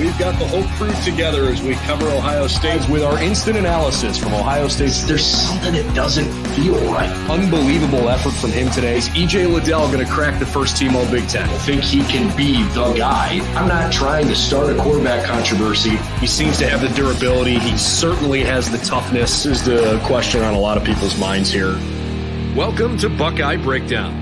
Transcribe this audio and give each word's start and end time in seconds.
We've 0.00 0.18
got 0.18 0.38
the 0.38 0.46
whole 0.46 0.64
crew 0.78 0.94
together 1.04 1.50
as 1.50 1.60
we 1.60 1.74
cover 1.74 2.08
Ohio 2.08 2.46
State 2.46 2.88
with 2.88 3.02
our 3.02 3.22
instant 3.22 3.58
analysis 3.58 4.16
from 4.16 4.32
Ohio 4.32 4.66
State. 4.66 4.92
There's 5.06 5.26
something 5.26 5.74
that 5.74 5.94
doesn't 5.94 6.32
feel 6.54 6.74
right. 6.90 7.10
Unbelievable 7.28 8.08
effort 8.08 8.30
from 8.30 8.50
him 8.50 8.70
today. 8.70 8.96
Is 8.96 9.10
EJ 9.10 9.52
Liddell 9.52 9.92
going 9.92 10.02
to 10.02 10.10
crack 10.10 10.38
the 10.38 10.46
first 10.46 10.78
team 10.78 10.96
All 10.96 11.04
Big 11.10 11.28
Ten? 11.28 11.46
I 11.46 11.58
think 11.58 11.82
he 11.82 12.02
can 12.04 12.34
be 12.34 12.62
the 12.72 12.94
guy. 12.94 13.40
I'm 13.54 13.68
not 13.68 13.92
trying 13.92 14.26
to 14.28 14.34
start 14.34 14.74
a 14.74 14.80
quarterback 14.80 15.26
controversy. 15.26 15.96
He 16.18 16.26
seems 16.26 16.56
to 16.60 16.66
have 16.66 16.80
the 16.80 16.88
durability. 16.88 17.58
He 17.58 17.76
certainly 17.76 18.42
has 18.42 18.70
the 18.70 18.78
toughness. 18.78 19.42
This 19.42 19.60
is 19.60 19.64
the 19.66 20.00
question 20.06 20.40
on 20.40 20.54
a 20.54 20.58
lot 20.58 20.78
of 20.78 20.84
people's 20.84 21.18
minds 21.18 21.52
here. 21.52 21.78
Welcome 22.56 22.96
to 22.98 23.10
Buckeye 23.10 23.56
Breakdown. 23.56 24.19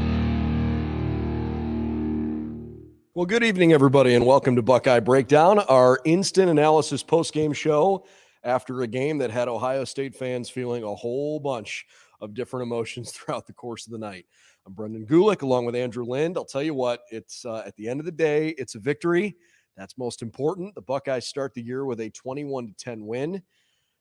Well, 3.19 3.27
good 3.27 3.43
evening, 3.43 3.73
everybody, 3.73 4.15
and 4.15 4.25
welcome 4.25 4.55
to 4.55 4.63
Buckeye 4.63 5.01
Breakdown, 5.01 5.59
our 5.59 5.99
instant 6.05 6.49
analysis 6.51 7.03
post-game 7.03 7.53
show 7.53 8.07
after 8.45 8.83
a 8.83 8.87
game 8.87 9.19
that 9.19 9.33
had 9.33 9.49
Ohio 9.49 9.83
State 9.83 10.15
fans 10.15 10.49
feeling 10.49 10.85
a 10.85 10.95
whole 10.95 11.41
bunch 11.41 11.85
of 12.21 12.33
different 12.33 12.63
emotions 12.63 13.11
throughout 13.17 13.49
the 13.49 13.53
course 13.53 13.89
of 13.89 13.93
the 13.93 13.99
night. 13.99 14.25
I'm 14.65 14.73
Brendan 14.73 15.05
Gulick, 15.05 15.43
along 15.43 15.67
with 15.67 15.75
Andrew 15.75 16.05
Lind. 16.05 16.37
I'll 16.37 16.45
tell 16.45 16.63
you 16.63 16.75
what, 16.75 17.01
it's 17.11 17.45
uh, 17.45 17.65
at 17.67 17.75
the 17.75 17.89
end 17.89 17.99
of 17.99 18.07
the 18.07 18.13
day, 18.13 18.51
it's 18.51 18.77
a 18.77 18.79
victory. 18.79 19.35
That's 19.77 19.99
most 19.99 20.23
important. 20.23 20.77
The 20.77 20.83
Buckeyes 20.83 21.27
start 21.27 21.55
the 21.55 21.61
year 21.61 21.87
with 21.87 21.99
a 21.99 22.11
21 22.11 22.69
to 22.69 22.73
10 22.75 23.05
win. 23.05 23.43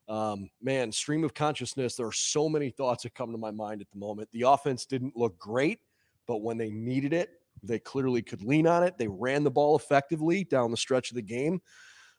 Um, 0.08 0.48
man, 0.62 0.92
stream 0.92 1.24
of 1.24 1.34
consciousness. 1.34 1.96
There 1.96 2.06
are 2.06 2.12
so 2.12 2.48
many 2.48 2.70
thoughts 2.70 3.02
that 3.02 3.16
come 3.16 3.32
to 3.32 3.38
my 3.38 3.50
mind 3.50 3.80
at 3.80 3.90
the 3.90 3.98
moment. 3.98 4.28
The 4.30 4.42
offense 4.42 4.86
didn't 4.86 5.16
look 5.16 5.36
great, 5.40 5.80
but 6.28 6.40
when 6.40 6.56
they 6.56 6.70
needed 6.70 7.12
it, 7.12 7.30
they 7.62 7.78
clearly 7.78 8.22
could 8.22 8.42
lean 8.42 8.66
on 8.66 8.82
it. 8.82 8.98
They 8.98 9.08
ran 9.08 9.44
the 9.44 9.50
ball 9.50 9.76
effectively 9.76 10.44
down 10.44 10.70
the 10.70 10.76
stretch 10.76 11.10
of 11.10 11.16
the 11.16 11.22
game. 11.22 11.60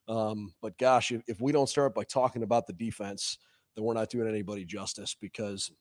Um, 0.08 0.54
but 0.62 0.78
gosh, 0.78 1.12
if, 1.12 1.22
if 1.28 1.40
we 1.40 1.52
don't 1.52 1.70
start 1.70 1.94
by 1.94 2.04
talking 2.04 2.44
about 2.44 2.68
the 2.68 2.74
defense, 2.74 3.38
then 3.76 3.86
we're 3.86 3.94
not 3.94 4.10
doing 4.10 4.28
anybody 4.28 4.66
justice 4.66 5.16
because 5.20 5.72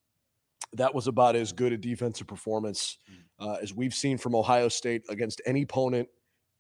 that 0.75 0.95
was 0.95 1.07
about 1.07 1.35
as 1.35 1.53
good 1.53 1.73
a 1.73 1.79
defensive 1.79 2.27
performance 2.27 2.99
uh, 3.39 3.57
as 3.63 3.75
we've 3.75 3.95
seen 3.95 4.19
from 4.19 4.35
Ohio 4.35 4.69
State 4.69 5.03
against 5.09 5.41
any 5.47 5.63
opponent 5.63 6.09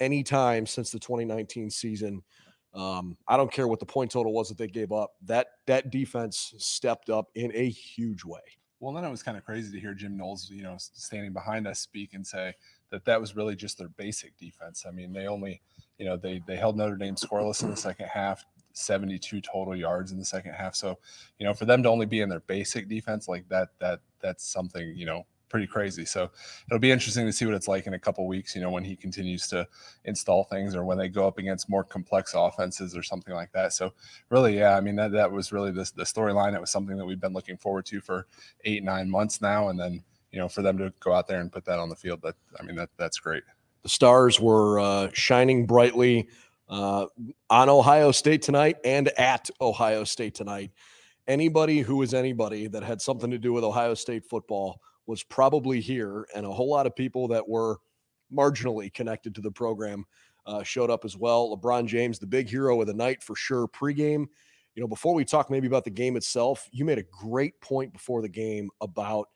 anytime 0.00 0.66
since 0.66 0.90
the 0.90 0.98
2019 0.98 1.70
season. 1.70 2.22
Um, 2.74 3.16
I 3.26 3.36
don't 3.36 3.52
care 3.52 3.68
what 3.68 3.80
the 3.80 3.86
point 3.86 4.10
total 4.10 4.32
was 4.32 4.48
that 4.48 4.58
they 4.58 4.66
gave 4.66 4.92
up. 4.92 5.12
That 5.24 5.48
that 5.66 5.90
defense 5.90 6.54
stepped 6.58 7.10
up 7.10 7.28
in 7.34 7.50
a 7.54 7.68
huge 7.68 8.24
way. 8.24 8.40
Well, 8.80 8.94
then 8.94 9.04
it 9.04 9.10
was 9.10 9.22
kind 9.22 9.36
of 9.36 9.44
crazy 9.44 9.72
to 9.72 9.80
hear 9.80 9.94
Jim 9.94 10.16
Knowles, 10.16 10.48
you 10.50 10.62
know, 10.62 10.76
standing 10.78 11.32
behind 11.32 11.66
us 11.66 11.80
speak 11.80 12.14
and 12.14 12.26
say 12.26 12.54
that 12.90 13.04
that 13.04 13.20
was 13.20 13.36
really 13.36 13.56
just 13.56 13.78
their 13.78 13.88
basic 13.88 14.36
defense. 14.36 14.84
I 14.86 14.90
mean, 14.90 15.12
they 15.12 15.26
only, 15.26 15.60
you 15.98 16.06
know, 16.06 16.16
they 16.16 16.42
they 16.46 16.56
held 16.56 16.76
Notre 16.76 16.96
Dame 16.96 17.16
scoreless 17.16 17.62
in 17.62 17.70
the 17.70 17.76
second 17.76 18.06
half, 18.06 18.44
72 18.72 19.40
total 19.40 19.76
yards 19.76 20.12
in 20.12 20.18
the 20.18 20.24
second 20.24 20.52
half. 20.52 20.74
So, 20.74 20.98
you 21.38 21.46
know, 21.46 21.54
for 21.54 21.64
them 21.64 21.82
to 21.82 21.88
only 21.88 22.06
be 22.06 22.20
in 22.20 22.28
their 22.28 22.40
basic 22.40 22.88
defense 22.88 23.28
like 23.28 23.48
that, 23.48 23.68
that 23.80 24.00
that's 24.20 24.46
something, 24.48 24.94
you 24.96 25.06
know, 25.06 25.26
pretty 25.48 25.66
crazy. 25.66 26.04
So 26.04 26.30
it'll 26.66 26.78
be 26.78 26.90
interesting 26.90 27.26
to 27.26 27.32
see 27.32 27.46
what 27.46 27.54
it's 27.54 27.68
like 27.68 27.86
in 27.86 27.94
a 27.94 27.98
couple 27.98 28.26
weeks, 28.26 28.54
you 28.54 28.60
know, 28.60 28.70
when 28.70 28.84
he 28.84 28.96
continues 28.96 29.48
to 29.48 29.66
install 30.04 30.44
things 30.44 30.74
or 30.74 30.84
when 30.84 30.98
they 30.98 31.08
go 31.08 31.26
up 31.26 31.38
against 31.38 31.68
more 31.68 31.84
complex 31.84 32.34
offenses 32.36 32.96
or 32.96 33.02
something 33.02 33.34
like 33.34 33.52
that. 33.52 33.72
So 33.72 33.92
really, 34.30 34.58
yeah, 34.58 34.76
I 34.76 34.80
mean, 34.80 34.96
that, 34.96 35.12
that 35.12 35.30
was 35.30 35.52
really 35.52 35.70
the, 35.70 35.90
the 35.96 36.04
storyline. 36.04 36.54
It 36.54 36.60
was 36.60 36.70
something 36.70 36.96
that 36.96 37.06
we've 37.06 37.20
been 37.20 37.32
looking 37.32 37.56
forward 37.56 37.86
to 37.86 38.00
for 38.00 38.26
eight, 38.64 38.84
nine 38.84 39.10
months 39.10 39.40
now. 39.40 39.68
And 39.68 39.78
then, 39.78 40.04
you 40.32 40.38
know, 40.38 40.48
for 40.48 40.62
them 40.62 40.78
to 40.78 40.92
go 41.00 41.12
out 41.12 41.26
there 41.26 41.40
and 41.40 41.52
put 41.52 41.64
that 41.64 41.78
on 41.78 41.88
the 41.88 41.96
field, 41.96 42.20
that, 42.22 42.34
I 42.58 42.62
mean, 42.62 42.76
that 42.76 42.90
that's 42.96 43.18
great. 43.18 43.42
The 43.82 43.88
stars 43.88 44.40
were 44.40 44.80
uh, 44.80 45.08
shining 45.12 45.66
brightly 45.66 46.28
uh, 46.68 47.06
on 47.48 47.68
Ohio 47.68 48.12
State 48.12 48.42
tonight 48.42 48.76
and 48.84 49.08
at 49.18 49.48
Ohio 49.60 50.04
State 50.04 50.34
tonight. 50.34 50.70
Anybody 51.26 51.80
who 51.80 51.96
was 51.96 52.14
anybody 52.14 52.68
that 52.68 52.82
had 52.82 53.00
something 53.00 53.30
to 53.30 53.38
do 53.38 53.52
with 53.52 53.64
Ohio 53.64 53.94
State 53.94 54.24
football 54.24 54.80
was 55.06 55.22
probably 55.22 55.80
here, 55.80 56.26
and 56.34 56.44
a 56.44 56.50
whole 56.50 56.70
lot 56.70 56.86
of 56.86 56.94
people 56.94 57.28
that 57.28 57.46
were 57.48 57.78
marginally 58.32 58.92
connected 58.92 59.34
to 59.34 59.40
the 59.40 59.50
program 59.50 60.04
uh, 60.46 60.62
showed 60.62 60.90
up 60.90 61.04
as 61.04 61.16
well. 61.16 61.56
LeBron 61.56 61.86
James, 61.86 62.18
the 62.18 62.26
big 62.26 62.48
hero 62.48 62.80
of 62.80 62.86
the 62.86 62.94
night 62.94 63.22
for 63.22 63.36
sure. 63.36 63.68
Pregame, 63.68 64.26
you 64.74 64.82
know, 64.82 64.88
before 64.88 65.14
we 65.14 65.24
talk 65.24 65.50
maybe 65.50 65.66
about 65.66 65.84
the 65.84 65.90
game 65.90 66.16
itself, 66.16 66.68
you 66.72 66.84
made 66.84 66.98
a 66.98 67.04
great 67.04 67.58
point 67.60 67.92
before 67.92 68.22
the 68.22 68.28
game 68.28 68.70
about 68.80 69.28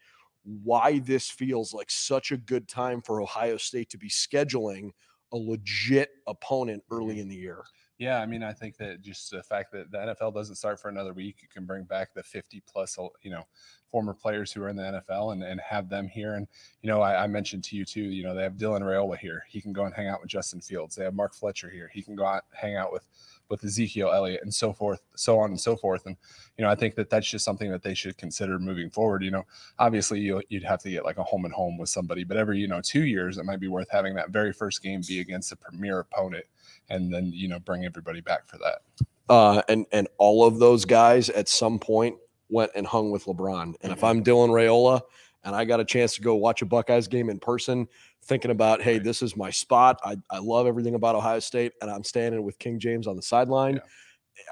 why 0.44 0.98
this 0.98 1.30
feels 1.30 1.72
like 1.72 1.91
such 1.91 2.32
a 2.32 2.36
good 2.36 2.69
time 2.69 3.03
for 3.03 3.20
Ohio 3.20 3.56
State 3.56 3.91
to 3.91 3.98
be 3.98 4.08
scheduling 4.08 4.91
a 5.32 5.36
legit 5.36 6.10
opponent 6.26 6.82
early 6.91 7.14
mm-hmm. 7.14 7.20
in 7.22 7.28
the 7.28 7.36
year. 7.36 7.64
Yeah, 7.98 8.20
I 8.20 8.26
mean, 8.26 8.42
I 8.42 8.52
think 8.52 8.76
that 8.78 9.00
just 9.00 9.31
the 9.31 9.42
fact 9.42 9.72
that 9.72 9.91
the 9.91 9.98
NFL 9.98 10.34
doesn't 10.34 10.56
start 10.56 10.81
for 10.81 10.88
another 10.88 11.12
week, 11.12 11.36
you 11.41 11.48
can 11.48 11.64
bring 11.64 11.84
back 11.84 12.14
the 12.14 12.22
50 12.22 12.62
plus, 12.66 12.98
you 13.22 13.31
know, 13.31 13.44
former 13.92 14.14
players 14.14 14.50
who 14.50 14.62
are 14.62 14.70
in 14.70 14.76
the 14.76 15.04
NFL 15.10 15.34
and, 15.34 15.44
and 15.44 15.60
have 15.60 15.88
them 15.91 16.08
here. 16.08 16.34
And, 16.34 16.48
you 16.80 16.88
know, 16.88 17.03
I, 17.03 17.25
I, 17.25 17.26
mentioned 17.26 17.62
to 17.64 17.76
you 17.76 17.84
too, 17.84 18.00
you 18.00 18.25
know, 18.25 18.34
they 18.34 18.42
have 18.42 18.54
Dylan 18.54 18.80
Raiola 18.80 19.19
here. 19.19 19.44
He 19.47 19.60
can 19.60 19.72
go 19.72 19.84
and 19.84 19.94
hang 19.94 20.08
out 20.08 20.22
with 20.22 20.30
Justin 20.30 20.62
Fields. 20.62 20.97
They 20.97 21.04
have 21.04 21.14
Mark 21.14 21.34
Fletcher 21.34 21.69
here. 21.69 21.91
He 21.92 22.02
can 22.02 22.16
go 22.16 22.25
out, 22.25 22.44
hang 22.52 22.75
out 22.75 22.91
with, 22.91 23.06
with 23.50 23.62
Ezekiel 23.62 24.10
Elliott 24.10 24.41
and 24.42 24.52
so 24.52 24.72
forth, 24.72 25.02
so 25.14 25.38
on 25.38 25.50
and 25.50 25.60
so 25.60 25.76
forth. 25.76 26.06
And, 26.06 26.16
you 26.56 26.64
know, 26.64 26.70
I 26.70 26.75
think 26.75 26.94
that 26.94 27.10
that's 27.10 27.28
just 27.28 27.44
something 27.44 27.70
that 27.70 27.82
they 27.82 27.92
should 27.92 28.16
consider 28.16 28.58
moving 28.58 28.88
forward. 28.88 29.22
You 29.22 29.31
know, 29.31 29.44
obviously 29.78 30.20
you 30.20 30.41
would 30.50 30.64
have 30.64 30.81
to 30.81 30.91
get 30.91 31.04
like 31.04 31.19
a 31.19 31.22
home 31.22 31.44
and 31.44 31.52
home 31.52 31.76
with 31.76 31.91
somebody, 31.91 32.25
but 32.25 32.38
every, 32.38 32.58
you 32.58 32.69
know, 32.69 32.81
two 32.81 33.04
years, 33.04 33.36
it 33.36 33.44
might 33.44 33.60
be 33.60 33.69
worth 33.69 33.91
having 33.91 34.14
that 34.14 34.31
very 34.31 34.54
first 34.54 34.82
game 34.82 35.02
be 35.06 35.20
against 35.20 35.52
a 35.52 35.56
premier 35.56 35.98
opponent 35.98 36.47
and 36.88 37.12
then, 37.12 37.31
you 37.34 37.47
know, 37.47 37.58
bring 37.58 37.84
everybody 37.84 38.22
back 38.22 38.47
for 38.47 38.56
that. 38.56 39.06
Uh, 39.28 39.60
and, 39.69 39.84
and 39.92 40.08
all 40.16 40.47
of 40.47 40.58
those 40.58 40.86
guys 40.86 41.28
at 41.31 41.48
some 41.48 41.78
point 41.78 42.16
went 42.52 42.70
and 42.76 42.86
hung 42.86 43.10
with 43.10 43.24
LeBron. 43.24 43.62
And 43.62 43.74
mm-hmm. 43.74 43.92
if 43.92 44.04
I'm 44.04 44.22
Dylan 44.22 44.50
Raiola 44.50 45.00
and 45.42 45.56
I 45.56 45.64
got 45.64 45.80
a 45.80 45.84
chance 45.84 46.14
to 46.14 46.22
go 46.22 46.36
watch 46.36 46.62
a 46.62 46.66
Buckeyes 46.66 47.08
game 47.08 47.30
in 47.30 47.40
person, 47.40 47.88
thinking 48.24 48.52
about, 48.52 48.80
hey, 48.80 48.98
this 48.98 49.22
is 49.22 49.36
my 49.36 49.50
spot. 49.50 49.98
I, 50.04 50.16
I 50.30 50.38
love 50.38 50.68
everything 50.68 50.94
about 50.94 51.16
Ohio 51.16 51.40
State, 51.40 51.72
and 51.82 51.90
I'm 51.90 52.04
standing 52.04 52.44
with 52.44 52.56
King 52.60 52.78
James 52.78 53.08
on 53.08 53.16
the 53.16 53.22
sideline. 53.22 53.80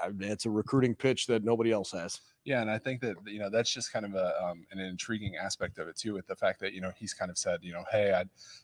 Yeah. 0.03 0.09
It's 0.19 0.45
a 0.45 0.49
recruiting 0.49 0.93
pitch 0.93 1.27
that 1.27 1.45
nobody 1.45 1.71
else 1.71 1.91
has. 1.91 2.19
Yeah, 2.43 2.61
and 2.61 2.71
I 2.71 2.79
think 2.79 3.01
that 3.01 3.17
you 3.27 3.37
know 3.37 3.51
that's 3.51 3.71
just 3.71 3.93
kind 3.93 4.03
of 4.03 4.15
a 4.15 4.43
um, 4.43 4.65
an 4.71 4.79
intriguing 4.79 5.35
aspect 5.35 5.77
of 5.77 5.87
it 5.87 5.95
too, 5.95 6.15
with 6.15 6.25
the 6.25 6.35
fact 6.35 6.59
that 6.61 6.73
you 6.73 6.81
know 6.81 6.91
he's 6.97 7.13
kind 7.13 7.29
of 7.29 7.37
said, 7.37 7.59
you 7.61 7.71
know, 7.71 7.83
hey, 7.91 8.13
I, 8.13 8.23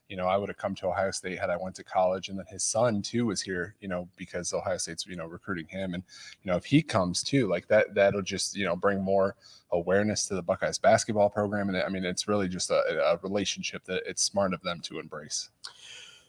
you 0.09 0.17
know, 0.17 0.25
I 0.25 0.35
would 0.35 0.49
have 0.49 0.57
come 0.57 0.73
to 0.75 0.87
Ohio 0.87 1.11
State 1.11 1.37
had 1.37 1.51
I 1.51 1.57
went 1.57 1.75
to 1.75 1.83
college, 1.83 2.29
and 2.29 2.39
then 2.39 2.47
his 2.49 2.63
son 2.63 3.03
too 3.03 3.27
was 3.27 3.39
here, 3.39 3.75
you 3.79 3.87
know, 3.87 4.07
because 4.15 4.51
Ohio 4.51 4.77
State's 4.77 5.05
you 5.05 5.15
know 5.15 5.27
recruiting 5.27 5.67
him, 5.67 5.93
and 5.93 6.01
you 6.43 6.49
know 6.51 6.57
if 6.57 6.65
he 6.65 6.81
comes 6.81 7.21
too, 7.21 7.47
like 7.47 7.67
that, 7.67 7.93
that'll 7.93 8.23
just 8.23 8.55
you 8.55 8.65
know 8.65 8.75
bring 8.75 8.99
more 9.03 9.35
awareness 9.71 10.27
to 10.27 10.33
the 10.33 10.41
Buckeyes 10.41 10.79
basketball 10.79 11.29
program, 11.29 11.69
and 11.69 11.77
I 11.77 11.89
mean 11.89 12.03
it's 12.03 12.27
really 12.27 12.47
just 12.47 12.71
a, 12.71 12.81
a 13.11 13.17
relationship 13.17 13.85
that 13.85 14.01
it's 14.07 14.23
smart 14.23 14.55
of 14.55 14.61
them 14.63 14.79
to 14.85 14.99
embrace. 14.99 15.49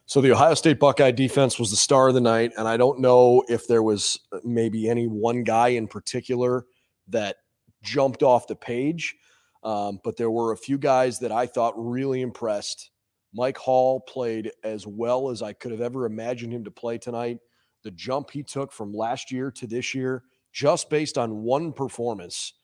So 0.04 0.20
the 0.20 0.32
Ohio 0.32 0.52
State 0.52 0.78
Buckeye 0.78 1.12
defense 1.12 1.58
was 1.58 1.70
the 1.70 1.76
star 1.76 2.08
of 2.08 2.14
the 2.14 2.20
night, 2.20 2.52
and 2.58 2.68
I 2.68 2.76
don't 2.76 3.00
know 3.00 3.42
if 3.48 3.66
there 3.66 3.82
was 3.82 4.20
uh, 4.32 4.38
maybe 4.44 4.90
any 4.90 5.06
one 5.06 5.44
guy 5.44 5.68
in 5.68 5.88
particular 5.88 6.66
that 7.08 7.36
jumped 7.82 8.22
off 8.22 8.46
the 8.46 8.56
page. 8.56 9.14
Um, 9.62 10.00
but 10.04 10.16
there 10.16 10.30
were 10.30 10.52
a 10.52 10.56
few 10.56 10.78
guys 10.78 11.18
that 11.20 11.32
I 11.32 11.46
thought 11.46 11.74
really 11.76 12.22
impressed. 12.22 12.90
Mike 13.34 13.58
Hall 13.58 14.00
played 14.00 14.52
as 14.64 14.86
well 14.86 15.30
as 15.30 15.42
I 15.42 15.52
could 15.52 15.72
have 15.72 15.80
ever 15.80 16.06
imagined 16.06 16.52
him 16.52 16.64
to 16.64 16.70
play 16.70 16.98
tonight. 16.98 17.38
The 17.82 17.90
jump 17.90 18.30
he 18.30 18.42
took 18.42 18.72
from 18.72 18.92
last 18.92 19.30
year 19.30 19.50
to 19.52 19.66
this 19.66 19.94
year, 19.94 20.22
just 20.52 20.90
based 20.90 21.18
on 21.18 21.42
one 21.42 21.72
performance, 21.72 22.54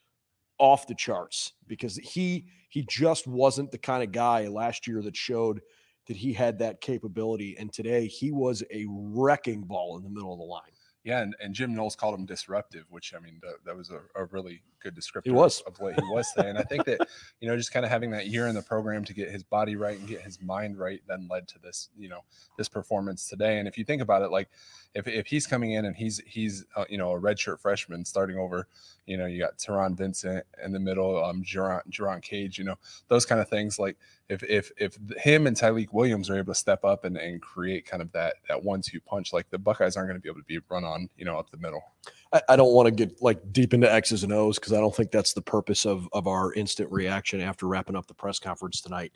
off 0.58 0.86
the 0.86 0.94
charts 0.94 1.52
because 1.66 1.96
he 1.96 2.46
he 2.68 2.84
just 2.88 3.26
wasn't 3.26 3.70
the 3.70 3.78
kind 3.78 4.02
of 4.02 4.12
guy 4.12 4.46
last 4.48 4.86
year 4.86 5.02
that 5.02 5.16
showed 5.16 5.60
that 6.06 6.16
he 6.16 6.32
had 6.32 6.58
that 6.58 6.80
capability. 6.80 7.56
And 7.58 7.72
today 7.72 8.06
he 8.06 8.30
was 8.30 8.62
a 8.72 8.84
wrecking 8.88 9.62
ball 9.62 9.96
in 9.96 10.02
the 10.02 10.10
middle 10.10 10.32
of 10.32 10.38
the 10.38 10.44
line. 10.44 10.73
Yeah, 11.04 11.20
and, 11.20 11.36
and 11.38 11.54
Jim 11.54 11.74
Knowles 11.74 11.96
called 11.96 12.18
him 12.18 12.24
disruptive, 12.24 12.86
which 12.88 13.12
I 13.14 13.20
mean 13.20 13.38
that, 13.42 13.56
that 13.66 13.76
was 13.76 13.90
a, 13.90 14.00
a 14.18 14.24
really 14.24 14.62
good 14.82 14.96
descriptor 14.96 15.32
was. 15.32 15.60
of 15.66 15.78
what 15.78 15.94
he 15.94 16.00
was 16.08 16.32
saying. 16.34 16.56
I 16.56 16.62
think 16.62 16.86
that 16.86 17.06
you 17.40 17.48
know 17.48 17.56
just 17.58 17.72
kind 17.72 17.84
of 17.84 17.90
having 17.90 18.10
that 18.12 18.28
year 18.28 18.46
in 18.46 18.54
the 18.54 18.62
program 18.62 19.04
to 19.04 19.12
get 19.12 19.30
his 19.30 19.42
body 19.42 19.76
right 19.76 19.98
and 19.98 20.08
get 20.08 20.22
his 20.22 20.40
mind 20.40 20.78
right 20.78 21.02
then 21.06 21.28
led 21.30 21.46
to 21.48 21.58
this 21.58 21.90
you 21.96 22.08
know 22.08 22.20
this 22.56 22.70
performance 22.70 23.28
today. 23.28 23.58
And 23.58 23.68
if 23.68 23.76
you 23.76 23.84
think 23.84 24.00
about 24.00 24.22
it, 24.22 24.30
like 24.30 24.48
if, 24.94 25.06
if 25.06 25.26
he's 25.26 25.46
coming 25.46 25.72
in 25.72 25.84
and 25.84 25.94
he's 25.94 26.22
he's 26.26 26.64
uh, 26.74 26.86
you 26.88 26.96
know 26.96 27.12
a 27.12 27.20
redshirt 27.20 27.60
freshman 27.60 28.02
starting 28.06 28.38
over, 28.38 28.66
you 29.04 29.18
know 29.18 29.26
you 29.26 29.38
got 29.38 29.58
Taron 29.58 29.94
Vincent 29.94 30.46
in 30.64 30.72
the 30.72 30.80
middle, 30.80 31.22
um 31.22 31.44
Jerron, 31.44 31.82
Jerron 31.90 32.22
Cage, 32.22 32.58
you 32.58 32.64
know 32.64 32.76
those 33.08 33.26
kind 33.26 33.42
of 33.42 33.48
things. 33.50 33.78
Like 33.78 33.98
if 34.28 34.42
if 34.44 34.70
if 34.78 34.96
him 35.18 35.46
and 35.46 35.56
Tyleik 35.56 35.92
Williams 35.92 36.30
are 36.30 36.36
able 36.36 36.54
to 36.54 36.58
step 36.58 36.84
up 36.84 37.04
and, 37.04 37.16
and 37.16 37.42
create 37.42 37.84
kind 37.86 38.02
of 38.02 38.10
that 38.12 38.36
that 38.48 38.62
one 38.62 38.80
two 38.80 39.00
punch, 39.00 39.32
like 39.32 39.48
the 39.50 39.58
Buckeyes 39.58 39.96
aren't 39.96 40.08
going 40.08 40.18
to 40.18 40.22
be 40.22 40.28
able 40.28 40.40
to 40.40 40.46
be 40.46 40.58
run 40.68 40.84
on 40.84 41.08
you 41.16 41.24
know 41.24 41.38
up 41.38 41.50
the 41.50 41.58
middle. 41.58 41.82
I, 42.32 42.40
I 42.50 42.56
don't 42.56 42.72
want 42.72 42.86
to 42.86 42.90
get 42.90 43.20
like 43.20 43.52
deep 43.52 43.74
into 43.74 43.92
X's 43.92 44.24
and 44.24 44.32
O's 44.32 44.58
because 44.58 44.72
I 44.72 44.80
don't 44.80 44.94
think 44.94 45.10
that's 45.10 45.34
the 45.34 45.42
purpose 45.42 45.84
of 45.84 46.08
of 46.12 46.26
our 46.26 46.54
instant 46.54 46.90
reaction 46.90 47.40
after 47.40 47.66
wrapping 47.66 47.96
up 47.96 48.06
the 48.06 48.14
press 48.14 48.38
conference 48.38 48.80
tonight. 48.80 49.12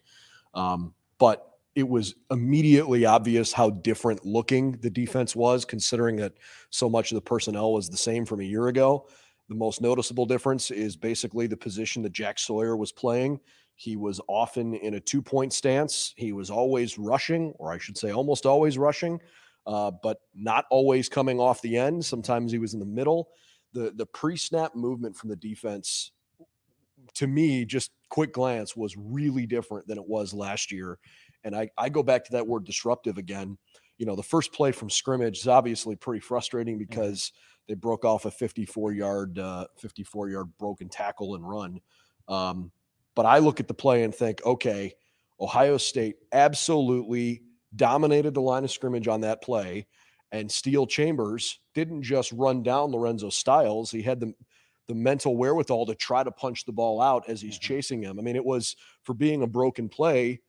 Um, 0.55 0.94
but 1.19 1.58
it 1.75 1.88
was 1.88 2.14
immediately 2.31 3.05
obvious 3.06 3.52
how 3.52 3.70
different 3.70 4.26
looking 4.26 4.72
the 4.81 4.90
defense 4.90 5.37
was, 5.37 5.64
considering 5.64 6.16
that 6.16 6.32
so 6.70 6.90
much 6.90 7.12
of 7.12 7.14
the 7.14 7.22
personnel 7.22 7.72
was 7.72 7.88
the 7.88 7.96
same 7.96 8.26
from 8.26 8.40
a 8.40 8.44
year 8.44 8.69
ago. 8.69 9.06
The 9.49 9.55
most 9.55 9.81
noticeable 9.81 10.26
difference 10.26 10.70
is 10.70 10.96
basically 10.96 11.46
the 11.46 11.56
position 11.56 12.02
that 12.02 12.12
Jack 12.12 12.38
Sawyer 12.38 12.76
was 12.76 12.93
playing. 12.93 13.40
He 13.78 13.94
was 13.94 14.20
often 14.26 14.75
in 14.75 14.94
a 14.94 15.00
two 15.00 15.22
point 15.22 15.52
stance. 15.52 16.12
He 16.16 16.32
was 16.32 16.50
always 16.50 16.98
rushing, 16.98 17.52
or 17.60 17.72
I 17.72 17.78
should 17.78 17.96
say, 17.96 18.10
almost 18.10 18.44
always 18.44 18.76
rushing, 18.76 19.20
uh, 19.69 19.92
but 20.02 20.19
not 20.34 20.64
always 20.69 21.08
coming 21.08 21.38
off 21.38 21.62
the 21.62 21.76
end. 21.76 22.04
Sometimes 22.04 22.50
he 22.50 22.58
was 22.58 22.75
in 22.75 22.80
the 22.80 22.86
middle. 22.86 23.28
The, 23.75 23.92
the 23.94 24.06
pre 24.06 24.36
snap 24.36 24.75
movement 24.75 25.16
from 25.16 25.30
the 25.30 25.36
defense, 25.36 26.10
to 27.14 27.28
me, 27.28 27.64
just 27.64 27.92
quick 28.08 28.32
glance, 28.32 28.75
was 28.75 28.96
really 28.96 29.46
different 29.46 29.86
than 29.86 29.96
it 29.96 30.08
was 30.08 30.34
last 30.34 30.72
year. 30.72 30.98
And 31.44 31.54
I, 31.54 31.70
I 31.78 31.88
go 31.88 32.02
back 32.02 32.24
to 32.24 32.32
that 32.32 32.48
word 32.48 32.64
disruptive 32.64 33.16
again. 33.16 33.56
You 33.96 34.06
know, 34.06 34.16
the 34.16 34.24
first 34.24 34.52
play 34.52 34.72
from 34.72 34.90
scrimmage 34.90 35.38
is 35.38 35.46
obviously 35.46 35.94
pretty 35.94 36.20
frustrating 36.20 36.78
because 36.78 37.31
they 37.69 37.74
broke 37.74 38.04
off 38.04 38.24
a 38.24 38.31
54 38.32 38.92
yard, 38.92 39.38
uh, 39.38 39.69
54 39.76 40.31
yard 40.31 40.48
broken 40.58 40.88
tackle 40.88 41.36
and 41.36 41.48
run. 41.48 41.81
Um, 42.26 42.72
but 43.19 43.26
I 43.26 43.38
look 43.38 43.59
at 43.59 43.67
the 43.67 43.75
play 43.75 44.05
and 44.05 44.15
think, 44.15 44.47
okay, 44.47 44.94
Ohio 45.41 45.76
State 45.76 46.19
absolutely 46.32 47.43
dominated 47.75 48.32
the 48.32 48.41
line 48.41 48.62
of 48.62 48.70
scrimmage 48.70 49.09
on 49.09 49.23
that 49.23 49.43
play. 49.43 49.88
And 50.31 50.49
Steele 50.49 50.87
Chambers 50.87 51.59
didn't 51.75 52.05
just 52.05 52.31
run 52.31 52.62
down 52.62 52.93
Lorenzo 52.93 53.29
Styles. 53.29 53.91
He 53.91 54.03
had 54.03 54.20
the 54.20 54.35
the 54.87 54.94
mental 54.94 55.37
wherewithal 55.37 55.87
to 55.87 55.97
try 55.97 56.23
to 56.23 56.31
punch 56.31 56.65
the 56.65 56.70
ball 56.70 57.00
out 57.00 57.29
as 57.29 57.41
he's 57.41 57.59
Mm-hmm. 57.59 57.75
chasing 57.75 58.03
him. 58.05 58.20
I 58.20 58.23
mean, 58.23 58.37
it 58.37 58.44
was 58.44 58.76
for 59.03 59.15
being 59.15 59.43
a 59.43 59.49
broken 59.49 59.88
play, 59.88 60.41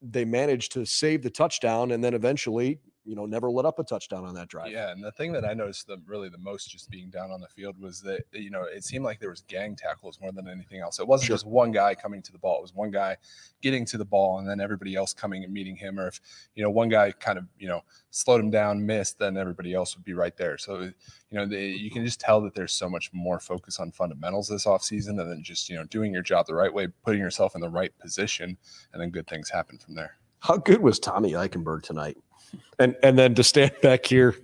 they 0.00 0.24
managed 0.24 0.72
to 0.72 0.86
save 0.86 1.22
the 1.22 1.28
touchdown 1.28 1.90
and 1.90 2.02
then 2.02 2.14
eventually, 2.14 2.80
you 3.10 3.16
know, 3.16 3.26
never 3.26 3.50
let 3.50 3.66
up 3.66 3.80
a 3.80 3.82
touchdown 3.82 4.24
on 4.24 4.34
that 4.36 4.46
drive. 4.46 4.70
Yeah, 4.70 4.92
and 4.92 5.02
the 5.02 5.10
thing 5.10 5.32
that 5.32 5.44
I 5.44 5.52
noticed 5.52 5.88
the 5.88 6.00
really 6.06 6.28
the 6.28 6.38
most 6.38 6.70
just 6.70 6.88
being 6.90 7.10
down 7.10 7.32
on 7.32 7.40
the 7.40 7.48
field 7.48 7.76
was 7.76 8.00
that 8.02 8.22
you 8.30 8.50
know 8.50 8.62
it 8.62 8.84
seemed 8.84 9.04
like 9.04 9.18
there 9.18 9.30
was 9.30 9.40
gang 9.48 9.74
tackles 9.74 10.20
more 10.20 10.30
than 10.30 10.46
anything 10.46 10.80
else. 10.80 11.00
It 11.00 11.08
wasn't 11.08 11.26
Sure. 11.26 11.34
just 11.34 11.44
one 11.44 11.72
guy 11.72 11.96
coming 11.96 12.22
to 12.22 12.30
the 12.30 12.38
ball; 12.38 12.58
it 12.58 12.62
was 12.62 12.72
one 12.72 12.92
guy 12.92 13.16
getting 13.62 13.84
to 13.86 13.98
the 13.98 14.04
ball, 14.04 14.38
and 14.38 14.48
then 14.48 14.60
everybody 14.60 14.94
else 14.94 15.12
coming 15.12 15.42
and 15.42 15.52
meeting 15.52 15.74
him. 15.74 15.98
Or 15.98 16.06
if 16.06 16.20
you 16.54 16.62
know 16.62 16.70
one 16.70 16.88
guy 16.88 17.10
kind 17.10 17.36
of 17.36 17.46
you 17.58 17.66
know 17.66 17.82
slowed 18.12 18.40
him 18.40 18.50
down, 18.50 18.86
missed, 18.86 19.18
then 19.18 19.36
everybody 19.36 19.74
else 19.74 19.96
would 19.96 20.04
be 20.04 20.14
right 20.14 20.36
there. 20.36 20.56
So 20.56 20.82
you 20.82 20.92
know 21.32 21.46
the, 21.46 21.60
you 21.60 21.90
can 21.90 22.04
just 22.04 22.20
tell 22.20 22.40
that 22.42 22.54
there's 22.54 22.72
so 22.72 22.88
much 22.88 23.12
more 23.12 23.40
focus 23.40 23.80
on 23.80 23.90
fundamentals 23.90 24.46
this 24.46 24.66
offseason 24.66 25.20
and 25.20 25.28
then 25.32 25.42
just 25.42 25.68
you 25.68 25.74
know 25.74 25.84
doing 25.86 26.12
your 26.12 26.22
job 26.22 26.46
the 26.46 26.54
right 26.54 26.72
way, 26.72 26.86
putting 27.04 27.20
yourself 27.20 27.56
in 27.56 27.60
the 27.60 27.68
right 27.68 27.92
position, 27.98 28.56
and 28.92 29.02
then 29.02 29.10
good 29.10 29.26
things 29.26 29.50
happen 29.50 29.78
from 29.78 29.96
there. 29.96 30.14
How 30.40 30.56
good 30.56 30.82
was 30.82 30.98
Tommy 30.98 31.32
Eichenberg 31.32 31.82
tonight? 31.82 32.16
And 32.78 32.96
and 33.02 33.18
then 33.18 33.34
to 33.34 33.44
stand 33.44 33.72
back 33.82 34.06
here, 34.06 34.34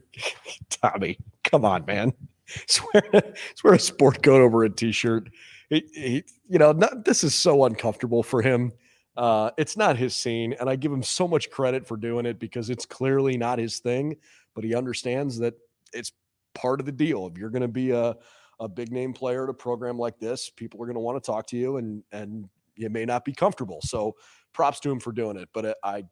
Tommy, 0.71 1.19
come 1.45 1.65
on, 1.65 1.85
man. 1.87 2.13
A, 2.95 3.23
wearing 3.65 3.77
a 3.77 3.81
sport 3.81 4.23
coat 4.23 4.41
over 4.41 4.63
a 4.63 4.71
t-shirt. 4.71 5.31
He, 5.69 5.83
he, 5.93 6.25
you 6.49 6.61
know, 6.61 6.71
not, 6.71 7.05
this 7.05 7.25
is 7.25 7.35
so 7.35 7.65
uncomfortable 7.65 8.23
for 8.23 8.41
him. 8.41 8.71
Uh, 9.17 9.51
it's 9.59 9.77
not 9.77 9.97
his 9.97 10.15
scene, 10.15 10.55
and 10.61 10.71
I 10.71 10.77
give 10.77 10.93
him 10.93 11.03
so 11.03 11.27
much 11.27 11.51
credit 11.51 11.85
for 11.85 11.97
doing 11.97 12.25
it 12.25 12.39
because 12.39 12.71
it's 12.71 12.87
clearly 12.87 13.37
not 13.37 13.59
his 13.59 13.81
thing. 13.81 14.15
But 14.55 14.63
he 14.63 14.77
understands 14.77 15.39
that 15.39 15.55
it's 15.93 16.13
part 16.55 16.79
of 16.79 16.87
the 16.87 16.93
deal. 16.93 17.27
If 17.27 17.37
you're 17.37 17.51
going 17.51 17.63
to 17.63 17.69
be 17.69 17.91
a 17.91 18.17
a 18.59 18.69
big 18.69 18.91
name 18.91 19.13
player 19.13 19.45
at 19.45 19.51
a 19.51 19.55
program 19.55 19.99
like 19.99 20.19
this, 20.19 20.49
people 20.49 20.81
are 20.83 20.87
going 20.87 20.95
to 20.95 21.01
want 21.01 21.23
to 21.23 21.27
talk 21.27 21.47
to 21.49 21.57
you, 21.57 21.79
and 21.79 22.05
and 22.13 22.49
you 22.77 22.91
may 22.91 23.05
not 23.05 23.25
be 23.25 23.33
comfortable. 23.33 23.81
So 23.83 24.15
props 24.53 24.81
to 24.81 24.91
him 24.91 25.01
for 25.01 25.13
doing 25.13 25.37
it. 25.37 25.49
But 25.53 25.65
uh, 25.65 25.75
I, 25.83 26.05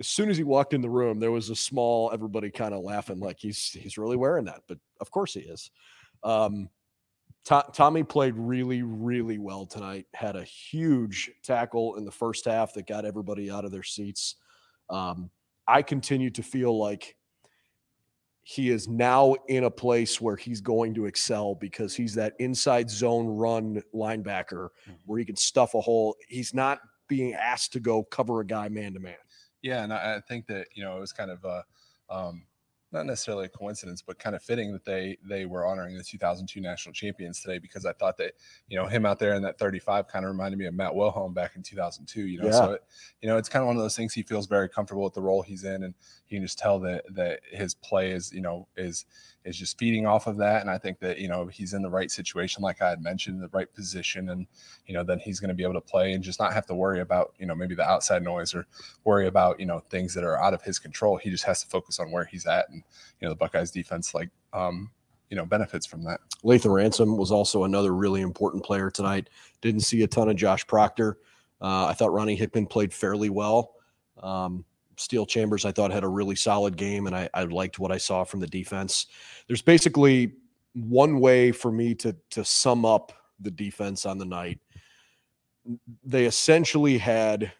as 0.00 0.08
soon 0.08 0.30
as 0.30 0.36
he 0.36 0.44
walked 0.44 0.74
in 0.74 0.80
the 0.80 0.90
room, 0.90 1.18
there 1.18 1.32
was 1.32 1.50
a 1.50 1.56
small 1.56 2.10
everybody 2.12 2.50
kind 2.50 2.74
of 2.74 2.82
laughing 2.82 3.20
like 3.20 3.38
he's 3.40 3.70
he's 3.70 3.98
really 3.98 4.16
wearing 4.16 4.44
that. 4.44 4.62
But 4.68 4.78
of 5.00 5.10
course 5.10 5.34
he 5.34 5.40
is. 5.40 5.70
Um, 6.22 6.70
To- 7.44 7.70
Tommy 7.72 8.04
played 8.04 8.34
really 8.36 8.82
really 8.82 9.38
well 9.38 9.66
tonight. 9.66 10.06
Had 10.14 10.36
a 10.36 10.44
huge 10.44 11.30
tackle 11.42 11.96
in 11.96 12.04
the 12.04 12.12
first 12.12 12.44
half 12.44 12.74
that 12.74 12.86
got 12.86 13.04
everybody 13.04 13.50
out 13.50 13.64
of 13.64 13.72
their 13.72 13.82
seats. 13.82 14.36
Um, 14.90 15.30
I 15.66 15.82
continue 15.82 16.30
to 16.30 16.42
feel 16.42 16.78
like 16.78 17.16
he 18.50 18.70
is 18.70 18.88
now 18.88 19.34
in 19.48 19.64
a 19.64 19.70
place 19.70 20.22
where 20.22 20.34
he's 20.34 20.62
going 20.62 20.94
to 20.94 21.04
excel 21.04 21.54
because 21.54 21.94
he's 21.94 22.14
that 22.14 22.32
inside 22.38 22.88
zone 22.88 23.26
run 23.26 23.82
linebacker 23.94 24.70
where 25.04 25.18
he 25.18 25.24
can 25.26 25.36
stuff 25.36 25.74
a 25.74 25.80
hole. 25.82 26.16
He's 26.28 26.54
not 26.54 26.78
being 27.08 27.34
asked 27.34 27.74
to 27.74 27.80
go 27.80 28.04
cover 28.04 28.40
a 28.40 28.46
guy 28.46 28.70
man 28.70 28.94
to 28.94 29.00
man. 29.00 29.16
Yeah, 29.60 29.84
and 29.84 29.92
I, 29.92 30.16
I 30.16 30.20
think 30.26 30.46
that 30.46 30.68
you 30.74 30.82
know 30.82 30.96
it 30.96 31.00
was 31.00 31.12
kind 31.12 31.30
of 31.30 31.44
uh, 31.44 31.62
um, 32.08 32.46
not 32.90 33.04
necessarily 33.06 33.44
a 33.46 33.48
coincidence, 33.48 34.02
but 34.02 34.18
kind 34.18 34.34
of 34.34 34.42
fitting 34.42 34.72
that 34.72 34.84
they 34.84 35.18
they 35.22 35.44
were 35.44 35.66
honoring 35.66 35.96
the 35.96 36.02
2002 36.02 36.60
national 36.60 36.92
champions 36.92 37.40
today 37.42 37.58
because 37.58 37.84
I 37.84 37.92
thought 37.92 38.16
that 38.16 38.32
you 38.68 38.78
know 38.78 38.86
him 38.86 39.04
out 39.04 39.18
there 39.18 39.34
in 39.34 39.42
that 39.42 39.58
35 39.58 40.08
kind 40.08 40.24
of 40.24 40.30
reminded 40.30 40.58
me 40.58 40.66
of 40.66 40.74
Matt 40.74 40.94
Wilhelm 40.94 41.34
back 41.34 41.56
in 41.56 41.62
2002. 41.62 42.26
You 42.26 42.38
know, 42.40 42.46
Yeah. 42.46 42.52
so 42.52 42.72
it, 42.72 42.82
you 43.20 43.28
know 43.28 43.36
it's 43.36 43.48
kind 43.48 43.62
of 43.62 43.66
one 43.66 43.76
of 43.76 43.82
those 43.82 43.96
things. 43.96 44.14
He 44.14 44.22
feels 44.22 44.46
very 44.46 44.68
comfortable 44.68 45.04
with 45.04 45.14
the 45.14 45.22
role 45.22 45.42
he's 45.42 45.64
in, 45.64 45.82
and 45.82 45.94
you 46.28 46.38
can 46.38 46.44
just 46.44 46.58
tell 46.58 46.78
that 46.80 47.04
that 47.14 47.40
his 47.50 47.74
play 47.74 48.10
is 48.12 48.32
you 48.32 48.40
know 48.40 48.66
is 48.76 49.04
is 49.48 49.56
just 49.56 49.78
feeding 49.78 50.06
off 50.06 50.26
of 50.26 50.36
that. 50.36 50.60
And 50.60 50.70
I 50.70 50.78
think 50.78 50.98
that 51.00 51.18
you 51.18 51.28
know 51.28 51.46
he's 51.46 51.72
in 51.72 51.82
the 51.82 51.90
right 51.90 52.10
situation, 52.10 52.62
like 52.62 52.82
I 52.82 52.90
had 52.90 53.02
mentioned, 53.02 53.42
the 53.42 53.48
right 53.48 53.72
position, 53.72 54.28
and 54.28 54.46
you 54.86 54.94
know 54.94 55.02
then 55.02 55.18
he's 55.18 55.40
going 55.40 55.48
to 55.48 55.54
be 55.54 55.62
able 55.62 55.74
to 55.74 55.80
play 55.80 56.12
and 56.12 56.22
just 56.22 56.38
not 56.38 56.52
have 56.52 56.66
to 56.66 56.74
worry 56.74 57.00
about 57.00 57.34
you 57.38 57.46
know 57.46 57.54
maybe 57.54 57.74
the 57.74 57.88
outside 57.88 58.22
noise 58.22 58.54
or 58.54 58.66
worry 59.04 59.26
about 59.26 59.58
you 59.58 59.66
know 59.66 59.80
things 59.90 60.14
that 60.14 60.24
are 60.24 60.40
out 60.42 60.54
of 60.54 60.62
his 60.62 60.78
control. 60.78 61.16
He 61.16 61.30
just 61.30 61.44
has 61.44 61.62
to 61.62 61.68
focus 61.68 61.98
on 61.98 62.10
where 62.10 62.24
he's 62.24 62.46
at, 62.46 62.68
and 62.68 62.82
you 63.20 63.26
know 63.26 63.30
the 63.30 63.38
Buckeyes 63.38 63.70
defense 63.70 64.14
like 64.14 64.30
um 64.52 64.90
you 65.30 65.36
know 65.36 65.44
benefits 65.44 65.86
from 65.86 66.04
that. 66.04 66.20
Lathan 66.44 66.74
Ransom 66.74 67.16
was 67.16 67.30
also 67.30 67.64
another 67.64 67.94
really 67.94 68.20
important 68.20 68.64
player 68.64 68.90
tonight. 68.90 69.30
Didn't 69.60 69.80
see 69.80 70.02
a 70.02 70.06
ton 70.06 70.28
of 70.28 70.36
Josh 70.36 70.66
Proctor. 70.66 71.18
Uh, 71.60 71.86
I 71.86 71.92
thought 71.94 72.12
Ronnie 72.12 72.36
Hickman 72.36 72.66
played 72.66 72.92
fairly 72.92 73.30
well. 73.30 73.74
Um, 74.22 74.64
Steele 74.98 75.26
Chambers, 75.26 75.64
I 75.64 75.72
thought, 75.72 75.90
had 75.90 76.04
a 76.04 76.08
really 76.08 76.36
solid 76.36 76.76
game, 76.76 77.06
and 77.06 77.14
I, 77.14 77.28
I 77.34 77.44
liked 77.44 77.78
what 77.78 77.92
I 77.92 77.98
saw 77.98 78.24
from 78.24 78.40
the 78.40 78.46
defense. 78.46 79.06
There's 79.46 79.62
basically 79.62 80.32
one 80.74 81.20
way 81.20 81.52
for 81.52 81.72
me 81.72 81.94
to 81.96 82.16
to 82.30 82.44
sum 82.44 82.84
up 82.84 83.12
the 83.40 83.50
defense 83.50 84.06
on 84.06 84.18
the 84.18 84.24
night. 84.24 84.58
They 86.04 86.24
essentially 86.24 86.98
had 86.98 87.52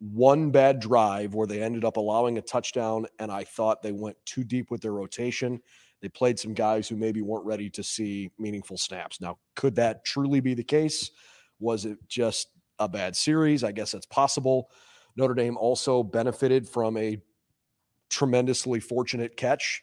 one 0.00 0.50
bad 0.50 0.80
drive 0.80 1.34
where 1.34 1.46
they 1.46 1.62
ended 1.62 1.84
up 1.84 1.96
allowing 1.96 2.38
a 2.38 2.42
touchdown, 2.42 3.06
and 3.18 3.30
I 3.30 3.44
thought 3.44 3.82
they 3.82 3.92
went 3.92 4.16
too 4.24 4.44
deep 4.44 4.70
with 4.70 4.80
their 4.80 4.92
rotation. 4.92 5.60
They 6.00 6.08
played 6.08 6.38
some 6.38 6.52
guys 6.52 6.88
who 6.88 6.96
maybe 6.96 7.22
weren't 7.22 7.46
ready 7.46 7.70
to 7.70 7.82
see 7.82 8.30
meaningful 8.38 8.76
snaps. 8.76 9.20
Now, 9.20 9.38
could 9.56 9.74
that 9.76 10.04
truly 10.04 10.40
be 10.40 10.54
the 10.54 10.64
case? 10.64 11.10
Was 11.60 11.86
it 11.86 11.98
just 12.08 12.48
a 12.78 12.88
bad 12.88 13.16
series? 13.16 13.64
I 13.64 13.72
guess 13.72 13.92
that's 13.92 14.06
possible. 14.06 14.68
Notre 15.16 15.34
Dame 15.34 15.56
also 15.56 16.02
benefited 16.02 16.68
from 16.68 16.96
a 16.96 17.18
tremendously 18.10 18.80
fortunate 18.80 19.36
catch. 19.36 19.82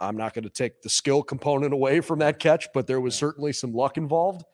I'm 0.00 0.16
not 0.16 0.34
going 0.34 0.44
to 0.44 0.50
take 0.50 0.82
the 0.82 0.88
skill 0.88 1.22
component 1.22 1.72
away 1.72 2.00
from 2.00 2.20
that 2.20 2.38
catch, 2.38 2.68
but 2.72 2.86
there 2.86 3.00
was 3.00 3.14
certainly 3.14 3.52
some 3.52 3.72
luck 3.72 3.96
involved. 3.96 4.44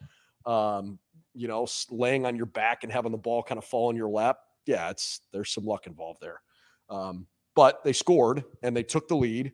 Um, 0.47 0.99
you 1.35 1.49
know, 1.49 1.67
laying 1.91 2.25
on 2.27 2.37
your 2.37 2.47
back 2.47 2.83
and 2.83 2.93
having 2.93 3.13
the 3.13 3.19
ball 3.19 3.43
kind 3.43 3.59
of 3.59 3.65
fall 3.65 3.91
in 3.91 3.97
your 3.97 4.09
lap. 4.09 4.39
Yeah, 4.67 4.91
it's 4.91 5.21
there's 5.33 5.51
some 5.51 5.65
luck 5.65 5.87
involved 5.87 6.21
there. 6.21 6.41
Um, 6.89 7.27
but 7.55 7.85
they 7.85 7.93
scored 7.93 8.45
and 8.63 8.77
they 8.77 8.83
took 8.83 9.09
the 9.09 9.17
lead, 9.17 9.53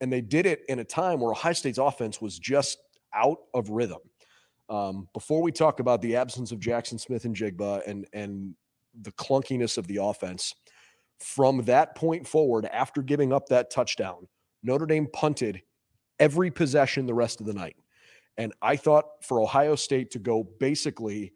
and 0.00 0.12
they 0.12 0.20
did 0.20 0.46
it 0.46 0.62
in 0.68 0.78
a 0.78 0.84
time 0.84 1.20
where 1.20 1.32
Ohio 1.32 1.52
State's 1.52 1.78
offense 1.78 2.20
was 2.20 2.38
just 2.38 2.78
out 3.14 3.38
of 3.52 3.70
rhythm. 3.70 4.00
Um, 4.68 5.08
before 5.12 5.42
we 5.42 5.52
talk 5.52 5.80
about 5.80 6.00
the 6.00 6.16
absence 6.16 6.52
of 6.52 6.60
Jaxon 6.60 6.98
Smith-Njigba 6.98 7.82
and 7.86 8.06
and 8.12 8.54
the 8.98 9.12
clunkiness 9.12 9.78
of 9.78 9.86
the 9.86 9.96
offense, 9.96 10.54
from 11.18 11.64
that 11.64 11.94
point 11.94 12.26
forward, 12.26 12.66
after 12.66 13.02
giving 13.02 13.32
up 13.32 13.46
that 13.48 13.70
touchdown, 13.70 14.26
Notre 14.62 14.86
Dame 14.86 15.06
punted 15.12 15.62
every 16.18 16.50
possession 16.50 17.06
the 17.06 17.14
rest 17.14 17.40
of 17.40 17.46
the 17.46 17.54
night. 17.54 17.76
And 18.36 18.52
I 18.62 18.76
thought 18.76 19.04
for 19.22 19.40
Ohio 19.40 19.74
State 19.74 20.10
to 20.12 20.18
go 20.18 20.44
basically 20.60 21.32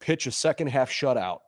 pitch 0.00 0.26
a 0.26 0.30
second 0.32 0.68
half 0.68 0.90
shutout 0.90 1.38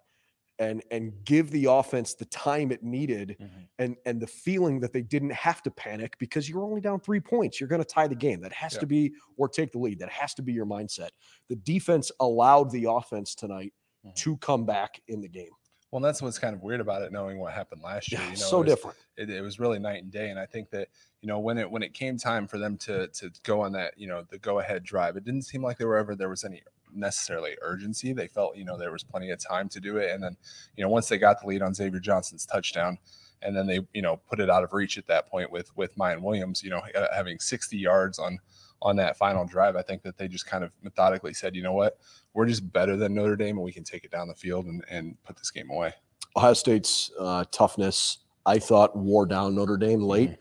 and 0.59 0.83
and 0.91 1.13
give 1.25 1.51
the 1.51 1.67
offense 1.67 2.15
the 2.15 2.25
time 2.27 2.73
it 2.73 2.83
needed 2.83 3.37
Mm-hmm. 3.41 3.59
and 3.79 3.97
and 4.07 4.21
the 4.21 4.27
feeling 4.27 4.81
that 4.81 4.93
they 4.93 5.03
didn't 5.03 5.33
have 5.33 5.63
to 5.63 5.71
panic 5.71 6.17
because 6.19 6.49
you're 6.49 6.65
only 6.65 6.81
down 6.81 6.99
3 6.99 7.21
points 7.21 7.61
you're 7.61 7.69
going 7.69 7.83
to 7.83 7.87
tie 7.89 8.09
the 8.09 8.15
game 8.17 8.41
that 8.41 8.53
has 8.53 8.75
Yeah. 8.75 8.81
to 8.81 8.87
be 8.87 9.13
or 9.37 9.49
take 9.49 9.71
the 9.71 9.79
lead 9.79 10.01
that 10.01 10.09
has 10.11 10.35
to 10.35 10.43
be 10.43 10.53
your 10.53 10.67
mindset 10.67 11.11
the 11.49 11.57
defense 11.57 12.11
allowed 12.21 12.71
the 12.73 12.87
offense 12.91 13.35
tonight 13.37 13.73
Mhm. 14.09 14.15
to 14.17 14.37
come 14.39 14.65
back 14.67 15.01
in 15.09 15.21
the 15.21 15.29
game 15.29 15.51
Well, 15.91 16.03
that's 16.03 16.21
what's 16.21 16.39
kind 16.39 16.55
of 16.55 16.63
weird 16.63 16.81
about 16.81 17.01
it, 17.03 17.13
knowing 17.13 17.39
what 17.39 17.53
happened 17.55 17.81
last 17.83 18.13
year. 18.13 18.21
yeah 18.21 18.27
You 18.27 18.33
know, 18.33 18.37
so 18.37 18.57
it 18.59 18.65
was, 18.65 18.75
different 18.75 18.97
It, 19.17 19.31
it 19.31 19.41
was 19.41 19.59
really 19.59 19.79
night 19.79 20.03
and 20.03 20.13
day, 20.13 20.31
and 20.31 20.39
I 20.39 20.47
think 20.47 20.71
that 20.71 20.89
you 21.23 21.27
know 21.29 21.39
when 21.39 21.59
it 21.59 21.71
when 21.71 21.83
it 21.83 21.95
came 21.95 22.17
time 22.19 22.47
for 22.47 22.59
them 22.59 22.77
to 22.79 23.09
to 23.09 23.31
go 23.43 23.61
on 23.63 23.73
that 23.73 23.95
you 23.97 24.07
know 24.07 24.23
the 24.31 24.39
go 24.39 24.59
ahead 24.61 24.85
drive, 24.85 25.17
it 25.17 25.25
didn't 25.25 25.43
seem 25.43 25.63
like 25.63 25.79
there 25.79 25.89
were 25.89 25.97
ever 25.97 26.15
there 26.15 26.29
was 26.29 26.45
any 26.45 26.63
necessarily 26.93 27.57
urgency. 27.63 28.13
They 28.13 28.29
felt 28.29 28.57
you 28.57 28.65
know 28.65 28.77
there 28.79 28.93
was 28.93 29.03
plenty 29.03 29.31
of 29.31 29.39
time 29.39 29.69
to 29.71 29.81
do 29.81 29.97
it, 29.97 30.11
and 30.13 30.23
then 30.23 30.37
you 30.77 30.85
know 30.85 30.91
once 30.91 31.09
they 31.09 31.19
got 31.19 31.41
the 31.41 31.47
lead 31.47 31.63
on 31.63 31.75
Xavier 31.75 32.01
Johnson's 32.01 32.47
touchdown, 32.47 32.99
and 33.43 33.57
then 33.57 33.67
they 33.67 33.81
you 33.95 34.03
know 34.03 34.19
put 34.29 34.41
it 34.41 34.49
out 34.51 34.63
of 34.65 34.73
reach 34.75 34.99
at 34.99 35.07
that 35.07 35.27
point 35.29 35.51
with 35.51 35.75
with 35.77 35.97
Miyan 35.97 36.21
Williams, 36.21 36.63
you 36.63 36.71
know 36.71 36.83
uh, 36.95 37.09
having 37.15 37.39
60 37.41 37.77
yards 37.79 38.19
on 38.19 38.39
on 38.81 38.97
that 38.97 39.17
final 39.17 39.45
drive. 39.45 39.77
I 39.77 39.83
think 39.83 40.03
that 40.03 40.17
they 40.17 40.29
just 40.29 40.47
kind 40.47 40.63
of 40.63 40.73
methodically 40.83 41.35
said, 41.35 41.57
you 41.57 41.63
know 41.63 41.73
what, 41.73 41.99
we're 42.35 42.47
just 42.47 42.73
better 42.73 42.97
than 42.97 43.15
Notre 43.15 43.37
Dame, 43.37 43.57
and 43.57 43.65
we 43.65 43.73
can 43.73 43.85
take 43.85 44.05
it 44.05 44.11
down 44.11 44.29
the 44.29 44.35
field 44.35 44.67
and 44.67 44.85
and 44.91 45.17
put 45.25 45.37
this 45.37 45.51
game 45.51 45.71
away. 45.71 45.93
Ohio 46.37 46.55
State's 46.55 47.11
uh, 47.19 47.45
toughness, 47.51 48.19
I 48.47 48.59
thought, 48.59 48.97
wore 48.97 49.27
down 49.27 49.55
Notre 49.55 49.77
Dame 49.77 50.03
late. 50.03 50.37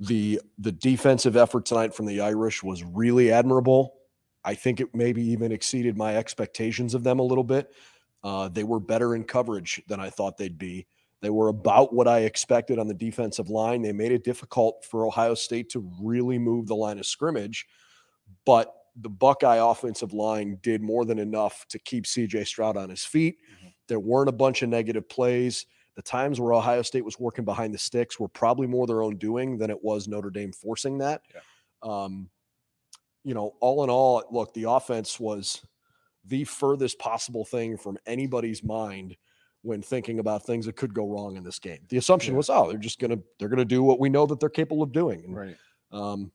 The 0.00 0.40
the 0.58 0.72
defensive 0.72 1.36
effort 1.36 1.66
tonight 1.66 1.94
from 1.94 2.06
the 2.06 2.20
Irish 2.20 2.62
was 2.62 2.82
really 2.84 3.30
admirable. 3.32 3.94
I 4.44 4.54
think 4.54 4.80
it 4.80 4.94
maybe 4.94 5.22
even 5.22 5.52
exceeded 5.52 5.96
my 5.96 6.16
expectations 6.16 6.94
of 6.94 7.04
them 7.04 7.18
a 7.18 7.22
little 7.24 7.44
bit. 7.44 7.70
Uh, 8.22 8.48
they 8.48 8.64
were 8.64 8.80
better 8.80 9.14
in 9.14 9.24
coverage 9.24 9.82
than 9.88 10.00
I 10.00 10.10
thought 10.10 10.36
they'd 10.36 10.58
be. 10.58 10.86
They 11.20 11.30
were 11.30 11.48
about 11.48 11.92
what 11.92 12.06
I 12.06 12.20
expected 12.20 12.78
on 12.78 12.86
the 12.86 12.94
defensive 12.94 13.50
line. 13.50 13.82
They 13.82 13.92
made 13.92 14.12
it 14.12 14.24
difficult 14.24 14.84
for 14.84 15.06
Ohio 15.06 15.34
State 15.34 15.68
to 15.70 15.90
really 16.00 16.38
move 16.38 16.66
the 16.66 16.76
line 16.76 16.98
of 16.98 17.06
scrimmage, 17.06 17.66
but 18.44 18.74
the 19.00 19.08
Buckeye 19.08 19.56
offensive 19.56 20.12
line 20.12 20.58
did 20.62 20.82
more 20.82 21.04
than 21.04 21.18
enough 21.18 21.66
to 21.68 21.78
keep 21.78 22.04
CJ 22.04 22.46
Stroud 22.46 22.76
on 22.76 22.90
his 22.90 23.04
feet. 23.04 23.38
Mhm. 23.40 23.74
There 23.86 24.00
weren't 24.00 24.28
a 24.28 24.32
bunch 24.32 24.62
of 24.62 24.68
negative 24.68 25.08
plays. 25.08 25.66
The 25.94 26.02
times 26.02 26.40
where 26.40 26.52
Ohio 26.52 26.82
State 26.82 27.04
was 27.04 27.18
working 27.18 27.44
behind 27.44 27.74
the 27.74 27.78
sticks 27.78 28.20
were 28.20 28.28
probably 28.28 28.66
more 28.66 28.86
their 28.86 29.02
own 29.02 29.16
doing 29.16 29.58
than 29.58 29.70
it 29.70 29.82
was 29.82 30.06
Notre 30.08 30.30
Dame 30.30 30.52
forcing 30.52 30.98
that. 30.98 31.22
Yeah. 31.34 31.40
Um, 31.82 32.30
you 33.24 33.34
know, 33.34 33.56
all 33.60 33.82
in 33.84 33.90
all, 33.90 34.22
look, 34.30 34.54
the 34.54 34.64
offense 34.64 35.18
was 35.18 35.64
the 36.24 36.44
furthest 36.44 36.98
possible 36.98 37.44
thing 37.44 37.76
from 37.76 37.98
anybody's 38.06 38.62
mind 38.62 39.16
when 39.68 39.82
thinking 39.82 40.18
about 40.18 40.44
things 40.46 40.64
that 40.64 40.76
could 40.76 40.94
go 40.94 41.06
wrong 41.06 41.36
in 41.36 41.44
this 41.44 41.58
game. 41.58 41.80
The 41.90 41.98
assumption 41.98 42.32
Yeah. 42.32 42.38
was, 42.38 42.48
oh, 42.48 42.70
they're 42.70 42.78
just 42.78 42.98
gonna 42.98 43.18
they're 43.38 43.50
gonna 43.50 43.64
do 43.66 43.82
what 43.82 44.00
we 44.00 44.08
know 44.08 44.24
that 44.26 44.40
they're 44.40 44.48
capable 44.48 44.82
of 44.82 44.92
doing. 44.92 45.22
And 45.24 45.36
Right. 45.36 45.56
um, 45.92 46.32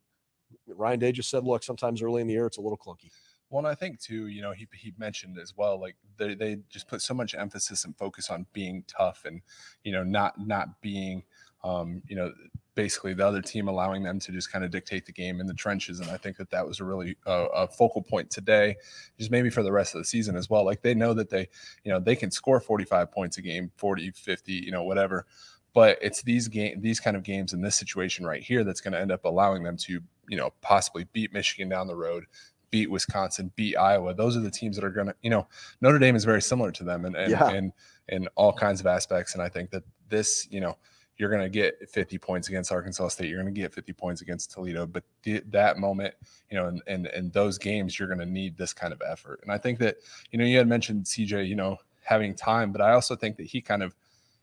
Ryan 0.67 0.99
Day 0.99 1.11
just 1.11 1.29
said, 1.31 1.43
look, 1.43 1.63
sometimes 1.63 2.01
early 2.03 2.21
in 2.21 2.27
the 2.27 2.33
year 2.33 2.45
it's 2.45 2.57
a 2.57 2.61
little 2.61 2.77
clunky. 2.77 3.11
Well, 3.49 3.59
and 3.59 3.67
I 3.67 3.75
think 3.75 3.99
too, 3.99 4.27
you 4.27 4.41
know, 4.41 4.51
he 4.51 4.67
he 4.73 4.93
mentioned 4.97 5.37
as 5.39 5.57
well, 5.57 5.79
like 5.81 5.95
they 6.17 6.35
they 6.35 6.57
just 6.69 6.87
put 6.87 7.01
so 7.01 7.13
much 7.15 7.33
emphasis 7.33 7.85
and 7.85 7.97
focus 7.97 8.29
on 8.29 8.45
being 8.53 8.83
tough 8.87 9.25
and 9.25 9.41
you 9.83 9.91
know 9.91 10.03
not 10.03 10.39
not 10.39 10.79
being, 10.81 11.23
um, 11.63 12.03
you 12.07 12.15
know, 12.15 12.31
basically 12.75 13.13
the 13.13 13.25
other 13.25 13.41
team 13.41 13.67
allowing 13.67 14.03
them 14.03 14.19
to 14.19 14.31
just 14.31 14.51
kind 14.51 14.65
of 14.65 14.71
dictate 14.71 15.05
the 15.05 15.11
game 15.11 15.39
in 15.39 15.47
the 15.47 15.53
trenches, 15.53 15.99
and 15.99 16.09
I 16.09 16.17
think 16.17 16.37
that 16.37 16.49
that 16.51 16.65
was 16.65 16.79
a 16.79 16.83
really 16.83 17.15
uh, 17.25 17.47
a 17.53 17.67
focal 17.67 18.01
point 18.01 18.29
today, 18.29 18.75
just 19.17 19.31
maybe 19.31 19.49
for 19.49 19.63
the 19.63 19.71
rest 19.71 19.95
of 19.95 20.01
the 20.01 20.05
season 20.05 20.35
as 20.35 20.49
well. 20.49 20.65
Like 20.65 20.81
they 20.81 20.93
know 20.93 21.13
that 21.13 21.29
they, 21.29 21.47
you 21.83 21.91
know, 21.91 21.99
they 21.99 22.15
can 22.15 22.31
score 22.31 22.59
45 22.59 23.11
points 23.11 23.37
a 23.37 23.41
game, 23.41 23.71
40, 23.77 24.11
50, 24.11 24.51
you 24.53 24.71
know, 24.71 24.83
whatever. 24.83 25.25
But 25.73 25.97
it's 26.01 26.21
these 26.21 26.47
game, 26.47 26.81
these 26.81 26.99
kind 26.99 27.17
of 27.17 27.23
games 27.23 27.53
in 27.53 27.61
this 27.61 27.75
situation 27.75 28.25
right 28.25 28.43
here 28.43 28.63
that's 28.63 28.79
going 28.81 28.91
to 28.93 28.99
end 28.99 29.11
up 29.11 29.25
allowing 29.25 29.63
them 29.63 29.75
to, 29.77 29.99
you 30.29 30.37
know, 30.37 30.51
possibly 30.61 31.05
beat 31.13 31.33
Michigan 31.33 31.67
down 31.67 31.87
the 31.87 31.95
road, 31.95 32.25
beat 32.69 32.91
Wisconsin, 32.91 33.51
beat 33.55 33.75
Iowa. 33.75 34.13
Those 34.13 34.37
are 34.37 34.41
the 34.41 34.51
teams 34.51 34.75
that 34.75 34.85
are 34.85 34.91
going 34.91 35.07
to, 35.07 35.15
you 35.23 35.31
know, 35.31 35.47
Notre 35.81 35.97
Dame 35.97 36.15
is 36.15 36.25
very 36.25 36.41
similar 36.43 36.71
to 36.73 36.83
them 36.83 37.05
and 37.05 37.15
and 37.15 37.31
Yeah. 37.31 37.49
and 37.49 37.73
in 38.09 38.27
all 38.35 38.53
kinds 38.53 38.81
of 38.81 38.85
aspects. 38.87 39.33
And 39.33 39.41
I 39.41 39.49
think 39.49 39.71
that 39.71 39.83
this, 40.09 40.47
you 40.51 40.59
know, 40.61 40.77
you're 41.17 41.29
going 41.29 41.43
to 41.43 41.49
get 41.49 41.89
50 41.89 42.17
points 42.17 42.47
against 42.47 42.71
Arkansas 42.71 43.09
State. 43.09 43.29
You're 43.29 43.41
going 43.41 43.53
to 43.53 43.61
get 43.61 43.73
50 43.73 43.93
points 43.93 44.21
against 44.21 44.51
Toledo. 44.51 44.87
But 44.87 45.03
the, 45.23 45.41
that 45.49 45.77
moment, 45.77 46.13
you 46.49 46.57
know, 46.57 46.67
and 46.67 46.81
and 46.87 47.07
and 47.07 47.31
those 47.31 47.57
games, 47.57 47.97
you're 47.97 48.07
going 48.07 48.19
to 48.19 48.25
need 48.25 48.57
this 48.57 48.73
kind 48.73 48.93
of 48.93 49.01
effort. 49.07 49.39
And 49.43 49.51
I 49.51 49.57
think 49.57 49.79
that, 49.79 49.97
you 50.31 50.39
know, 50.39 50.45
you 50.45 50.57
had 50.57 50.67
mentioned 50.67 51.05
CJ, 51.05 51.47
you 51.47 51.55
know, 51.55 51.77
having 52.03 52.35
time, 52.35 52.71
but 52.71 52.81
I 52.81 52.93
also 52.93 53.15
think 53.15 53.37
that 53.37 53.45
he 53.45 53.61
kind 53.61 53.83
of 53.83 53.95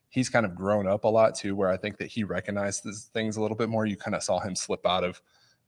he's 0.08 0.28
kind 0.28 0.44
of 0.44 0.54
grown 0.54 0.86
up 0.86 1.04
a 1.04 1.08
lot 1.08 1.34
too, 1.34 1.56
where 1.56 1.70
I 1.70 1.76
think 1.76 1.96
that 1.98 2.08
he 2.08 2.24
recognizes 2.24 3.10
things 3.12 3.36
a 3.36 3.42
little 3.42 3.56
bit 3.56 3.68
more. 3.68 3.86
You 3.86 3.96
kind 3.96 4.14
of 4.14 4.22
saw 4.22 4.40
him 4.40 4.54
slip 4.54 4.84
out 4.86 5.04
of, 5.04 5.20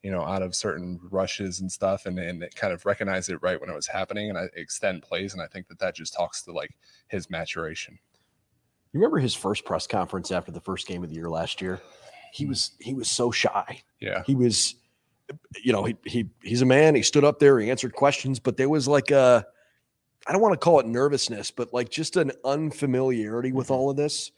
you 0.03 0.11
know, 0.11 0.23
out 0.23 0.43
of 0.43 0.55
certain 0.55 1.01
rushes 1.11 1.61
and 1.61 1.71
stuff, 1.71 2.07
and 2.07 2.19
and 2.19 2.43
it 2.43 2.55
kind 2.55 2.73
of 2.73 2.87
recognized 2.87 3.31
it 3.31 3.39
right 3.43 3.61
when 3.61 3.71
it 3.71 3.75
was 3.75 3.87
happening, 3.89 4.29
and 4.29 4.39
I 4.39 4.49
extend 4.55 5.03
plays, 5.03 5.33
and 5.33 5.43
I 5.43 5.47
think 5.47 5.69
that 5.69 5.79
that 5.81 5.97
just 5.97 6.15
talks 6.15 6.43
to 6.43 6.53
like 6.53 6.77
his 7.09 7.29
maturation. 7.29 7.99
You 8.93 9.01
remember 9.01 9.19
his 9.19 9.35
first 9.35 9.65
press 9.65 9.87
conference 9.87 10.31
after 10.31 10.53
the 10.53 10.61
first 10.61 10.87
game 10.87 11.03
of 11.03 11.09
the 11.09 11.15
year 11.17 11.31
last 11.31 11.63
year? 11.63 11.81
He 12.33 12.47
was 12.47 12.73
he 12.81 12.95
was 12.95 13.09
so 13.11 13.31
shy. 13.31 13.83
Yeah, 14.01 14.23
He 14.27 14.35
was, 14.35 14.75
you 15.63 15.73
know, 15.73 15.85
he 15.85 15.97
he 16.05 16.29
he's 16.43 16.63
a 16.63 16.67
man. 16.67 16.95
He 16.95 17.03
stood 17.03 17.25
up 17.25 17.39
there. 17.39 17.59
He 17.59 17.71
answered 17.71 17.95
questions, 17.95 18.39
but 18.39 18.57
there 18.57 18.69
was 18.69 18.89
like 18.89 19.11
a, 19.11 19.47
I 20.27 20.33
don't 20.33 20.43
want 20.43 20.53
to 20.55 20.59
call 20.59 20.81
it 20.81 20.87
nervousness, 20.87 21.51
but 21.51 21.73
like 21.73 21.89
just 21.91 22.17
an 22.17 22.33
unfamiliarity 22.45 23.53
with 23.53 23.69
Mhm. 23.69 23.75
all 23.75 23.91
of 23.91 23.97
this. 23.97 24.31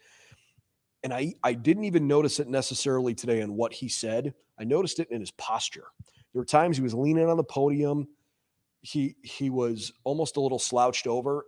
And 1.02 1.12
I 1.12 1.34
I 1.42 1.52
didn't 1.54 1.84
even 1.84 2.06
notice 2.06 2.40
it 2.40 2.48
necessarily 2.48 3.14
today 3.14 3.40
in 3.40 3.56
what 3.56 3.72
he 3.72 3.88
said. 3.88 4.34
I 4.58 4.64
noticed 4.64 5.00
it 5.00 5.10
in 5.10 5.20
his 5.20 5.32
posture. 5.32 5.86
There 6.32 6.40
were 6.40 6.46
times 6.46 6.76
he 6.76 6.82
was 6.82 6.94
leaning 6.94 7.28
on 7.28 7.36
the 7.36 7.44
podium. 7.44 8.08
He 8.82 9.16
he 9.22 9.50
was 9.50 9.92
almost 10.04 10.36
a 10.36 10.40
little 10.40 10.58
slouched 10.58 11.06
over 11.06 11.46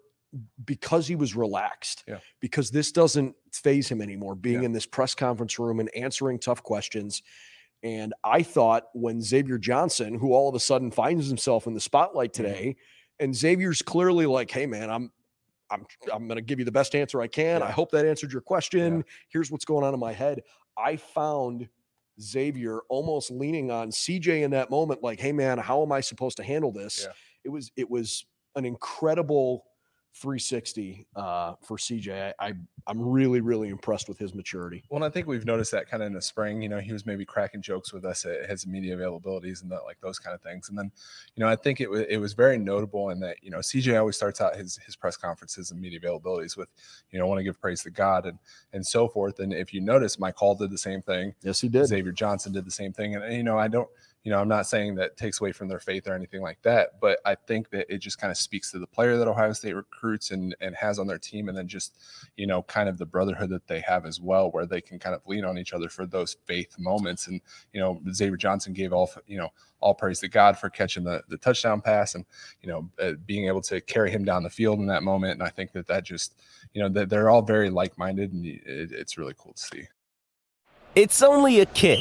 because 0.64 1.07
he 1.07 1.16
was 1.16 1.35
relaxed. 1.35 2.05
Yeah. 2.07 2.19
Because 2.40 2.71
this 2.71 2.93
doesn't 2.93 3.35
faze 3.52 3.88
him 3.88 4.00
anymore, 4.02 4.35
being 4.35 4.61
Yeah. 4.61 4.66
in 4.66 4.73
this 4.73 4.87
press 4.87 5.14
conference 5.14 5.59
room 5.59 5.81
and 5.81 5.88
answering 5.95 6.38
tough 6.38 6.62
questions. 6.62 7.23
And 7.83 8.14
I 8.25 8.43
thought 8.43 8.85
when 8.95 9.21
Xavier 9.23 9.59
Johnson, 9.59 10.19
who 10.19 10.33
all 10.33 10.49
of 10.49 10.55
a 10.55 10.61
sudden 10.61 10.90
finds 10.90 11.28
himself 11.28 11.66
in 11.66 11.75
the 11.75 11.81
spotlight 11.81 12.31
Mhm. 12.31 12.35
today, 12.35 12.76
and 13.19 13.35
Xavier's 13.35 13.83
clearly 13.83 14.26
like, 14.26 14.50
"Hey, 14.50 14.66
man, 14.66 14.90
I'm, 14.90 15.12
I'm, 15.71 15.87
I'm 16.12 16.26
going 16.28 16.37
to 16.37 16.43
give 16.43 16.59
you 16.59 16.64
the 16.64 16.73
best 16.73 16.95
answer 16.95 17.21
I 17.21 17.26
can. 17.28 17.62
I 17.62 17.71
hope 17.71 17.90
that 17.93 18.07
answered 18.07 18.33
your 18.33 18.43
question. 18.43 19.05
Here's 19.28 19.50
what's 19.50 19.64
going 19.64 19.85
on 19.85 19.95
in 19.95 20.00
my 20.00 20.12
head." 20.12 20.43
I 20.76 20.97
found 20.97 21.69
Xavier 22.21 22.81
almost 22.88 23.31
leaning 23.31 23.71
on 23.71 23.90
CJ 23.90 24.43
in 24.43 24.50
that 24.52 24.71
moment, 24.71 25.02
like, 25.02 25.21
"Hey, 25.21 25.33
man, 25.33 25.59
how 25.59 25.83
am 25.83 25.93
I 25.93 26.00
supposed 26.00 26.37
to 26.38 26.43
handle 26.43 26.73
this?" 26.73 27.05
Yeah. 27.07 27.12
It 27.45 27.49
was, 27.50 27.71
it 27.76 27.90
was 27.90 28.25
an 28.57 28.64
incredible 28.64 29.64
360 30.16 31.06
uh, 31.14 31.54
for 31.62 31.76
CJ. 31.76 32.32
I, 32.38 32.46
I, 32.46 32.52
I'm 32.87 33.00
really, 33.00 33.42
really 33.42 33.68
impressed 33.68 34.08
with 34.08 34.18
his 34.18 34.35
maturity. 34.35 34.82
Well, 34.88 35.02
and 35.02 35.04
I 35.04 35.12
think 35.12 35.26
we've 35.26 35.44
noticed 35.44 35.73
that 35.73 35.90
kind 35.90 36.02
of 36.02 36.06
in 36.06 36.14
the 36.14 36.23
spring. 36.23 36.62
You 36.62 36.70
know, 36.70 36.78
he 36.78 36.92
was 36.92 37.04
maybe 37.04 37.26
cracking 37.26 37.61
jokes 37.61 37.92
with 37.92 38.04
us 38.04 38.25
at 38.25 38.49
his 38.49 38.66
media 38.66 38.96
availabilities 38.96 39.62
and 39.62 39.70
that, 39.70 39.85
like 39.85 40.00
those 40.00 40.18
kind 40.18 40.35
of 40.35 40.40
things. 40.40 40.70
And 40.70 40.78
then, 40.78 40.90
you 41.35 41.44
know, 41.44 41.50
I 41.50 41.56
think 41.56 41.80
it 41.80 41.90
was 41.90 42.04
it 42.08 42.16
was 42.16 42.32
very 42.32 42.56
notable 42.56 43.11
in 43.11 43.20
that 43.20 43.37
you 43.42 43.50
know 43.50 43.58
CJ 43.58 43.99
always 43.99 44.16
starts 44.16 44.40
out 44.40 44.56
his 44.56 44.78
his 44.87 44.96
press 44.96 45.16
conferences 45.16 45.70
and 45.70 45.80
media 45.80 46.00
availabilities 46.00 46.56
with, 46.56 46.68
you 47.11 47.18
know, 47.18 47.26
want 47.26 47.38
to 47.38 47.44
give 47.44 47.61
praise 47.61 47.82
to 47.82 47.90
God 47.90 48.25
and 48.25 48.38
and 48.73 48.87
so 48.87 49.08
forth. 49.08 49.40
And 49.40 49.52
if 49.52 49.75
you 49.75 49.82
notice, 49.82 50.18
Mike 50.18 50.37
Hall 50.37 50.54
did 50.54 50.70
the 50.70 50.78
same 50.78 51.02
thing. 51.02 51.35
Yes, 51.42 51.61
he 51.61 51.68
did. 51.68 51.87
Xavier 51.87 52.12
Johnson 52.12 52.52
did 52.52 52.64
the 52.64 52.70
same 52.70 52.92
thing. 52.92 53.14
And, 53.16 53.25
and, 53.25 53.35
you 53.35 53.42
know, 53.42 53.58
I 53.58 53.68
don't, 53.68 53.88
you 54.26 54.33
know, 54.33 54.40
I'm 54.40 54.49
not 54.49 54.66
saying 54.66 54.97
that 54.97 55.16
takes 55.16 55.40
away 55.40 55.52
from 55.52 55.68
their 55.68 55.78
faith 55.78 56.09
or 56.09 56.12
anything 56.12 56.42
like 56.42 56.61
that, 56.62 57.00
but 57.00 57.21
I 57.25 57.37
think 57.37 57.71
that 57.71 57.87
it 57.88 57.99
just 57.99 58.18
kind 58.18 58.33
of 58.33 58.37
speaks 58.37 58.73
to 58.73 58.80
the 58.80 58.87
player 58.88 59.16
that 59.16 59.28
Ohio 59.28 59.52
State 59.52 59.76
recruits 59.76 60.33
and 60.33 60.52
and 60.61 60.75
has 60.75 60.99
on 60.99 61.06
their 61.06 61.16
team, 61.16 61.49
and 61.49 61.56
then 61.56 61.68
just, 61.68 61.97
you 62.37 62.49
know, 62.49 62.64
kind 62.64 62.88
of 62.88 62.99
the 62.99 63.06
brotherhood 63.06 63.50
that 63.50 63.68
they 63.68 63.78
have 63.83 64.04
as 64.04 64.21
well, 64.21 64.50
where 64.50 64.66
they 64.66 64.80
can 64.80 64.99
kind 64.99 65.14
of 65.14 65.23
lean 65.26 65.45
on 65.45 65.59
each 65.59 65.73
other 65.73 65.88
for 65.88 66.06
those 66.06 66.38
faith 66.45 66.76
moments. 66.76 67.28
And 67.28 67.40
you 67.73 67.78
know, 67.78 68.02
Xavier 68.12 68.37
Johnson 68.37 68.73
gave 68.73 68.92
all, 68.92 69.09
you 69.28 69.38
know, 69.38 69.50
all 69.78 69.95
praise 69.95 70.18
to 70.21 70.28
God 70.28 70.59
for 70.59 70.71
catching 70.71 71.04
the 71.04 71.23
the 71.28 71.38
touchdown 71.38 71.80
pass 71.80 72.16
and 72.16 72.25
you 72.62 72.68
know 72.68 72.90
uh, 73.00 73.12
being 73.26 73.47
able 73.47 73.62
to 73.62 73.80
carry 73.80 74.11
him 74.11 74.25
down 74.25 74.42
the 74.42 74.50
field 74.50 74.80
in 74.80 74.87
that 74.87 75.04
moment. 75.04 75.35
And 75.35 75.42
I 75.45 75.50
think 75.50 75.71
that 75.71 75.87
that 75.87 76.02
just, 76.02 76.35
you 76.73 76.83
know, 76.83 76.88
that 76.88 77.11
they're 77.11 77.30
all 77.30 77.42
very 77.42 77.71
like 77.71 77.97
minded, 77.97 78.33
and 78.33 78.45
it, 78.45 78.90
it's 78.90 79.16
really 79.16 79.35
cool 79.38 79.52
to 79.52 79.62
see. 79.62 79.85
It's 80.97 81.23
only 81.23 81.61
a 81.61 81.66
kick, 81.66 82.00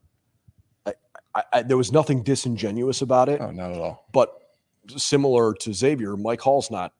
I, 1.33 1.43
I, 1.53 1.61
there 1.63 1.77
was 1.77 1.91
nothing 1.91 2.23
disingenuous 2.23 3.01
about 3.01 3.29
it, 3.29 3.39
Oh, 3.41 3.51
not 3.51 3.71
at 3.71 3.77
all. 3.77 4.05
but 4.11 4.33
similar 4.97 5.53
to 5.53 5.73
Xavier, 5.73 6.17
Mike 6.17 6.41
Hall's 6.41 6.71
not 6.71 6.93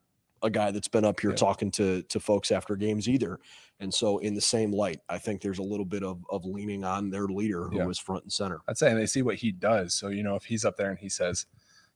a 0.43 0.49
guy 0.49 0.71
that's 0.71 0.87
been 0.87 1.05
up 1.05 1.19
here 1.19 1.31
Yeah. 1.31 1.35
talking 1.35 1.69
to 1.71 2.01
to 2.03 2.19
folks 2.19 2.51
after 2.51 2.75
games 2.75 3.07
either. 3.07 3.39
And 3.79 3.93
so, 3.93 4.19
in 4.19 4.33
the 4.35 4.41
same 4.41 4.71
light, 4.71 4.99
I 5.09 5.17
think 5.17 5.41
there's 5.41 5.59
a 5.59 5.63
little 5.63 5.85
bit 5.85 6.03
of 6.03 6.23
of 6.29 6.45
leaning 6.45 6.83
on 6.83 7.09
their 7.09 7.27
leader 7.27 7.65
who 7.67 7.77
Yeah. 7.77 7.85
was 7.85 7.99
front 7.99 8.23
and 8.23 8.31
center. 8.33 8.61
I'd 8.67 8.77
say 8.77 8.89
and 8.89 8.99
they 8.99 9.05
see 9.05 9.21
what 9.21 9.35
he 9.35 9.51
does. 9.51 9.93
So, 9.93 10.07
you 10.09 10.23
know, 10.23 10.35
if 10.35 10.43
he's 10.45 10.65
up 10.65 10.77
there 10.77 10.89
and 10.89 10.99
he 10.99 11.09
says, 11.09 11.45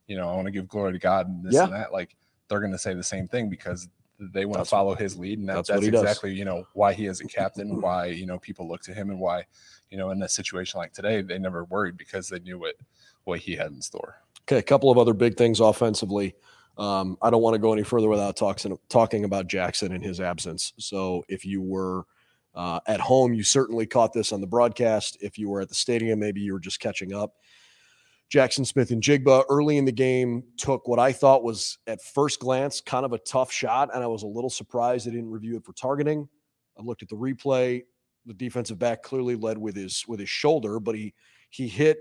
you 0.08 0.16
know, 0.18 0.28
I 0.30 0.36
want 0.36 0.46
to 0.46 0.52
give 0.52 0.68
glory 0.68 0.94
to 0.94 1.00
God 1.00 1.28
and 1.28 1.44
this 1.44 1.54
Yeah. 1.54 1.64
and 1.66 1.74
that, 1.74 1.94
like 1.94 2.16
they're 2.50 2.60
going 2.60 2.72
to 2.72 2.78
say 2.78 2.94
the 2.94 3.04
same 3.04 3.28
thing 3.28 3.50
because 3.50 3.88
they 4.20 4.46
want 4.46 4.54
That's- 4.54 4.68
to 4.68 4.76
follow 4.76 4.96
his 4.96 5.18
lead. 5.18 5.40
And 5.40 5.50
that, 5.50 5.56
that's 5.56 5.70
that's, 5.70 5.82
he 5.84 5.90
does. 5.92 6.02
exactly, 6.04 6.34
you 6.34 6.46
know, 6.46 6.68
why 6.74 6.94
he 6.94 7.06
is 7.08 7.22
a 7.22 7.26
captain, 7.26 7.82
why, 7.82 8.06
you 8.08 8.26
know, 8.28 8.38
people 8.40 8.68
look 8.68 8.82
to 8.84 8.94
him 8.94 9.10
and 9.10 9.20
why, 9.20 9.46
you 9.96 10.02
know, 10.02 10.12
in 10.12 10.22
a 10.22 10.28
situation 10.28 10.78
like 10.78 10.92
today, 10.92 11.22
they 11.22 11.40
never 11.40 11.64
worried 11.64 11.96
because 11.96 12.28
they 12.28 12.40
knew 12.40 12.60
what, 12.60 12.76
what 13.24 13.40
he 13.40 13.56
had 13.56 13.68
in 13.68 13.82
store. 13.82 14.18
Okay, 14.42 14.58
a 14.58 14.62
couple 14.62 14.92
of 14.92 14.98
other 14.98 15.14
big 15.14 15.38
things 15.38 15.62
offensively. 15.62 16.36
Um, 16.78 17.18
I 17.22 17.30
don't 17.30 17.42
want 17.42 17.54
to 17.54 17.60
go 17.60 17.72
any 17.72 17.84
further 17.84 18.10
without 18.10 18.36
talking 18.36 18.78
talking 18.90 19.24
about 19.24 19.48
Jaxon 19.48 19.96
in 19.96 20.02
his 20.02 20.20
absence. 20.20 20.74
So 20.78 21.24
if 21.30 21.46
you 21.46 21.62
were 21.62 22.04
uh, 22.56 22.82
at 22.88 23.00
home, 23.00 23.34
you 23.34 23.42
certainly 23.42 23.86
caught 23.86 24.12
this 24.12 24.34
on 24.34 24.42
the 24.42 24.48
broadcast. 24.48 25.18
If 25.22 25.38
you 25.38 25.50
were 25.50 25.62
at 25.62 25.70
the 25.70 25.76
stadium, 25.76 26.20
maybe 26.20 26.42
you 26.42 26.52
were 26.52 26.60
just 26.60 26.82
catching 26.82 27.14
up. 27.14 27.36
Jaxon 28.30 28.68
Smith-Njigba 28.68 29.46
early 29.50 29.78
in 29.78 29.86
the 29.86 29.94
game 29.94 30.44
took 30.58 30.90
what 30.90 31.00
I 31.00 31.14
thought 31.14 31.42
was 31.42 31.78
at 31.88 32.02
first 32.02 32.42
glance 32.42 32.82
kind 32.82 33.06
of 33.06 33.14
a 33.14 33.20
tough 33.20 33.50
shot, 33.50 33.92
and 33.94 34.04
I 34.04 34.08
was 34.08 34.24
a 34.24 34.28
little 34.28 34.50
surprised 34.50 35.08
they 35.08 35.12
didn't 35.12 35.32
review 35.32 35.56
it 35.56 35.64
for 35.64 35.72
targeting. 35.72 36.28
I 36.78 36.84
looked 36.84 37.02
at 37.02 37.08
the 37.08 37.16
replay. 37.16 37.84
The 38.26 38.34
defensive 38.34 38.80
back 38.80 39.04
clearly 39.04 39.36
led 39.36 39.58
with 39.58 39.76
his 39.76 40.04
with 40.08 40.20
his 40.20 40.30
shoulder, 40.30 40.80
but 40.80 40.96
he 40.96 41.14
he 41.50 41.68
hit 41.68 42.00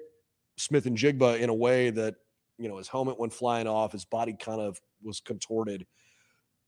Smith-Njigba 0.56 1.40
in 1.40 1.50
a 1.50 1.54
way 1.54 1.90
that 1.90 2.14
you 2.58 2.68
know 2.68 2.78
his 2.78 2.88
helmet 2.88 3.18
went 3.18 3.32
flying 3.32 3.66
off, 3.66 3.92
his 3.92 4.04
body 4.04 4.34
kind 4.38 4.60
of 4.60 4.80
was 5.02 5.20
contorted. 5.20 5.86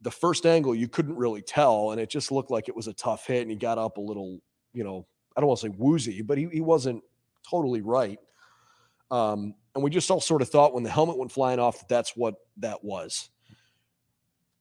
The 0.02 0.10
first 0.10 0.44
angle 0.44 0.74
you 0.74 0.88
couldn't 0.88 1.16
really 1.16 1.42
tell, 1.42 1.92
and 1.92 2.00
it 2.00 2.10
just 2.10 2.30
looked 2.30 2.50
like 2.50 2.68
it 2.68 2.76
was 2.76 2.86
a 2.86 2.92
tough 2.94 3.26
hit, 3.26 3.42
and 3.42 3.50
he 3.50 3.56
got 3.56 3.78
up 3.78 3.96
a 3.96 4.00
little, 4.00 4.40
you 4.74 4.84
know, 4.84 5.06
I 5.36 5.40
don't 5.40 5.48
want 5.48 5.60
to 5.60 5.68
say 5.68 5.74
woozy, 5.76 6.22
but 6.22 6.36
he, 6.36 6.48
he 6.52 6.60
wasn't 6.60 7.02
totally 7.48 7.80
right. 7.80 8.18
Um, 9.10 9.54
and 9.74 9.82
we 9.82 9.90
just 9.90 10.10
all 10.10 10.20
sort 10.20 10.42
of 10.42 10.48
thought 10.48 10.74
when 10.74 10.82
the 10.82 10.90
helmet 10.90 11.16
went 11.16 11.32
flying 11.32 11.58
off 11.58 11.78
that 11.78 11.88
that's 11.88 12.16
what 12.16 12.34
that 12.58 12.82
was. 12.82 13.30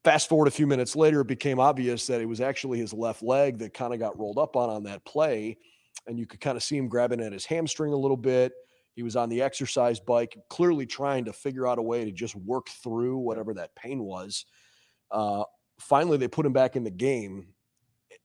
Fast 0.06 0.30
forward 0.30 0.48
a 0.48 0.52
few 0.52 0.68
minutes 0.68 0.96
later, 0.96 1.22
it 1.22 1.28
became 1.28 1.60
obvious 1.60 2.06
that 2.06 2.22
it 2.22 2.28
was 2.28 2.40
actually 2.40 2.78
his 2.78 2.94
left 2.94 3.24
leg 3.24 3.58
that 3.58 3.74
kind 3.74 3.92
of 3.92 4.00
got 4.00 4.18
rolled 4.20 4.38
up 4.38 4.56
on 4.56 4.70
on 4.70 4.84
that 4.84 5.04
play, 5.04 5.58
and 6.06 6.20
you 6.20 6.28
could 6.28 6.40
kind 6.40 6.56
of 6.56 6.62
see 6.62 6.78
him 6.78 6.88
grabbing 6.88 7.20
at 7.20 7.34
his 7.34 7.44
hamstring 7.44 7.92
a 7.92 7.98
little 7.98 8.16
bit. 8.16 8.54
He 8.94 9.02
was 9.02 9.16
on 9.16 9.30
the 9.30 9.42
exercise 9.42 10.00
bike, 10.00 10.38
clearly 10.48 10.86
trying 10.86 11.26
to 11.26 11.34
figure 11.34 11.66
out 11.66 11.80
a 11.80 11.82
way 11.82 12.06
to 12.06 12.12
just 12.12 12.36
work 12.36 12.68
through 12.84 13.18
whatever 13.18 13.56
that 13.56 13.76
pain 13.76 14.04
was. 14.04 14.46
Uh, 15.10 15.44
finally, 15.80 16.18
they 16.18 16.28
put 16.28 16.46
him 16.46 16.54
back 16.54 16.76
in 16.76 16.84
the 16.84 16.92
game, 16.92 17.48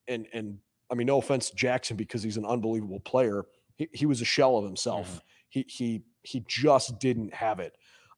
and 0.06 0.26
and 0.34 0.58
I 0.92 0.94
mean, 0.96 1.06
no 1.06 1.16
offense 1.16 1.48
to 1.48 1.56
Jaxon 1.56 1.96
because 1.96 2.22
he's 2.22 2.36
an 2.36 2.44
unbelievable 2.44 3.00
player. 3.00 3.46
He, 3.76 3.88
he 3.94 4.04
was 4.04 4.20
a 4.20 4.26
shell 4.26 4.58
of 4.58 4.66
himself. 4.66 5.22
He 5.48 5.64
he 5.66 6.02
he 6.24 6.44
just 6.46 6.98
didn't 6.98 7.32
have 7.32 7.58
it. 7.58 7.72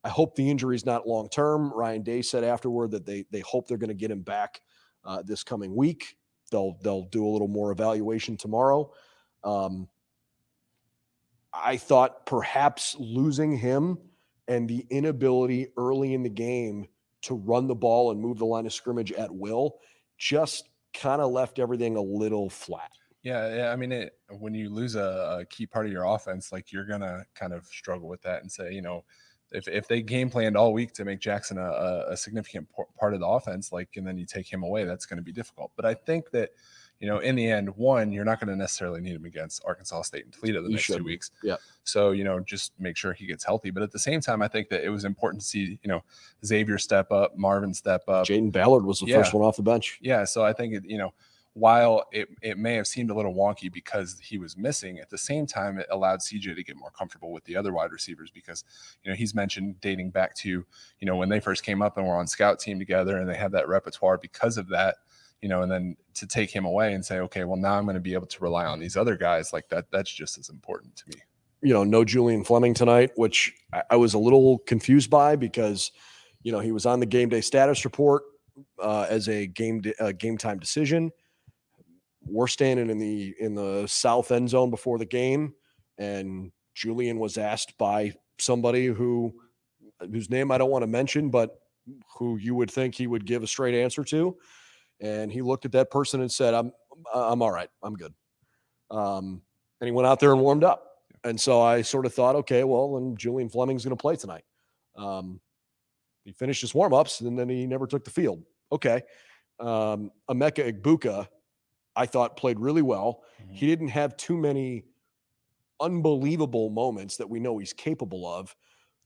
I 0.04 0.08
hope 0.08 0.34
the 0.34 0.50
injury 0.50 0.74
is 0.74 0.84
not 0.84 1.06
long 1.06 1.28
term. 1.28 1.72
Ryan 1.72 2.02
Day 2.02 2.22
said 2.22 2.44
afterward 2.44 2.90
that 2.90 3.06
they 3.06 3.24
they 3.30 3.40
hope 3.40 3.68
they're 3.68 3.76
going 3.76 3.88
to 3.88 3.94
get 3.94 4.10
him 4.10 4.22
back 4.22 4.60
uh, 5.04 5.22
this 5.22 5.44
coming 5.44 5.74
week. 5.74 6.16
They'll 6.50 6.76
they'll 6.82 7.04
do 7.04 7.26
a 7.26 7.30
little 7.30 7.48
more 7.48 7.70
evaluation 7.70 8.36
tomorrow. 8.36 8.92
Um, 9.44 9.88
I 11.52 11.76
thought 11.76 12.26
perhaps 12.26 12.96
losing 12.98 13.56
him 13.56 13.98
and 14.48 14.68
the 14.68 14.86
inability 14.90 15.68
early 15.76 16.14
in 16.14 16.22
the 16.22 16.30
game 16.30 16.86
to 17.22 17.34
run 17.34 17.68
the 17.68 17.74
ball 17.74 18.10
and 18.10 18.20
move 18.20 18.38
the 18.38 18.46
line 18.46 18.66
of 18.66 18.72
scrimmage 18.72 19.12
at 19.12 19.32
will 19.32 19.78
just 20.18 20.68
kind 20.94 21.20
of 21.20 21.30
left 21.30 21.58
everything 21.58 21.96
a 21.96 22.00
little 22.00 22.50
flat. 22.50 22.90
Yeah, 23.22 23.54
yeah. 23.54 23.70
I 23.70 23.76
mean, 23.76 23.92
it, 23.92 24.18
when 24.30 24.52
you 24.52 24.68
lose 24.68 24.96
a, 24.96 25.38
a 25.40 25.44
key 25.44 25.66
part 25.66 25.86
of 25.86 25.92
your 25.92 26.04
offense, 26.04 26.50
like 26.50 26.72
you're 26.72 26.86
gonna 26.86 27.24
kind 27.34 27.52
of 27.52 27.66
struggle 27.66 28.08
with 28.08 28.22
that 28.22 28.42
and 28.42 28.50
say, 28.50 28.72
you 28.72 28.82
know, 28.82 29.04
if 29.52 29.68
if 29.68 29.88
they 29.88 30.02
game 30.02 30.30
planned 30.30 30.56
all 30.56 30.72
week 30.72 30.92
to 30.94 31.04
make 31.04 31.20
Jaxon 31.20 31.58
a, 31.58 32.10
a, 32.10 32.16
significant 32.16 32.68
part 32.98 33.14
of 33.14 33.20
the 33.20 33.26
offense, 33.26 33.72
like, 33.72 33.90
and 33.96 34.06
then 34.06 34.18
you 34.18 34.26
take 34.26 34.50
him 34.50 34.62
away, 34.62 34.84
that's 34.84 35.06
going 35.06 35.18
to 35.18 35.22
be 35.22 35.32
difficult. 35.32 35.70
But 35.76 35.84
I 35.84 35.94
think 35.94 36.30
that, 36.30 36.50
you 37.00 37.06
know, 37.06 37.18
in 37.18 37.34
the 37.34 37.48
end, 37.48 37.68
one, 37.76 38.12
you're 38.12 38.24
not 38.24 38.40
going 38.40 38.48
to 38.48 38.56
necessarily 38.56 39.00
need 39.00 39.14
him 39.14 39.24
against 39.24 39.62
Arkansas 39.64 40.02
State 40.02 40.24
and 40.24 40.32
Toledo 40.32 40.62
the 40.62 40.68
You 40.68 40.74
next 40.76 40.86
two 40.86 40.92
shouldn't. 40.94 41.06
weeks. 41.06 41.30
Yeah. 41.42 41.56
So 41.84 42.12
you 42.12 42.24
know, 42.24 42.40
just 42.40 42.72
make 42.78 42.96
sure 42.96 43.12
he 43.12 43.26
gets 43.26 43.44
healthy. 43.44 43.70
But 43.70 43.82
at 43.82 43.92
the 43.92 43.98
same 43.98 44.20
time, 44.20 44.42
I 44.42 44.48
think 44.48 44.68
that 44.70 44.84
it 44.84 44.90
was 44.90 45.04
important 45.04 45.42
to 45.42 45.46
see, 45.46 45.78
you 45.82 45.88
know, 45.88 46.02
Xavier 46.44 46.78
step 46.78 47.10
up, 47.12 47.36
Marvin 47.36 47.74
step 47.74 48.02
up, 48.08 48.26
Jayden 48.26 48.52
Ballard 48.52 48.84
was 48.84 49.00
the 49.00 49.06
yeah. 49.06 49.18
first 49.18 49.34
one 49.34 49.44
off 49.44 49.56
the 49.56 49.62
bench. 49.62 49.98
yeah, 50.00 50.24
so 50.24 50.44
I 50.44 50.52
think 50.52 50.74
it, 50.74 50.84
you 50.86 50.98
know, 50.98 51.12
while 51.54 52.04
it, 52.12 52.28
it 52.40 52.56
may 52.56 52.74
have 52.74 52.86
seemed 52.86 53.10
a 53.10 53.14
little 53.14 53.34
wonky 53.34 53.70
because 53.70 54.18
he 54.20 54.38
was 54.38 54.56
missing, 54.56 54.98
at 54.98 55.10
the 55.10 55.18
same 55.18 55.46
time 55.46 55.78
it 55.78 55.86
allowed 55.90 56.20
CJ 56.20 56.54
to 56.56 56.64
get 56.64 56.76
more 56.76 56.90
comfortable 56.90 57.30
with 57.30 57.44
the 57.44 57.56
other 57.56 57.72
wide 57.72 57.92
receivers 57.92 58.30
because 58.30 58.64
you 59.02 59.10
know 59.10 59.16
he's 59.16 59.34
mentioned 59.34 59.80
dating 59.80 60.10
back 60.10 60.34
to 60.36 60.48
you 60.48 61.06
know 61.06 61.16
when 61.16 61.28
they 61.28 61.40
first 61.40 61.62
came 61.62 61.82
up 61.82 61.98
and 61.98 62.06
were 62.06 62.14
on 62.14 62.26
scout 62.26 62.58
team 62.58 62.78
together 62.78 63.18
and 63.18 63.28
they 63.28 63.36
had 63.36 63.52
that 63.52 63.68
repertoire 63.68 64.16
because 64.16 64.56
of 64.56 64.68
that, 64.68 64.96
you 65.42 65.48
know, 65.48 65.62
and 65.62 65.70
then 65.70 65.96
to 66.14 66.26
take 66.26 66.50
him 66.50 66.64
away 66.64 66.94
and 66.94 67.04
say, 67.04 67.18
okay, 67.20 67.44
well 67.44 67.58
now 67.58 67.74
I'm 67.74 67.84
going 67.84 67.94
to 67.94 68.00
be 68.00 68.14
able 68.14 68.28
to 68.28 68.42
rely 68.42 68.64
on 68.64 68.78
these 68.78 68.96
other 68.96 69.16
guys 69.16 69.52
like 69.52 69.68
that. 69.68 69.90
That's 69.90 70.10
just 70.12 70.38
as 70.38 70.48
important 70.48 70.96
to 70.96 71.04
me. 71.08 71.22
you 71.62 71.72
know, 71.72 71.84
no 71.84 72.04
Julian 72.04 72.44
Fleming 72.44 72.74
tonight, 72.74 73.10
which 73.16 73.52
I, 73.72 73.82
I 73.90 73.96
was 73.96 74.14
a 74.14 74.18
little 74.18 74.58
confused 74.60 75.10
by 75.10 75.36
because, 75.36 75.92
you 76.42 76.50
know, 76.50 76.60
he 76.60 76.72
was 76.72 76.86
on 76.86 76.98
the 76.98 77.06
game 77.06 77.28
day 77.28 77.40
status 77.40 77.84
report 77.84 78.22
uh, 78.82 79.06
as 79.08 79.28
a 79.28 79.46
game 79.46 79.80
di- 79.80 79.94
uh, 80.00 80.12
game 80.12 80.36
time 80.36 80.58
decision. 80.58 81.12
We're 82.24 82.46
standing 82.46 82.90
in 82.90 82.98
the 82.98 83.34
in 83.38 83.54
the 83.54 83.86
south 83.86 84.30
end 84.30 84.48
zone 84.50 84.70
before 84.70 84.98
the 84.98 85.06
game, 85.06 85.54
and 85.98 86.52
Julian 86.74 87.18
was 87.18 87.36
asked 87.38 87.76
by 87.78 88.14
somebody 88.38 88.86
who 88.86 89.34
whose 90.00 90.30
name 90.30 90.50
I 90.50 90.58
don't 90.58 90.70
want 90.70 90.82
to 90.82 90.88
mention, 90.88 91.30
but 91.30 91.60
who 92.16 92.36
you 92.36 92.54
would 92.54 92.70
think 92.70 92.94
he 92.94 93.06
would 93.06 93.26
give 93.26 93.42
a 93.42 93.46
straight 93.46 93.74
answer 93.74 94.04
to, 94.04 94.36
and 95.00 95.32
he 95.32 95.42
looked 95.42 95.64
at 95.64 95.72
that 95.72 95.90
person 95.90 96.20
and 96.20 96.30
said, 96.30 96.54
"I'm 96.54 96.72
I'm 97.12 97.42
all 97.42 97.50
right, 97.50 97.68
I'm 97.82 97.94
good," 97.94 98.14
um, 98.90 99.42
and 99.80 99.86
he 99.86 99.92
went 99.92 100.06
out 100.06 100.20
there 100.20 100.32
and 100.32 100.40
warmed 100.40 100.64
up. 100.64 100.92
And 101.24 101.40
so 101.40 101.60
I 101.60 101.82
sort 101.82 102.06
of 102.06 102.14
thought, 102.14 102.36
okay, 102.36 102.64
well, 102.64 102.94
then 102.94 103.16
Julian 103.16 103.48
Fleming's 103.48 103.84
going 103.84 103.96
to 103.96 104.00
play 104.00 104.16
tonight. 104.16 104.44
Um, 104.96 105.40
he 106.24 106.32
finished 106.32 106.60
his 106.60 106.74
warm-ups 106.74 107.20
and 107.20 107.38
then 107.38 107.48
he 107.48 107.66
never 107.66 107.86
took 107.86 108.04
the 108.04 108.10
field. 108.10 108.42
Okay. 108.70 109.02
Um, 109.60 110.10
Emeka 110.28 110.72
Egbuka, 110.72 111.28
I 111.94 112.06
thought 112.06 112.36
played 112.36 112.58
really 112.58 112.82
well. 112.82 113.22
Mm-hmm. 113.42 113.54
He 113.54 113.66
didn't 113.66 113.88
have 113.88 114.16
too 114.16 114.36
many 114.36 114.84
unbelievable 115.80 116.70
moments 116.70 117.16
that 117.16 117.28
we 117.28 117.40
know 117.40 117.58
he's 117.58 117.72
capable 117.72 118.26
of. 118.26 118.54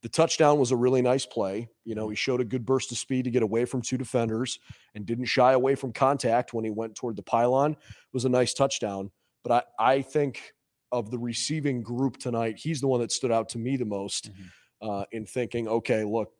The 0.02 0.08
touchdown 0.08 0.58
was 0.58 0.70
a 0.70 0.76
really 0.76 1.02
nice 1.02 1.26
play. 1.26 1.68
You 1.84 1.94
know, 1.94 2.04
mm-hmm. 2.04 2.10
he 2.10 2.16
showed 2.16 2.40
a 2.40 2.44
good 2.44 2.64
burst 2.64 2.92
of 2.92 2.98
speed 2.98 3.24
to 3.24 3.30
get 3.30 3.42
away 3.42 3.64
from 3.64 3.82
two 3.82 3.96
defenders 3.96 4.58
and 4.94 5.06
didn't 5.06 5.24
shy 5.24 5.52
away 5.52 5.74
from 5.74 5.92
contact 5.92 6.52
when 6.52 6.64
he 6.64 6.70
went 6.70 6.94
toward 6.94 7.16
the 7.16 7.22
pylon. 7.22 7.72
It 7.72 7.78
was 8.12 8.24
a 8.24 8.28
nice 8.28 8.54
touchdown. 8.54 9.10
But 9.42 9.66
I, 9.78 9.92
I 9.94 10.02
think 10.02 10.52
of 10.92 11.10
the 11.10 11.18
receiving 11.18 11.82
group 11.82 12.18
tonight, 12.18 12.56
he's 12.58 12.80
the 12.80 12.88
one 12.88 13.00
that 13.00 13.10
stood 13.10 13.32
out 13.32 13.48
to 13.50 13.58
me 13.58 13.76
the 13.76 13.84
most 13.84 14.30
mm-hmm. 14.30 14.88
uh, 14.88 15.04
in 15.12 15.26
thinking, 15.26 15.66
okay, 15.66 16.04
look, 16.04 16.32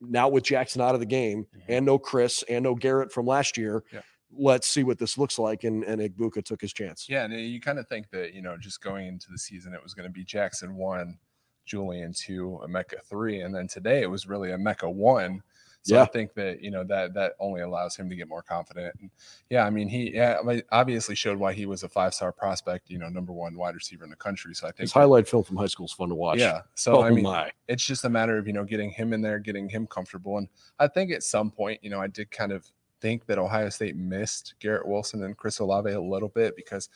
now 0.00 0.28
with 0.28 0.44
Jaxon 0.44 0.82
out 0.82 0.94
of 0.94 1.00
the 1.00 1.06
game 1.06 1.46
and 1.68 1.86
no 1.86 1.98
Chris 1.98 2.42
and 2.48 2.64
no 2.64 2.74
Garrett 2.74 3.12
from 3.12 3.26
last 3.26 3.56
year, 3.56 3.84
Yeah. 3.92 4.00
Let's 4.36 4.66
see 4.66 4.82
what 4.82 4.98
this 4.98 5.16
looks 5.18 5.38
like. 5.38 5.64
And, 5.64 5.84
and 5.84 6.00
Egbuka 6.00 6.44
took 6.44 6.60
his 6.60 6.72
chance. 6.72 7.08
Yeah, 7.08 7.24
and 7.24 7.32
you 7.34 7.60
kind 7.60 7.78
of 7.78 7.86
think 7.88 8.10
that 8.10 8.34
you 8.34 8.42
know, 8.42 8.56
just 8.56 8.82
going 8.82 9.06
into 9.06 9.30
the 9.30 9.38
season, 9.38 9.74
it 9.74 9.82
was 9.82 9.94
going 9.94 10.06
to 10.08 10.12
be 10.12 10.24
Jaxon 10.24 10.74
one, 10.74 11.18
Julian 11.64 12.12
two, 12.12 12.60
Emeka 12.64 13.02
three, 13.04 13.40
and 13.40 13.54
then 13.54 13.66
today 13.68 14.02
it 14.02 14.10
was 14.10 14.26
really 14.28 14.50
Emeka 14.50 14.92
one, 14.92 15.42
So 15.82 16.00
I 16.00 16.06
think 16.06 16.32
that 16.34 16.62
you 16.62 16.70
know 16.70 16.82
that 16.84 17.12
that 17.14 17.32
only 17.40 17.60
allows 17.60 17.94
him 17.96 18.08
to 18.10 18.16
get 18.16 18.26
more 18.28 18.42
confident. 18.42 18.94
And 19.00 19.10
yeah, 19.50 19.64
I 19.66 19.70
mean 19.70 19.88
he 19.88 20.14
yeah, 20.14 20.40
obviously 20.72 21.14
showed 21.14 21.38
why 21.38 21.52
he 21.52 21.66
was 21.66 21.82
a 21.82 21.88
five 21.88 22.12
star 22.14 22.32
prospect, 22.32 22.88
you 22.90 22.98
know, 22.98 23.08
number 23.08 23.32
one 23.32 23.54
wide 23.56 23.74
receiver 23.74 24.04
in 24.04 24.10
the 24.10 24.16
country. 24.16 24.54
So 24.54 24.66
I 24.66 24.70
think 24.70 24.80
His 24.80 24.92
that- 24.92 24.98
highlight 25.00 25.28
film 25.28 25.44
from 25.44 25.56
high 25.56 25.66
school 25.66 25.86
is 25.86 25.92
fun 25.92 26.08
to 26.08 26.14
watch. 26.14 26.38
yeah. 26.38 26.62
So 26.74 26.96
Oh 26.96 27.02
I 27.02 27.10
mean, 27.10 27.24
my. 27.24 27.50
it's 27.68 27.84
just 27.84 28.04
a 28.04 28.08
matter 28.10 28.36
of 28.38 28.46
you 28.46 28.52
know 28.54 28.64
getting 28.64 28.90
him 28.90 29.12
in 29.12 29.20
there, 29.22 29.38
getting 29.38 29.68
him 29.68 29.86
comfortable. 29.86 30.38
And 30.38 30.48
I 30.78 30.88
think 30.88 31.12
at 31.12 31.22
some 31.22 31.50
point, 31.50 31.80
you 31.82 31.90
know, 31.90 32.00
I 32.00 32.06
did 32.08 32.30
kind 32.30 32.52
of 32.52 32.66
think 33.04 33.26
that 33.26 33.38
Ohio 33.38 33.68
State 33.68 33.96
missed 33.96 34.54
Garrett 34.60 34.88
Wilson 34.88 35.22
and 35.24 35.36
Chris 35.36 35.58
Olave 35.58 35.90
a 35.90 36.00
little 36.00 36.30
bit 36.30 36.56
because 36.56 36.88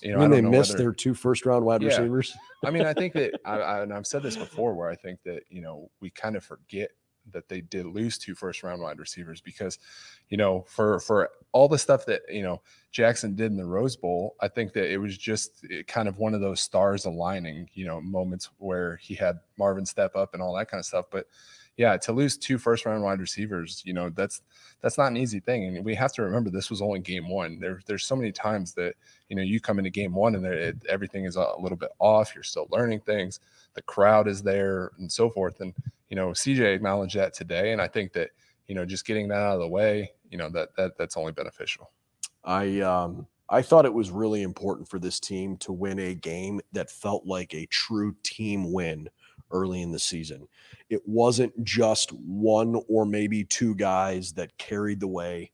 you 0.00 0.12
know 0.12 0.18
I 0.18 0.20
mean, 0.22 0.32
I 0.32 0.36
they 0.36 0.42
know 0.42 0.50
missed 0.50 0.70
whether- 0.74 0.84
their 0.84 0.92
two 0.92 1.12
first 1.12 1.44
round 1.44 1.64
wide 1.64 1.82
Yeah. 1.82 1.88
receivers. 1.88 2.32
I 2.64 2.70
mean, 2.70 2.86
I 2.86 2.92
think 2.92 3.14
that, 3.14 3.32
I, 3.44 3.58
I, 3.58 3.82
and 3.82 3.92
I've 3.92 4.06
said 4.06 4.22
this 4.22 4.36
before, 4.36 4.74
where 4.74 4.88
I 4.88 4.94
think 4.94 5.18
that 5.24 5.42
you 5.50 5.60
know 5.60 5.90
we 6.00 6.10
kind 6.10 6.36
of 6.36 6.44
forget 6.44 6.90
that 7.32 7.48
they 7.48 7.62
did 7.62 7.86
lose 7.86 8.16
two 8.18 8.34
first 8.34 8.62
round 8.62 8.82
wide 8.82 8.98
receivers 8.98 9.40
because, 9.40 9.78
you 10.28 10.36
know, 10.36 10.62
for 10.68 11.00
for 11.00 11.30
all 11.52 11.68
the 11.68 11.78
stuff 11.78 12.04
that 12.06 12.20
you 12.28 12.42
know 12.42 12.60
Jaxon 12.92 13.34
did 13.34 13.50
in 13.50 13.56
the 13.56 13.64
Rose 13.66 13.96
Bowl, 13.96 14.36
I 14.40 14.46
think 14.48 14.72
that 14.74 14.92
it 14.92 14.98
was 14.98 15.18
just 15.18 15.64
eh, 15.72 15.82
kind 15.88 16.06
of 16.06 16.18
one 16.18 16.34
of 16.34 16.40
those 16.42 16.60
stars 16.60 17.06
aligning, 17.06 17.68
you 17.74 17.86
know, 17.86 18.00
moments 18.00 18.50
where 18.58 18.96
he 18.96 19.14
had 19.14 19.40
Marvin 19.58 19.86
step 19.86 20.14
up 20.14 20.34
and 20.34 20.42
all 20.42 20.54
that 20.54 20.68
kind 20.70 20.78
of 20.78 20.84
stuff. 20.86 21.06
But 21.10 21.26
yeah, 21.76 21.96
to 21.96 22.12
lose 22.12 22.36
two 22.36 22.56
first 22.56 22.86
round 22.86 23.02
wide 23.02 23.20
receivers, 23.20 23.82
you 23.84 23.92
know, 23.92 24.08
that's 24.10 24.42
that's 24.80 24.96
not 24.96 25.08
an 25.08 25.16
easy 25.16 25.40
thing. 25.40 25.76
And 25.76 25.84
we 25.84 25.94
have 25.94 26.12
to 26.12 26.22
remember 26.22 26.50
this 26.50 26.70
was 26.70 26.80
only 26.80 27.00
game 27.00 27.28
one. 27.28 27.58
There, 27.58 27.80
there's 27.86 28.04
so 28.04 28.14
many 28.14 28.30
times 28.30 28.74
that 28.74 28.94
you 29.28 29.36
know 29.36 29.42
you 29.42 29.60
come 29.60 29.78
into 29.78 29.90
game 29.90 30.14
one 30.14 30.36
and 30.36 30.46
it, 30.46 30.76
everything 30.88 31.24
is 31.24 31.36
a 31.36 31.46
little 31.58 31.78
bit 31.78 31.90
off. 31.98 32.34
You're 32.34 32.44
still 32.44 32.68
learning 32.70 33.00
things. 33.00 33.40
The 33.74 33.82
crowd 33.82 34.28
is 34.28 34.42
there 34.42 34.92
and 34.98 35.10
so 35.10 35.28
forth. 35.28 35.60
And 35.60 35.74
you 36.10 36.16
know, 36.16 36.28
CJ 36.28 36.74
acknowledged 36.74 37.16
that 37.16 37.34
today, 37.34 37.72
and 37.72 37.80
I 37.80 37.88
think 37.88 38.12
that 38.12 38.30
you 38.68 38.74
know 38.76 38.84
just 38.84 39.04
getting 39.04 39.26
that 39.28 39.42
out 39.42 39.54
of 39.54 39.60
the 39.60 39.68
way, 39.68 40.12
you 40.30 40.38
know, 40.38 40.48
that 40.50 40.76
that 40.76 40.96
that's 40.96 41.16
only 41.16 41.32
beneficial. 41.32 41.90
I 42.44 42.80
um 42.80 43.26
I 43.48 43.62
thought 43.62 43.84
it 43.84 43.92
was 43.92 44.10
really 44.10 44.42
important 44.42 44.88
for 44.88 44.98
this 44.98 45.18
team 45.18 45.56
to 45.58 45.72
win 45.72 45.98
a 45.98 46.14
game 46.14 46.60
that 46.72 46.90
felt 46.90 47.26
like 47.26 47.52
a 47.52 47.66
true 47.66 48.14
team 48.22 48.72
win 48.72 49.08
early 49.50 49.82
in 49.82 49.92
the 49.92 49.98
season. 49.98 50.48
It 50.88 51.02
wasn't 51.06 51.64
just 51.64 52.12
one 52.12 52.80
or 52.88 53.04
maybe 53.04 53.44
two 53.44 53.74
guys 53.74 54.32
that 54.32 54.56
carried 54.58 55.00
the 55.00 55.08
way. 55.08 55.52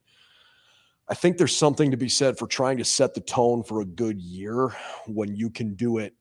I 1.09 1.15
think 1.15 1.39
there's 1.39 1.57
something 1.57 1.91
to 1.91 1.97
be 1.97 2.09
said 2.09 2.39
for 2.39 2.47
trying 2.47 2.79
to 2.79 2.85
set 2.85 3.15
the 3.15 3.21
tone 3.21 3.65
for 3.65 3.81
a 3.81 3.85
good 3.85 4.21
year 4.21 4.75
when 5.07 5.35
you 5.35 5.51
can 5.51 5.75
do 5.75 5.99
it 5.99 6.15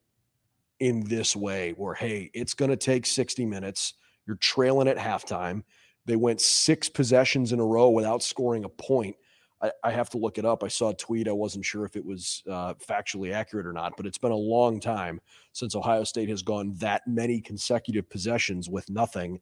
in 0.79 1.03
this 1.03 1.36
way 1.36 1.73
where 1.77 1.93
hey, 1.93 2.32
it's 2.34 2.53
going 2.53 2.71
to 2.71 2.77
take 2.77 3.05
60 3.05 3.45
minutes. 3.45 3.93
You're 4.25 4.38
trailing 4.38 4.88
at 4.88 4.97
halftime. 4.97 5.63
They 6.05 6.15
went 6.15 6.41
six 6.41 6.89
possessions 6.89 7.53
in 7.53 7.60
a 7.60 7.65
row 7.65 7.89
without 7.89 8.23
scoring 8.23 8.63
a 8.63 8.69
point. 8.69 9.15
I, 9.62 9.72
I 9.84 9.91
have 9.91 10.10
to 10.12 10.17
look 10.17 10.38
it 10.38 10.45
up. 10.45 10.63
I 10.63 10.67
saw 10.69 10.89
a 10.89 10.95
tweet. 10.95 11.28
I 11.28 11.34
wasn't 11.34 11.65
sure 11.65 11.84
if 11.86 11.95
it 11.95 12.06
was 12.06 12.43
uh, 12.50 12.76
factually 12.76 13.34
accurate 13.34 13.65
or 13.65 13.74
not, 13.74 13.98
but 13.98 14.06
it's 14.06 14.17
been 14.17 14.32
a 14.32 14.36
long 14.36 14.80
time 14.80 15.19
since 15.54 15.76
Ohio 15.76 16.04
State 16.04 16.30
has 16.30 16.41
gone 16.41 16.74
that 16.78 17.02
many 17.08 17.41
consecutive 17.41 18.10
possessions 18.10 18.69
with 18.69 18.89
nothing. 18.89 19.39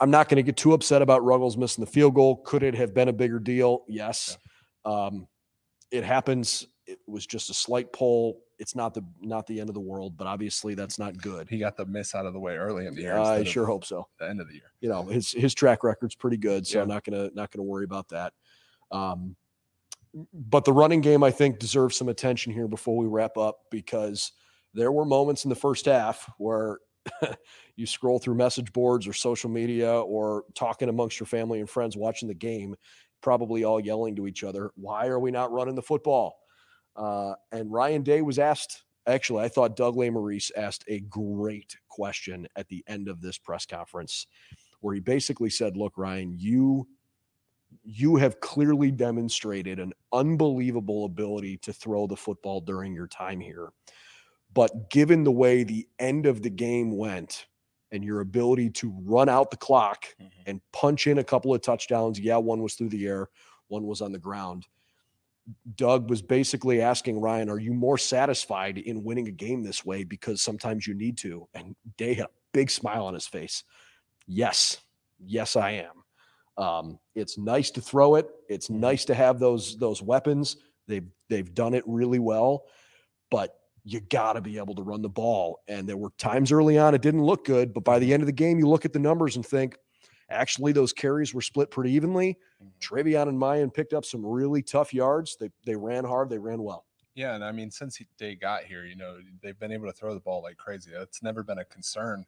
I'm 0.00 0.10
not 0.10 0.28
going 0.28 0.36
to 0.36 0.42
get 0.42 0.56
too 0.56 0.72
upset 0.72 1.02
about 1.02 1.22
Ruggles 1.22 1.56
missing 1.56 1.84
the 1.84 1.90
field 1.90 2.14
goal. 2.14 2.36
Could 2.36 2.62
it 2.62 2.74
have 2.74 2.94
been 2.94 3.08
a 3.08 3.12
bigger 3.12 3.38
deal? 3.38 3.84
Yes. 3.86 4.36
Um, 4.84 5.28
it 5.90 6.02
happens. 6.02 6.66
It 6.86 6.98
was 7.06 7.26
just 7.26 7.50
a 7.50 7.54
slight 7.54 7.92
pull. 7.92 8.40
It's 8.58 8.74
not 8.74 8.94
the 8.94 9.04
not 9.20 9.46
the 9.46 9.60
end 9.60 9.68
of 9.68 9.74
the 9.74 9.80
world, 9.80 10.16
but 10.16 10.26
obviously 10.26 10.74
that's 10.74 10.98
not 10.98 11.16
good. 11.18 11.48
He 11.48 11.58
got 11.58 11.76
the 11.76 11.84
miss 11.84 12.14
out 12.14 12.26
of 12.26 12.32
the 12.32 12.40
way 12.40 12.56
early 12.56 12.86
in 12.86 12.94
the 12.94 13.02
year. 13.02 13.18
I 13.18 13.44
sure 13.44 13.66
hope 13.66 13.84
so 13.84 14.06
the 14.18 14.28
end 14.28 14.40
of 14.40 14.48
the 14.48 14.54
year. 14.54 14.72
you 14.80 14.88
know 14.88 15.02
his 15.02 15.32
his 15.32 15.52
track 15.54 15.84
record's 15.84 16.14
pretty 16.14 16.36
good, 16.36 16.66
so 16.66 16.78
Yeah. 16.78 16.82
I'm 16.82 16.88
not 16.88 17.04
gonna 17.04 17.30
not 17.34 17.50
gonna 17.50 17.64
worry 17.64 17.84
about 17.84 18.08
that. 18.08 18.32
Um, 18.90 19.36
but 20.32 20.64
the 20.64 20.72
running 20.72 21.00
game, 21.00 21.22
I 21.22 21.30
think, 21.30 21.58
deserves 21.58 21.96
some 21.96 22.08
attention 22.08 22.52
here 22.52 22.68
before 22.68 22.96
we 22.96 23.06
wrap 23.06 23.36
up 23.36 23.60
because 23.70 24.32
there 24.74 24.92
were 24.92 25.04
moments 25.04 25.44
in 25.44 25.48
the 25.48 25.56
first 25.56 25.86
half 25.86 26.30
where 26.38 26.78
you 27.76 27.86
scroll 27.86 28.18
through 28.18 28.34
message 28.34 28.72
boards 28.72 29.06
or 29.06 29.12
social 29.12 29.50
media 29.50 29.92
or 29.92 30.44
talking 30.54 30.88
amongst 30.88 31.18
your 31.18 31.26
family 31.26 31.60
and 31.60 31.68
friends 31.68 31.96
watching 31.96 32.28
the 32.28 32.34
game, 32.34 32.76
probably 33.20 33.64
all 33.64 33.80
yelling 33.80 34.16
to 34.16 34.26
each 34.26 34.44
other, 34.44 34.70
"Why 34.76 35.06
are 35.06 35.18
we 35.18 35.30
not 35.30 35.52
running 35.52 35.74
the 35.74 35.82
football?" 35.82 36.38
Uh, 36.94 37.34
and 37.50 37.72
Ryan 37.72 38.02
Day 38.02 38.22
was 38.22 38.38
asked. 38.38 38.84
Actually, 39.06 39.42
I 39.44 39.48
thought 39.48 39.76
Doug 39.76 39.96
Maurice 39.96 40.52
asked 40.56 40.84
a 40.86 41.00
great 41.00 41.76
question 41.88 42.46
at 42.54 42.68
the 42.68 42.84
end 42.86 43.08
of 43.08 43.20
this 43.20 43.36
press 43.36 43.66
conference, 43.66 44.26
where 44.80 44.94
he 44.94 45.00
basically 45.00 45.50
said, 45.50 45.76
"Look, 45.76 45.96
Ryan, 45.96 46.34
you 46.38 46.86
you 47.84 48.16
have 48.16 48.40
clearly 48.40 48.90
demonstrated 48.90 49.78
an 49.78 49.92
unbelievable 50.12 51.04
ability 51.04 51.56
to 51.58 51.72
throw 51.72 52.06
the 52.06 52.16
football 52.16 52.60
during 52.60 52.94
your 52.94 53.08
time 53.08 53.40
here. 53.40 53.72
But 54.54 54.90
given 54.90 55.24
the 55.24 55.32
way 55.32 55.64
the 55.64 55.88
end 55.98 56.26
of 56.26 56.42
the 56.42 56.50
game 56.50 56.96
went 56.96 57.46
and 57.90 58.04
your 58.04 58.20
ability 58.20 58.70
to 58.70 58.94
run 59.02 59.28
out 59.28 59.50
the 59.50 59.56
clock 59.56 60.06
mm-hmm. 60.20 60.28
and 60.46 60.60
punch 60.72 61.06
in 61.06 61.18
a 61.18 61.24
couple 61.24 61.54
of 61.54 61.62
touchdowns, 61.62 62.20
yeah, 62.20 62.36
one 62.36 62.62
was 62.62 62.74
through 62.74 62.90
the 62.90 63.06
air, 63.06 63.28
one 63.68 63.86
was 63.86 64.00
on 64.00 64.12
the 64.12 64.18
ground. 64.18 64.66
Doug 65.74 66.08
was 66.08 66.22
basically 66.22 66.80
asking 66.80 67.20
Ryan, 67.20 67.50
Are 67.50 67.58
you 67.58 67.74
more 67.74 67.98
satisfied 67.98 68.78
in 68.78 69.02
winning 69.02 69.26
a 69.26 69.32
game 69.32 69.62
this 69.62 69.84
way 69.84 70.04
because 70.04 70.40
sometimes 70.40 70.86
you 70.86 70.94
need 70.94 71.18
to? 71.18 71.48
And 71.52 71.74
Day 71.96 72.14
had 72.14 72.26
a 72.26 72.30
big 72.52 72.70
smile 72.70 73.06
on 73.06 73.14
his 73.14 73.26
face. 73.26 73.64
Yes, 74.26 74.78
yes, 75.18 75.56
I 75.56 75.72
am. 75.72 76.01
Um, 76.58 76.98
it's 77.14 77.38
nice 77.38 77.70
to 77.72 77.80
throw 77.80 78.16
it. 78.16 78.28
It's 78.48 78.68
mm-hmm. 78.68 78.80
nice 78.80 79.04
to 79.06 79.14
have 79.14 79.38
those 79.38 79.76
those 79.78 80.02
weapons. 80.02 80.56
They've 80.88 81.06
they've 81.28 81.52
done 81.54 81.74
it 81.74 81.84
really 81.86 82.18
well, 82.18 82.64
but 83.30 83.56
you 83.84 84.00
got 84.00 84.34
to 84.34 84.40
be 84.40 84.58
able 84.58 84.74
to 84.76 84.82
run 84.82 85.02
the 85.02 85.08
ball. 85.08 85.60
And 85.68 85.88
there 85.88 85.96
were 85.96 86.12
times 86.18 86.52
early 86.52 86.78
on 86.78 86.94
it 86.94 87.02
didn't 87.02 87.24
look 87.24 87.44
good, 87.44 87.72
but 87.72 87.84
by 87.84 87.98
the 87.98 88.06
mm-hmm. 88.06 88.14
end 88.14 88.22
of 88.22 88.26
the 88.26 88.32
game, 88.32 88.58
you 88.58 88.68
look 88.68 88.84
at 88.84 88.92
the 88.92 88.98
numbers 88.98 89.36
and 89.36 89.44
think, 89.44 89.76
actually, 90.30 90.72
those 90.72 90.92
carries 90.92 91.34
were 91.34 91.40
split 91.40 91.70
pretty 91.70 91.92
evenly. 91.92 92.38
Mm-hmm. 92.62 92.94
TreVeyon 92.94 93.28
and 93.28 93.38
Miyan 93.38 93.74
picked 93.74 93.92
up 93.92 94.04
some 94.04 94.24
really 94.24 94.62
tough 94.62 94.94
yards. 94.94 95.36
They 95.40 95.50
they 95.66 95.76
ran 95.76 96.04
hard. 96.04 96.30
They 96.30 96.38
ran 96.38 96.62
well. 96.62 96.84
Yeah, 97.14 97.34
and 97.34 97.44
I 97.44 97.52
mean, 97.52 97.70
since 97.70 98.00
they 98.18 98.34
got 98.34 98.64
here, 98.64 98.84
you 98.84 98.96
know, 98.96 99.18
they've 99.42 99.58
been 99.58 99.72
able 99.72 99.86
to 99.86 99.92
throw 99.92 100.14
the 100.14 100.20
ball 100.20 100.42
like 100.42 100.56
crazy. 100.56 100.92
That's 100.96 101.22
never 101.22 101.42
been 101.42 101.58
a 101.58 101.64
concern, 101.66 102.24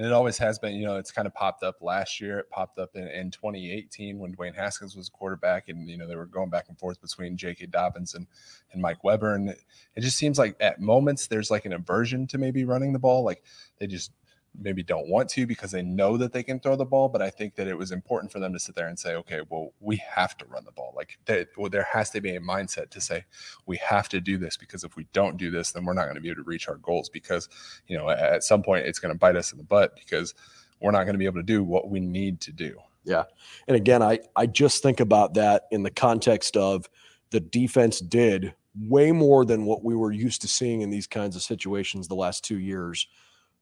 and 0.00 0.06
it 0.06 0.14
always 0.14 0.38
has 0.38 0.58
been. 0.58 0.76
You 0.76 0.86
know, 0.86 0.96
it's 0.96 1.12
kind 1.12 1.26
of 1.26 1.34
popped 1.34 1.62
up 1.62 1.82
last 1.82 2.22
year. 2.22 2.38
It 2.38 2.48
popped 2.48 2.78
up 2.78 2.92
in, 2.94 3.06
in 3.08 3.30
2018 3.30 4.18
when 4.18 4.34
Dwayne 4.34 4.56
Haskins 4.56 4.96
was 4.96 5.10
quarterback, 5.10 5.68
and 5.68 5.90
you 5.90 5.98
know 5.98 6.08
they 6.08 6.16
were 6.16 6.24
going 6.24 6.48
back 6.48 6.70
and 6.70 6.78
forth 6.78 7.02
between 7.02 7.36
J.K. 7.36 7.66
Dobbins 7.66 8.14
and 8.14 8.26
and 8.72 8.80
Mike 8.80 9.04
Weber, 9.04 9.34
and 9.34 9.50
it, 9.50 9.60
it 9.94 10.00
just 10.00 10.16
seems 10.16 10.38
like 10.38 10.56
at 10.58 10.80
moments 10.80 11.26
there's 11.26 11.50
like 11.50 11.66
an 11.66 11.74
aversion 11.74 12.26
to 12.28 12.38
maybe 12.38 12.64
running 12.64 12.94
the 12.94 12.98
ball, 12.98 13.24
like 13.24 13.44
they 13.78 13.86
just 13.86 14.10
maybe 14.58 14.82
don't 14.82 15.08
want 15.08 15.28
to 15.30 15.46
because 15.46 15.70
they 15.70 15.82
know 15.82 16.16
that 16.16 16.32
they 16.32 16.42
can 16.42 16.58
throw 16.58 16.76
the 16.76 16.84
ball. 16.84 17.08
But 17.08 17.22
I 17.22 17.30
think 17.30 17.54
that 17.54 17.66
it 17.66 17.76
was 17.76 17.92
important 17.92 18.32
for 18.32 18.40
them 18.40 18.52
to 18.52 18.58
sit 18.58 18.74
there 18.74 18.88
and 18.88 18.98
say, 18.98 19.14
okay, 19.16 19.40
well, 19.48 19.72
we 19.80 19.96
have 19.96 20.36
to 20.38 20.46
run 20.46 20.64
the 20.64 20.72
ball. 20.72 20.92
Like 20.96 21.18
there, 21.24 21.46
well, 21.56 21.70
there 21.70 21.86
has 21.92 22.10
to 22.10 22.20
be 22.20 22.36
a 22.36 22.40
mindset 22.40 22.90
to 22.90 23.00
say 23.00 23.24
we 23.66 23.76
have 23.78 24.08
to 24.10 24.20
do 24.20 24.38
this 24.38 24.56
because 24.56 24.84
if 24.84 24.96
we 24.96 25.06
don't 25.12 25.36
do 25.36 25.50
this, 25.50 25.72
then 25.72 25.84
we're 25.84 25.94
not 25.94 26.04
going 26.04 26.16
to 26.16 26.20
be 26.20 26.28
able 26.28 26.42
to 26.42 26.48
reach 26.48 26.68
our 26.68 26.76
goals 26.76 27.08
because 27.08 27.48
you 27.86 27.96
know 27.96 28.10
at, 28.10 28.42
some 28.42 28.62
point 28.62 28.86
it's 28.86 28.98
going 28.98 29.12
to 29.12 29.18
bite 29.18 29.36
us 29.36 29.52
in 29.52 29.58
the 29.58 29.64
butt 29.64 29.94
because 29.94 30.34
we're 30.80 30.90
not 30.90 31.04
going 31.04 31.14
to 31.14 31.18
be 31.18 31.26
able 31.26 31.36
to 31.36 31.42
do 31.42 31.62
what 31.62 31.90
we 31.90 32.00
need 32.00 32.40
to 32.40 32.52
do. 32.52 32.76
Yeah. 33.04 33.24
And 33.68 33.76
again, 33.76 34.02
I 34.02 34.20
I 34.36 34.46
just 34.46 34.82
think 34.82 35.00
about 35.00 35.34
that 35.34 35.64
in 35.70 35.82
the 35.82 35.90
context 35.90 36.56
of 36.56 36.88
the 37.30 37.40
defense 37.40 38.00
did 38.00 38.54
way 38.74 39.12
more 39.12 39.44
than 39.44 39.64
what 39.64 39.84
we 39.84 39.94
were 39.94 40.12
used 40.12 40.42
to 40.42 40.48
seeing 40.48 40.80
in 40.80 40.90
these 40.90 41.06
kinds 41.06 41.36
of 41.36 41.42
situations 41.42 42.08
the 42.08 42.14
last 42.14 42.44
2 42.44 42.58
years. 42.58 43.08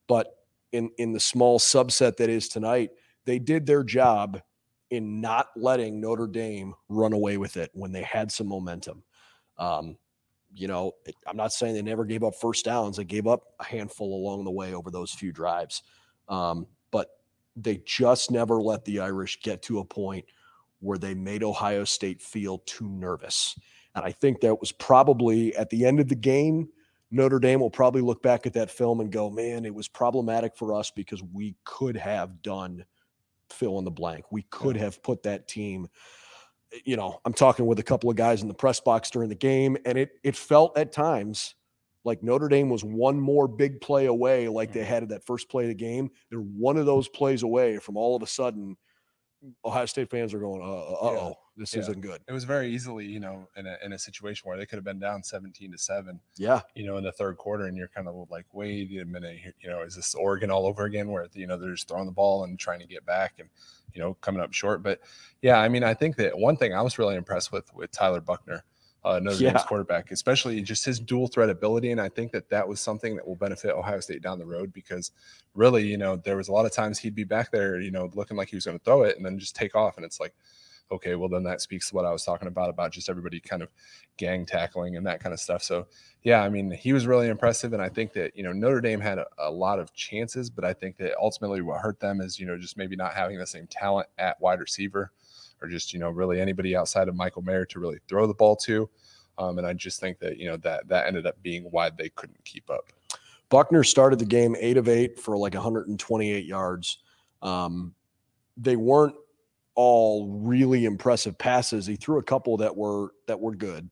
But 0.07 0.38
in 0.72 0.90
in 0.98 1.12
the 1.12 1.20
small 1.20 1.59
subset 1.59 2.16
that 2.16 2.28
is 2.28 2.48
tonight, 2.48 2.90
they 3.24 3.38
did 3.38 3.66
their 3.66 3.85
job 3.85 4.40
in 4.90 5.20
not 5.20 5.48
letting 5.57 6.00
Notre 6.00 6.26
Dame 6.26 6.74
run 6.88 7.12
away 7.12 7.37
with 7.37 7.57
it 7.57 7.70
when 7.74 7.92
they 7.92 8.02
had 8.02 8.33
some 8.33 8.46
momentum. 8.46 9.02
Um, 9.59 9.98
you 10.54 10.66
know, 10.66 10.92
I'm 11.26 11.37
not 11.37 11.52
saying 11.52 11.74
they 11.74 11.83
never 11.83 12.04
gave 12.04 12.24
up 12.24 12.35
first 12.35 12.64
downs. 12.64 12.96
They 12.96 13.04
gave 13.04 13.26
up 13.26 13.42
a 13.61 13.64
handful 13.64 14.14
along 14.16 14.44
the 14.44 14.50
way 14.50 14.72
over 14.72 14.90
those 14.90 15.12
few 15.12 15.31
drives. 15.31 15.83
Um, 16.28 16.66
but 16.90 17.09
they 17.54 17.83
just 17.85 18.31
never 18.31 18.62
let 18.62 18.85
the 18.85 19.00
Irish 19.00 19.40
get 19.42 19.62
to 19.62 19.81
a 19.81 19.85
point 19.85 20.24
where 20.81 20.98
they 20.98 21.14
made 21.14 21.42
Ohio 21.42 21.85
State 21.85 22.22
feel 22.22 22.59
too 22.59 22.88
nervous. 22.88 23.59
And 23.94 24.04
I 24.04 24.12
think 24.12 24.40
that 24.40 24.61
was 24.61 24.72
probably 24.72 25.54
at 25.57 25.70
the 25.70 25.85
end 25.85 26.00
of 26.00 26.09
the 26.09 26.14
game, 26.14 26.68
Notre 27.11 27.38
Dame 27.38 27.61
will 27.61 27.71
probably 27.71 28.03
look 28.03 28.23
back 28.23 28.47
at 28.47 28.53
that 28.55 28.71
film 28.71 29.01
and 29.01 29.11
go, 29.11 29.31
man, 29.31 29.64
it 29.64 29.75
was 29.75 29.88
problematic 29.88 30.57
for 30.57 30.75
us 30.75 30.90
because 30.90 31.23
we 31.33 31.55
could 31.64 31.97
have 31.97 32.42
done 32.42 32.85
fill 33.51 33.79
in 33.79 33.85
the 33.85 33.90
blank. 33.90 34.27
We 34.31 34.42
could 34.51 34.77
have 34.77 35.03
put 35.03 35.23
that 35.23 35.49
team. 35.49 35.88
You 36.85 36.97
know, 36.97 37.18
I'm 37.25 37.33
talking 37.33 37.66
with 37.66 37.79
a 37.79 37.83
couple 37.85 38.11
of 38.11 38.16
guys 38.16 38.42
in 38.42 38.49
the 38.49 38.55
press 38.55 38.79
box 38.79 39.11
during 39.11 39.31
the 39.31 39.35
game, 39.35 39.79
and 39.87 39.97
it 39.97 40.11
it 40.23 40.37
felt 40.37 40.77
at 40.77 40.92
times 40.92 41.55
like 42.05 42.23
Notre 42.23 42.49
Dame 42.49 42.68
was 42.68 42.85
one 42.85 43.18
more 43.18 43.49
big 43.49 43.81
play 43.81 44.07
away, 44.07 44.49
like 44.49 44.73
they 44.73 44.85
had 44.85 45.03
at 45.03 45.09
that 45.09 45.25
first 45.25 45.49
play 45.49 45.64
of 45.64 45.68
the 45.68 45.75
game. 45.75 46.11
They're 46.31 46.40
one 46.40 46.77
of 46.77 46.85
those 46.85 47.09
plays 47.09 47.42
away 47.42 47.79
from 47.79 47.97
all 47.97 48.14
of 48.16 48.23
a 48.23 48.27
sudden 48.27 48.77
Ohio 49.64 49.87
State 49.87 50.11
fans 50.11 50.35
are 50.35 50.40
going, 50.40 50.62
uh 50.62 50.64
oh, 50.64 51.35
this 51.59 51.75
Yeah. 51.75 51.81
isn't 51.81 52.01
good. 52.01 52.21
It 52.29 52.33
was 52.33 52.44
very 52.44 52.68
easily, 52.73 53.05
you 53.05 53.21
know, 53.21 53.49
in 53.57 53.66
a 53.66 53.77
in 53.85 53.92
a 53.92 53.99
situation 53.99 54.49
where 54.49 54.57
they 54.57 54.64
could 54.64 54.77
have 54.77 54.85
been 54.85 54.99
down 55.01 55.23
17 55.23 55.73
to 55.73 55.79
7, 55.79 56.21
Yeah. 56.37 56.61
you 56.75 56.87
know, 56.87 56.97
in 56.97 57.05
the 57.05 57.12
third 57.12 57.37
quarter, 57.37 57.66
and 57.66 57.77
you're 57.77 57.88
kind 57.88 58.09
of 58.09 58.14
like, 58.31 58.47
wait 58.55 58.90
a 59.01 59.05
minute, 59.05 59.38
you 59.61 59.68
know, 59.68 59.83
is 59.83 59.94
this 59.97 60.14
Oregon 60.14 60.51
all 60.51 60.66
over 60.66 60.85
again 60.85 61.09
where 61.09 61.27
you 61.35 61.47
know 61.47 61.59
they're 61.59 61.75
just 61.75 61.88
throwing 61.88 62.07
the 62.07 62.12
ball 62.12 62.44
and 62.44 62.59
trying 62.59 62.81
to 62.81 62.87
get 62.87 63.05
back 63.05 63.35
and 63.38 63.49
you 63.92 64.01
know 64.01 64.14
coming 64.14 64.40
up 64.40 64.53
short? 64.53 64.83
But 64.83 65.01
yeah, 65.42 65.59
I 65.59 65.68
mean, 65.68 65.85
I 65.85 65.94
think 65.94 66.16
that 66.16 66.38
one 66.38 66.57
thing 66.57 66.73
I 66.75 66.81
was 66.83 66.99
really 66.99 67.16
impressed 67.16 67.53
with 67.53 67.73
with 67.75 67.90
Tyler 67.90 68.21
Buchner, 68.21 68.64
uh, 69.05 69.18
Notre 69.21 69.42
Yeah. 69.42 69.51
Dame's 69.51 69.64
quarterback, 69.64 70.11
especially 70.11 70.61
just 70.62 70.85
his 70.85 70.99
dual 71.01 71.27
threat 71.29 71.51
ability, 71.51 71.90
and 71.90 72.01
I 72.01 72.09
think 72.09 72.31
that 72.33 72.49
that 72.51 72.66
was 72.68 72.81
something 72.81 73.16
that 73.16 73.27
will 73.27 73.37
benefit 73.37 73.71
Ohio 73.73 74.01
State 74.01 74.23
down 74.23 74.38
the 74.38 74.47
road 74.47 74.73
because 74.73 75.11
really, 75.55 75.85
you 75.87 75.97
know, 75.99 76.16
there 76.16 76.37
was 76.37 76.49
a 76.49 76.53
lot 76.53 76.66
of 76.66 76.73
times 76.73 76.99
he'd 76.99 77.14
be 77.14 77.25
back 77.25 77.51
there, 77.51 77.81
you 77.81 77.90
know, 77.90 78.11
looking 78.14 78.37
like 78.37 78.49
he 78.49 78.57
was 78.57 78.64
going 78.64 78.79
to 78.79 78.85
throw 78.85 79.03
it 79.03 79.16
and 79.16 79.25
then 79.27 79.38
just 79.38 79.57
take 79.57 79.75
off, 79.75 79.97
and 79.97 80.05
it's 80.05 80.21
like 80.21 80.35
okay, 80.90 81.14
well 81.14 81.29
then 81.29 81.42
that 81.44 81.61
speaks 81.61 81.88
to 81.88 81.94
what 81.94 82.05
I 82.05 82.12
was 82.12 82.24
talking 82.24 82.48
about 82.48 82.70
about 82.70 82.92
just 82.92 83.09
everybody 83.09 83.40
kind 83.40 83.62
of 83.62 83.68
gang 84.16 84.46
tackling 84.46 84.96
and 84.96 85.07
that 85.07 85.20
kind 85.20 85.33
of 85.33 85.40
stuff. 85.40 85.62
So 85.62 85.87
yeah, 86.22 86.42
I 86.42 86.48
mean 86.48 86.70
he 86.70 86.92
was 86.92 87.07
really 87.07 87.29
impressive, 87.29 87.72
and 87.72 87.83
I 87.83 87.88
think 87.88 88.12
that 88.14 88.37
you 88.37 88.42
know 88.42 88.53
Notre 88.53 88.81
Dame 88.81 89.01
had 89.01 89.18
a, 89.18 89.27
a 89.38 89.51
lot 89.51 89.79
of 89.79 89.92
chances, 89.94 90.51
but 90.51 90.64
I 90.64 90.72
think 90.72 90.96
that 90.98 91.14
ultimately 91.20 91.62
what 91.62 91.81
hurt 91.81 92.01
them 92.01 92.20
is 92.20 92.38
you 92.38 92.46
know 92.46 92.59
just 92.59 92.77
maybe 92.77 92.96
not 92.96 93.14
having 93.14 93.38
the 93.38 93.46
same 93.46 93.66
talent 93.66 94.09
at 94.18 94.40
wide 94.40 94.61
receiver, 94.61 95.12
or 95.62 95.68
just 95.68 95.92
you 95.92 95.98
know 95.98 96.11
really 96.11 96.40
anybody 96.40 96.77
outside 96.77 97.09
of 97.09 97.14
Michael 97.14 97.42
Mayer 97.42 97.64
to 97.66 97.81
really 97.81 97.98
throw 98.09 98.27
the 98.27 98.35
ball 98.35 98.57
to. 98.57 98.88
Um, 99.38 99.59
and 99.59 99.66
I 99.66 99.72
just 99.72 100.01
think 100.01 100.18
that 100.18 100.38
you 100.38 100.48
know 100.48 100.57
that 100.59 100.88
that 100.88 101.07
ended 101.07 101.27
up 101.27 101.40
being 101.42 101.64
why 101.64 101.90
they 101.90 102.09
couldn't 102.11 102.44
keep 102.44 102.68
up. 102.70 102.92
Buchner 103.51 103.85
started 103.85 104.18
the 104.18 104.27
game 104.27 104.55
eight 104.59 104.77
of 104.77 104.88
eight 104.88 105.18
for 105.18 105.37
like 105.37 105.55
128 105.55 106.44
yards. 106.44 106.98
Um, 107.40 107.94
they 108.57 108.77
weren't 108.77 109.14
all 109.78 110.26
really 110.26 110.86
impressive 110.86 111.38
passes. 111.38 111.86
He 111.86 111.94
threw 111.94 112.18
a 112.18 112.22
couple 112.22 112.56
that 112.56 112.76
were 112.76 113.12
that 113.28 113.38
were 113.38 113.54
good, 113.54 113.88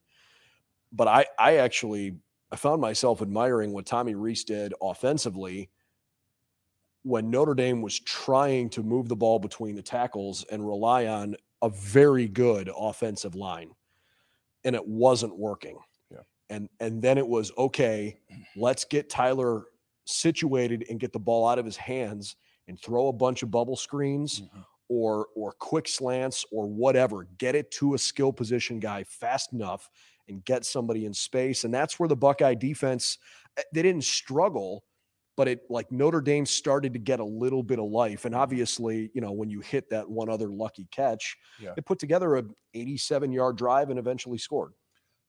but 0.90 1.06
I 1.06 1.26
I 1.38 1.58
actually 1.58 2.16
I 2.50 2.56
found 2.56 2.80
myself 2.80 3.22
admiring 3.22 3.72
what 3.72 3.86
Tommy 3.86 4.16
Rees 4.16 4.42
did 4.42 4.74
offensively 4.82 5.70
when 7.04 7.30
Notre 7.30 7.54
Dame 7.54 7.82
was 7.82 8.00
trying 8.00 8.68
to 8.70 8.82
move 8.82 9.08
the 9.08 9.14
ball 9.14 9.38
between 9.38 9.76
the 9.76 9.82
tackles 9.82 10.44
and 10.50 10.66
rely 10.66 11.06
on 11.06 11.36
a 11.62 11.68
very 11.70 12.26
good 12.26 12.68
offensive 12.76 13.36
line, 13.36 13.70
and 14.64 14.74
it 14.74 14.84
wasn't 14.84 15.38
working. 15.38 15.78
Yeah. 16.10 16.22
And 16.50 16.68
and 16.80 17.00
then 17.00 17.16
it 17.16 17.28
was 17.28 17.52
okay. 17.56 18.18
Let's 18.56 18.84
get 18.84 19.08
Tyler 19.08 19.66
situated 20.04 20.84
and 20.90 20.98
get 20.98 21.12
the 21.12 21.20
ball 21.20 21.46
out 21.46 21.60
of 21.60 21.64
his 21.64 21.76
hands 21.76 22.34
and 22.66 22.76
throw 22.80 23.06
a 23.06 23.12
bunch 23.12 23.44
of 23.44 23.52
bubble 23.52 23.76
screens 23.76 24.40
mm-hmm. 24.40 24.60
Or 24.88 25.26
or 25.34 25.52
quick 25.52 25.88
slants 25.88 26.44
or 26.52 26.66
whatever. 26.66 27.26
Get 27.38 27.54
it 27.54 27.70
to 27.72 27.94
a 27.94 27.98
skill 27.98 28.32
position 28.32 28.78
guy 28.80 29.04
fast 29.04 29.52
enough 29.52 29.90
and 30.28 30.44
get 30.44 30.64
somebody 30.64 31.06
in 31.06 31.14
space. 31.14 31.64
And 31.64 31.72
that's 31.72 31.98
where 31.98 32.08
the 32.08 32.16
Buckeye 32.16 32.54
defense 32.54 33.18
eh, 33.56 33.62
they 33.72 33.82
didn't 33.82 34.04
struggle, 34.04 34.84
but 35.36 35.48
it 35.48 35.60
like 35.70 35.90
Notre 35.92 36.20
Dame 36.20 36.46
started 36.46 36.92
to 36.94 36.98
get 36.98 37.20
a 37.20 37.24
little 37.24 37.62
bit 37.62 37.78
of 37.78 37.86
life. 37.90 38.24
And 38.24 38.34
obviously, 38.34 39.10
you 39.14 39.20
know, 39.20 39.32
when 39.32 39.50
you 39.50 39.60
hit 39.60 39.88
that 39.90 40.08
one 40.08 40.28
other 40.28 40.48
lucky 40.48 40.86
catch, 40.90 41.36
Yeah. 41.60 41.72
they 41.76 41.82
put 41.82 41.98
together 41.98 42.36
a 42.36 42.44
87 42.74 43.32
yard 43.32 43.56
drive 43.56 43.90
and 43.90 43.98
eventually 43.98 44.38
scored. 44.38 44.72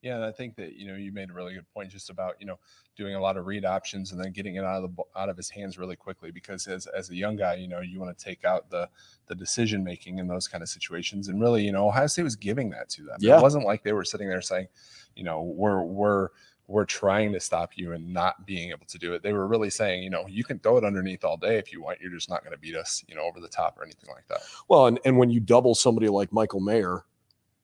Yeah, 0.02 0.16
and 0.16 0.24
I 0.24 0.32
think 0.32 0.56
that 0.58 0.74
you 0.74 0.88
know 0.88 0.96
you 0.96 1.12
made 1.12 1.32
a 1.32 1.34
really 1.34 1.56
good 1.56 1.66
point 1.74 1.90
just 1.90 2.10
about 2.10 2.36
you 2.40 2.46
know 2.46 2.60
doing 2.96 3.16
a 3.16 3.20
lot 3.20 3.36
of 3.36 3.48
read 3.48 3.66
options 3.66 4.12
and 4.12 4.22
then 4.22 4.32
getting 4.32 4.56
it 4.56 4.64
out 4.64 4.84
of 4.84 4.96
the 4.96 5.04
out 5.16 5.30
of 5.30 5.38
his 5.38 5.50
hands 5.50 5.78
really 5.78 5.96
quickly 5.96 6.30
because 6.32 6.68
as 6.68 6.86
as 6.88 7.10
a 7.10 7.16
young 7.16 7.36
guy 7.36 7.56
you 7.56 7.68
know 7.68 7.82
you 7.82 8.00
want 8.00 8.16
to 8.16 8.24
take 8.24 8.46
out 8.46 8.70
the 8.70 8.88
the 9.26 9.36
decision 9.36 9.84
making 9.84 10.20
in 10.20 10.28
those 10.28 10.48
kind 10.48 10.62
of 10.62 10.70
situations 10.70 11.30
and 11.30 11.42
really 11.42 11.64
you 11.64 11.72
know 11.72 11.88
Ohio 11.88 12.08
State 12.08 12.24
was 12.24 12.36
giving 12.36 12.70
that 12.70 12.90
to 12.90 13.04
them. 13.04 13.18
Yeah. 13.20 13.40
It 13.40 13.42
wasn't 13.42 13.66
like 13.66 13.84
they 13.84 13.94
were 13.94 14.06
sitting 14.06 14.30
there 14.30 14.42
saying, 14.42 14.68
you 15.16 15.24
know, 15.24 15.42
we're 15.42 15.82
we're 15.82 16.30
we're 16.68 16.86
trying 16.86 17.32
to 17.32 17.40
stop 17.40 17.72
you 17.76 17.94
and 17.94 18.14
not 18.14 18.46
being 18.46 18.70
able 18.70 18.86
to 18.86 18.98
do 18.98 19.14
it. 19.14 19.24
They 19.24 19.34
were 19.34 19.48
really 19.48 19.70
saying, 19.70 20.04
you 20.04 20.10
know, 20.10 20.28
you 20.28 20.44
can 20.44 20.60
throw 20.60 20.78
it 20.78 20.84
underneath 20.84 21.24
all 21.24 21.38
day 21.38 21.58
if 21.58 21.72
you 21.72 21.82
want. 21.82 22.02
You're 22.02 22.12
just 22.12 22.30
not 22.30 22.44
going 22.44 22.52
to 22.52 22.60
beat 22.60 22.76
us, 22.76 23.04
you 23.08 23.16
know, 23.16 23.22
over 23.22 23.40
the 23.40 23.48
top 23.48 23.78
or 23.78 23.84
anything 23.84 24.10
like 24.14 24.28
that. 24.28 24.40
Well, 24.68 24.88
and, 24.88 25.00
and 25.06 25.18
when 25.18 25.30
you 25.30 25.40
double 25.40 25.76
somebody 25.76 26.10
like 26.10 26.34
Michael 26.34 26.60
Mayer, 26.60 27.06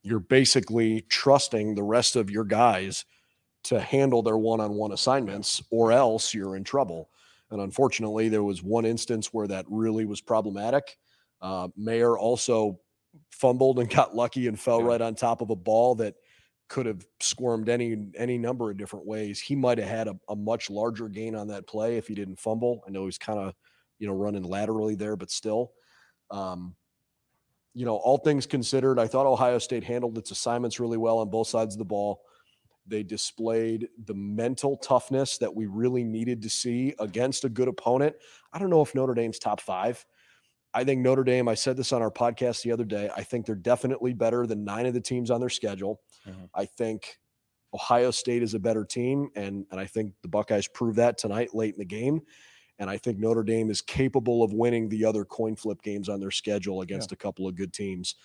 you're 0.04 0.20
basically 0.20 1.00
trusting 1.08 1.74
the 1.74 1.82
rest 1.82 2.14
of 2.14 2.30
your 2.30 2.44
guys 2.44 3.04
to 3.64 3.80
handle 3.80 4.22
their 4.22 4.36
one-on-one 4.36 4.92
assignments, 4.92 5.62
or 5.70 5.90
else 5.90 6.34
you're 6.34 6.54
in 6.56 6.62
trouble. 6.64 7.08
And 7.50 7.60
unfortunately, 7.62 8.28
there 8.28 8.42
was 8.42 8.62
one 8.62 8.84
instance 8.84 9.32
where 9.32 9.46
that 9.48 9.64
really 9.68 10.04
was 10.04 10.20
problematic. 10.20 10.98
Uh, 11.40 11.68
Mayer 11.76 12.18
also 12.18 12.78
fumbled 13.32 13.78
and 13.78 13.88
got 13.94 14.14
lucky 14.14 14.46
and 14.46 14.60
fell 14.60 14.80
Yeah. 14.80 14.88
right 14.88 15.00
on 15.00 15.14
top 15.14 15.40
of 15.40 15.48
a 15.50 15.56
ball 15.56 15.94
that 15.96 16.14
could 16.68 16.86
have 16.86 17.06
squirmed 17.20 17.68
any 17.68 18.10
any 18.16 18.38
number 18.38 18.70
of 18.70 18.76
different 18.76 19.06
ways. 19.06 19.40
He 19.40 19.54
might 19.56 19.78
have 19.78 19.88
had 19.88 20.08
a, 20.08 20.16
a 20.28 20.36
much 20.36 20.70
larger 20.70 21.08
gain 21.08 21.34
on 21.34 21.48
that 21.48 21.66
play 21.66 21.96
if 21.96 22.06
he 22.08 22.14
didn't 22.14 22.40
fumble. 22.40 22.82
I 22.86 22.90
know 22.90 23.04
he's 23.06 23.18
kind 23.18 23.38
of 23.38 23.54
you 23.98 24.06
know 24.06 24.14
running 24.14 24.42
laterally 24.44 24.94
there, 24.94 25.16
but 25.16 25.30
still. 25.30 25.72
Um, 26.30 26.74
you 27.74 27.84
know, 27.84 27.96
all 27.96 28.18
things 28.18 28.46
considered, 28.46 28.98
I 28.98 29.06
thought 29.06 29.26
Ohio 29.26 29.58
State 29.58 29.84
handled 29.84 30.16
its 30.16 30.30
assignments 30.30 30.78
really 30.80 30.96
well 30.96 31.18
on 31.18 31.28
both 31.28 31.48
sides 31.48 31.74
of 31.74 31.78
the 31.78 31.84
ball. 31.84 32.22
They 32.86 33.02
displayed 33.02 33.88
the 34.04 34.14
mental 34.14 34.76
toughness 34.76 35.38
that 35.38 35.54
we 35.54 35.66
really 35.66 36.04
needed 36.04 36.42
to 36.42 36.50
see 36.50 36.94
against 37.00 37.44
a 37.44 37.48
good 37.48 37.66
opponent. 37.68 38.14
I 38.52 38.58
don't 38.58 38.70
know 38.70 38.82
if 38.82 38.94
Notre 38.94 39.14
Dame's 39.14 39.38
top 39.38 39.60
five. 39.60 40.04
I 40.72 40.84
think 40.84 41.00
Notre 41.00 41.24
Dame, 41.24 41.48
I 41.48 41.54
said 41.54 41.76
this 41.76 41.92
on 41.92 42.02
our 42.02 42.10
podcast 42.10 42.62
the 42.62 42.72
other 42.72 42.84
day, 42.84 43.10
I 43.16 43.22
think 43.22 43.46
they're 43.46 43.54
definitely 43.54 44.12
better 44.12 44.46
than 44.46 44.64
nine 44.64 44.86
of 44.86 44.94
the 44.94 45.00
teams 45.00 45.30
on 45.30 45.40
their 45.40 45.48
schedule. 45.48 46.00
Mhm. 46.26 46.50
I 46.54 46.66
think 46.66 47.20
Ohio 47.72 48.10
State 48.10 48.42
is 48.42 48.54
a 48.54 48.58
better 48.58 48.84
team, 48.84 49.30
and, 49.34 49.66
and 49.70 49.80
I 49.80 49.86
think 49.86 50.12
the 50.22 50.28
Buckeyes 50.28 50.68
proved 50.68 50.96
that 50.98 51.16
tonight 51.16 51.54
late 51.54 51.74
in 51.74 51.78
the 51.78 51.84
game. 51.84 52.22
And 52.78 52.90
I 52.90 52.98
think 52.98 53.18
Notre 53.18 53.42
Dame 53.44 53.70
is 53.70 53.80
capable 53.80 54.42
of 54.42 54.52
winning 54.52 54.88
the 54.88 55.04
other 55.04 55.24
coin 55.24 55.54
flip 55.56 55.80
games 55.82 56.08
on 56.08 56.18
their 56.20 56.30
schedule 56.32 56.80
against 56.80 57.12
a 57.12 57.16
couple 57.16 57.46
of 57.46 57.54
good 57.54 57.72
teams. 57.72 58.16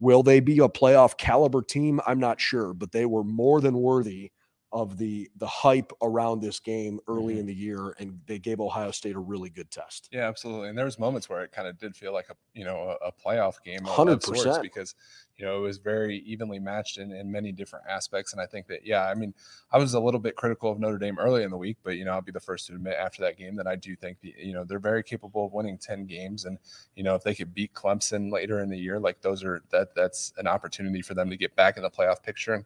Will 0.00 0.22
they 0.22 0.40
be 0.40 0.58
a 0.60 0.68
playoff 0.68 1.16
caliber 1.18 1.60
team? 1.62 2.00
I'm 2.06 2.20
not 2.20 2.40
sure, 2.40 2.72
but 2.72 2.92
they 2.92 3.04
were 3.04 3.24
more 3.24 3.60
than 3.60 3.74
worthy 3.78 4.30
of 4.70 4.98
the 4.98 5.30
the 5.36 5.46
hype 5.46 5.92
around 6.02 6.40
this 6.40 6.60
game 6.60 7.00
early 7.08 7.36
Mhm. 7.36 7.38
in 7.40 7.46
the 7.46 7.54
year, 7.54 7.94
and 7.98 8.20
they 8.26 8.38
gave 8.38 8.60
Ohio 8.60 8.90
State 8.90 9.16
a 9.16 9.18
really 9.18 9.48
good 9.48 9.70
test. 9.70 10.10
Yeah, 10.12 10.28
absolutely. 10.28 10.68
And 10.68 10.76
there 10.76 10.84
was 10.84 10.98
moments 10.98 11.26
where 11.28 11.42
it 11.42 11.52
kind 11.52 11.66
of 11.66 11.78
did 11.78 11.96
feel 11.96 12.12
like 12.12 12.28
a 12.28 12.36
you 12.54 12.64
know 12.64 12.96
a, 13.02 13.06
a 13.08 13.12
playoff 13.12 13.62
game, 13.64 13.80
of- 13.86 13.98
of 13.98 14.20
100%. 14.20 14.60
because 14.62 14.94
you 15.38 15.46
know 15.46 15.56
it 15.56 15.60
was 15.60 15.78
very 15.78 16.18
evenly 16.18 16.58
matched 16.58 16.98
in, 16.98 17.12
in 17.12 17.30
many 17.30 17.52
different 17.52 17.86
aspects. 17.88 18.32
And 18.32 18.42
I 18.42 18.46
think 18.46 18.66
that 18.66 18.84
yeah, 18.84 19.06
I 19.06 19.14
mean, 19.14 19.32
I 19.72 19.78
was 19.78 19.94
a 19.94 20.00
little 20.00 20.20
bit 20.20 20.36
critical 20.36 20.70
of 20.70 20.78
Notre 20.78 20.98
Dame 20.98 21.18
early 21.18 21.44
in 21.44 21.50
the 21.50 21.56
week, 21.56 21.78
but 21.82 21.96
you 21.96 22.04
know 22.04 22.12
I'll 22.12 22.20
be 22.20 22.32
the 22.32 22.40
first 22.40 22.66
to 22.66 22.74
admit 22.74 22.94
after 22.94 23.22
that 23.22 23.38
game 23.38 23.56
that 23.56 23.66
I 23.66 23.76
do 23.76 23.94
think 23.96 24.20
the, 24.20 24.34
you 24.38 24.52
know 24.52 24.64
they're 24.64 24.78
very 24.78 25.02
capable 25.02 25.46
of 25.46 25.52
winning 25.52 25.78
ten 25.78 26.06
games, 26.06 26.44
and 26.44 26.58
you 26.96 27.02
know 27.02 27.14
if 27.14 27.22
they 27.22 27.34
could 27.34 27.54
beat 27.54 27.72
Clemson 27.74 28.32
later 28.32 28.60
in 28.60 28.68
the 28.68 28.78
year, 28.78 28.98
like 28.98 29.20
those 29.20 29.44
are 29.44 29.62
that 29.70 29.94
that's 29.94 30.32
an 30.38 30.46
opportunity 30.46 31.02
for 31.02 31.14
them 31.14 31.30
to 31.30 31.36
get 31.36 31.54
back 31.56 31.76
in 31.76 31.82
the 31.82 31.90
playoff 31.90 32.22
picture. 32.22 32.54
And 32.54 32.64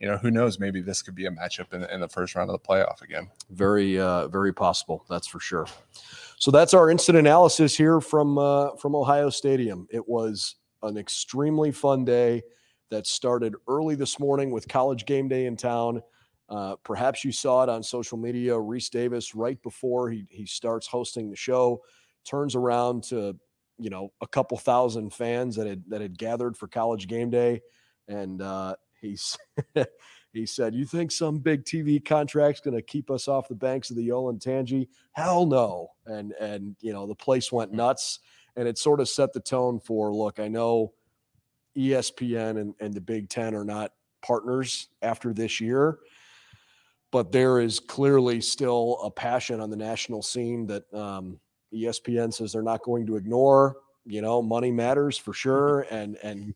you 0.00 0.08
know 0.08 0.16
who 0.16 0.30
knows, 0.30 0.58
maybe 0.58 0.80
this 0.80 1.02
could 1.02 1.14
be 1.14 1.26
a 1.26 1.30
matchup 1.30 1.72
in, 1.72 1.84
in 1.84 2.00
the 2.00 2.08
first 2.08 2.34
round 2.34 2.50
of 2.50 2.60
the 2.60 2.66
playoff 2.66 3.02
again. 3.02 3.28
Very, 3.50 3.98
uh, 3.98 4.28
very 4.28 4.52
possible. 4.52 5.04
That's 5.08 5.26
for 5.26 5.40
sure. 5.40 5.66
So 6.38 6.50
that's 6.50 6.74
our 6.74 6.90
instant 6.90 7.16
analysis 7.16 7.76
here 7.76 8.00
from 8.00 8.38
uh, 8.38 8.76
from 8.76 8.94
Ohio 8.94 9.30
Stadium. 9.30 9.86
It 9.90 10.08
was 10.08 10.56
an 10.84 10.96
extremely 10.96 11.72
fun 11.72 12.04
day 12.04 12.42
that 12.90 13.06
started 13.06 13.54
early 13.68 13.94
this 13.94 14.20
morning 14.20 14.50
with 14.50 14.68
college 14.68 15.06
game 15.06 15.28
day 15.28 15.46
in 15.46 15.56
town. 15.56 16.02
Uh, 16.48 16.76
perhaps 16.84 17.24
you 17.24 17.32
saw 17.32 17.62
it 17.62 17.68
on 17.68 17.82
social 17.82 18.18
media. 18.18 18.52
Rece 18.52 18.90
Davis, 18.90 19.34
right 19.34 19.60
before 19.62 20.10
he 20.10 20.26
he 20.30 20.46
starts 20.46 20.86
hosting 20.86 21.30
the 21.30 21.36
show, 21.36 21.82
turns 22.24 22.54
around 22.54 23.02
to 23.04 23.36
you 23.78 23.90
know 23.90 24.12
a 24.20 24.26
couple 24.26 24.56
thousand 24.58 25.12
fans 25.12 25.56
that 25.56 25.66
had 25.66 25.82
that 25.88 26.00
had 26.00 26.18
gathered 26.18 26.56
for 26.56 26.68
college 26.68 27.08
game 27.08 27.30
day, 27.30 27.62
and 28.08 28.42
uh, 28.42 28.76
he's 29.00 29.38
he 30.32 30.44
said, 30.46 30.74
"You 30.74 30.84
think 30.84 31.12
some 31.12 31.38
big 31.38 31.64
TV 31.64 32.04
contract's 32.04 32.60
going 32.60 32.76
to 32.76 32.82
keep 32.82 33.10
us 33.10 33.26
off 33.26 33.48
the 33.48 33.54
banks 33.54 33.90
of 33.90 33.96
the 33.96 34.08
Olentangy? 34.08 34.88
Hell 35.12 35.46
no!" 35.46 35.92
And 36.06 36.32
and 36.32 36.76
you 36.80 36.92
know 36.92 37.06
the 37.06 37.14
place 37.14 37.50
went 37.50 37.72
nuts, 37.72 38.20
and 38.56 38.68
it 38.68 38.78
sort 38.78 39.00
of 39.00 39.08
set 39.08 39.32
the 39.32 39.40
tone 39.40 39.80
for 39.80 40.12
look. 40.12 40.38
I 40.38 40.48
know 40.48 40.92
ESPN 41.76 42.60
and, 42.60 42.74
and 42.80 42.94
the 42.94 43.00
Big 43.00 43.28
Ten 43.28 43.54
are 43.54 43.64
not 43.64 43.92
partners 44.22 44.88
after 45.02 45.32
this 45.32 45.60
year, 45.60 45.98
but 47.10 47.32
there 47.32 47.60
is 47.60 47.80
clearly 47.80 48.40
still 48.40 49.00
a 49.02 49.10
passion 49.10 49.60
on 49.60 49.70
the 49.70 49.76
national 49.76 50.22
scene 50.22 50.66
that 50.66 50.92
um, 50.94 51.38
ESPN 51.72 52.32
says 52.32 52.52
they're 52.52 52.62
not 52.62 52.82
going 52.82 53.06
to 53.06 53.16
ignore. 53.16 53.76
You 54.06 54.22
know, 54.22 54.42
money 54.42 54.70
matters 54.70 55.16
for 55.16 55.32
sure, 55.32 55.86
and 55.90 56.16
and 56.22 56.54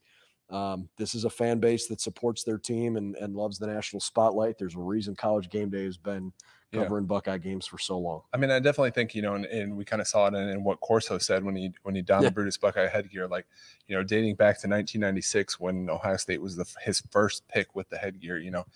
um, 0.50 0.88
this 0.96 1.14
is 1.14 1.24
a 1.24 1.30
fan 1.30 1.58
base 1.58 1.88
that 1.88 2.00
supports 2.00 2.42
their 2.42 2.58
team 2.58 2.96
and, 2.96 3.16
and 3.16 3.34
loves 3.34 3.58
the 3.58 3.66
national 3.66 4.00
spotlight. 4.00 4.58
There's 4.58 4.76
a 4.76 4.80
reason 4.80 5.14
College 5.14 5.50
Game 5.50 5.70
Day 5.70 5.84
has 5.84 5.96
been 5.96 6.32
Yeah. 6.72 6.82
covering 6.82 7.06
Buckeye 7.06 7.38
games 7.38 7.66
for 7.66 7.78
so 7.78 7.98
long. 7.98 8.22
I 8.34 8.36
mean, 8.36 8.50
I 8.50 8.58
definitely 8.58 8.90
think 8.90 9.14
you 9.14 9.22
know, 9.22 9.34
and, 9.34 9.46
and 9.46 9.74
we 9.76 9.84
kind 9.86 10.02
of 10.02 10.08
saw 10.08 10.26
it 10.26 10.34
in, 10.34 10.48
in 10.50 10.64
what 10.64 10.80
Corso 10.80 11.16
said 11.16 11.42
when 11.42 11.56
he 11.56 11.72
when 11.82 11.94
he 11.94 12.02
donned 12.02 12.24
Yeah. 12.24 12.28
the 12.28 12.34
Brutus 12.34 12.58
Buckeye 12.58 12.88
headgear, 12.88 13.26
like 13.26 13.46
you 13.86 13.96
know, 13.96 14.02
dating 14.02 14.34
back 14.34 14.56
to 14.60 14.68
1996 14.68 15.58
when 15.58 15.88
Ohio 15.88 16.16
State 16.18 16.42
was 16.42 16.56
the 16.56 16.66
his 16.82 17.02
first 17.10 17.46
pick 17.48 17.74
with 17.74 17.88
the 17.88 17.96
headgear. 17.96 18.36
You 18.36 18.50
know, 18.50 18.66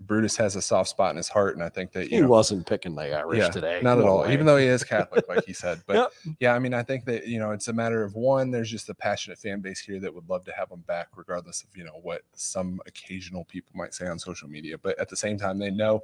Brutus 0.00 0.36
has 0.38 0.56
a 0.56 0.62
soft 0.62 0.88
spot 0.88 1.10
in 1.10 1.18
his 1.18 1.28
heart, 1.28 1.54
and 1.54 1.62
I 1.62 1.68
think 1.68 1.92
that 1.92 2.04
you 2.10 2.16
He 2.16 2.20
know, 2.22 2.28
wasn't 2.28 2.66
picking 2.66 2.94
the 2.94 3.14
Irish 3.14 3.38
yeah, 3.40 3.50
today. 3.50 3.80
not 3.82 3.98
at 3.98 4.04
all. 4.04 4.22
way. 4.22 4.32
Even 4.32 4.46
though 4.46 4.56
he 4.56 4.66
is 4.66 4.82
Catholic, 4.82 5.28
like 5.28 5.44
he 5.44 5.52
said, 5.64 5.82
but 5.86 5.96
Yep. 5.96 6.36
yeah, 6.40 6.54
I 6.54 6.58
mean, 6.58 6.72
I 6.72 6.82
think 6.82 7.04
that 7.04 7.26
you 7.26 7.38
know, 7.38 7.50
it's 7.50 7.68
a 7.68 7.74
matter 7.74 8.02
of 8.02 8.14
one. 8.14 8.50
There's 8.52 8.70
just 8.70 8.88
a 8.88 8.94
passionate 8.94 9.38
fan 9.38 9.60
base 9.60 9.80
here 9.80 10.00
that 10.00 10.14
would 10.14 10.28
love 10.30 10.44
to 10.46 10.52
have 10.52 10.70
him 10.70 10.80
back, 10.86 11.08
regardless 11.14 11.62
of 11.62 11.68
you 11.76 11.84
know 11.84 12.00
what 12.02 12.22
some 12.32 12.80
occasional 12.86 13.44
people 13.44 13.72
might 13.76 13.92
say 13.92 14.06
on 14.06 14.18
social 14.18 14.48
media. 14.48 14.78
But 14.78 14.98
at 14.98 15.10
the 15.10 15.16
same 15.16 15.36
time, 15.38 15.58
they 15.58 15.70
know 15.70 16.02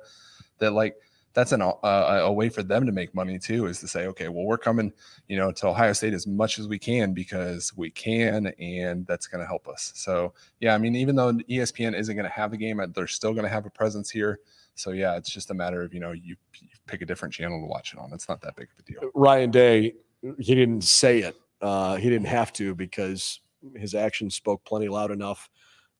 that 0.59 0.73
like 0.73 0.97
that's 1.33 1.53
an 1.53 1.63
uh, 1.63 1.75
a 1.83 2.33
way 2.33 2.49
for 2.49 2.63
them 2.63 2.87
to 2.87 2.93
make 2.93 3.15
money 3.15 3.39
too, 3.39 3.67
is 3.67 3.79
to 3.81 3.89
say, 3.89 4.07
okay, 4.07 4.29
well, 4.29 4.45
we're 4.45 4.59
coming, 4.59 4.93
you 5.29 5.37
know, 5.37 5.53
to 5.53 5.69
Ohio 5.69 5.93
State 5.93 6.13
as 6.13 6.27
much 6.27 6.59
as 6.59 6.67
we 6.67 6.79
can 6.79 7.13
because 7.13 7.73
we 7.77 7.91
can, 7.91 8.49
and 8.59 9.07
that's 9.07 9.27
going 9.27 9.41
to 9.41 9.47
help 9.47 9.69
us. 9.69 9.93
So 9.95 10.33
yeah, 10.59 10.75
I 10.75 10.79
mean, 10.79 10.97
even 10.97 11.15
though 11.15 11.33
ESPN 11.33 11.97
isn't 11.97 12.15
going 12.15 12.29
to 12.29 12.33
have 12.33 12.51
the 12.51 12.57
game, 12.57 12.81
uh, 12.81 12.87
they're 12.93 13.07
still 13.07 13.33
going 13.33 13.45
to 13.45 13.51
have 13.51 13.67
a 13.67 13.71
presence 13.71 14.11
here. 14.11 14.41
So 14.75 14.91
yeah, 14.91 15.17
it's 15.17 15.31
just 15.31 15.51
a 15.51 15.55
matter 15.55 15.83
of 15.83 15.95
you 15.95 16.01
know 16.01 16.13
you, 16.13 16.37
you 16.55 16.69
pick 16.87 17.03
a 17.03 17.07
different 17.07 17.35
channel 17.35 17.61
to 17.61 17.67
watch 17.67 17.93
it 17.93 17.99
on. 18.01 18.13
It's 18.13 18.29
not 18.29 18.41
that 18.43 18.57
big 18.57 18.69
of 18.77 18.85
a 18.85 18.91
deal. 18.91 19.11
Ryan 19.15 19.51
Day, 19.51 19.95
he 20.39 20.55
didn't 20.55 20.83
say 20.83 21.21
it. 21.21 21.37
Uh, 21.61 21.97
he 21.97 22.09
didn't 22.09 22.29
have 22.29 22.53
to 22.55 22.75
because 22.75 23.41
his 23.77 23.95
actions 23.95 24.35
spoke 24.35 24.65
plenty 24.65 24.89
loud 24.89 25.11
enough. 25.11 25.51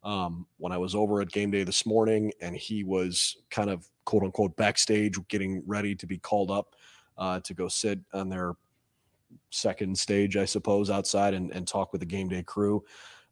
Um, 0.03 0.47
when 0.57 0.73
I 0.73 0.79
was 0.79 0.95
over 0.95 1.21
at 1.21 1.31
game 1.31 1.51
day 1.51 1.63
this 1.63 1.85
morning, 1.85 2.33
and 2.41 2.57
he 2.57 2.85
was 2.85 3.37
kind 3.51 3.69
of 3.69 3.87
quote 4.05 4.23
unquote 4.23 4.57
backstage 4.57 5.17
getting 5.29 5.63
ready 5.67 5.95
to 5.95 6.07
be 6.07 6.17
called 6.17 6.51
up 6.51 6.75
uh, 7.19 7.41
to 7.41 7.55
go 7.55 7.69
sit 7.69 8.01
on 8.15 8.29
their 8.29 8.55
second 9.51 9.99
stage, 9.99 10.37
I 10.37 10.45
suppose, 10.47 10.91
outside 10.91 11.35
and, 11.35 11.51
and 11.53 11.67
talk 11.69 11.93
with 11.93 12.01
the 12.01 12.07
game 12.07 12.29
day 12.29 12.43
crew. 12.43 12.83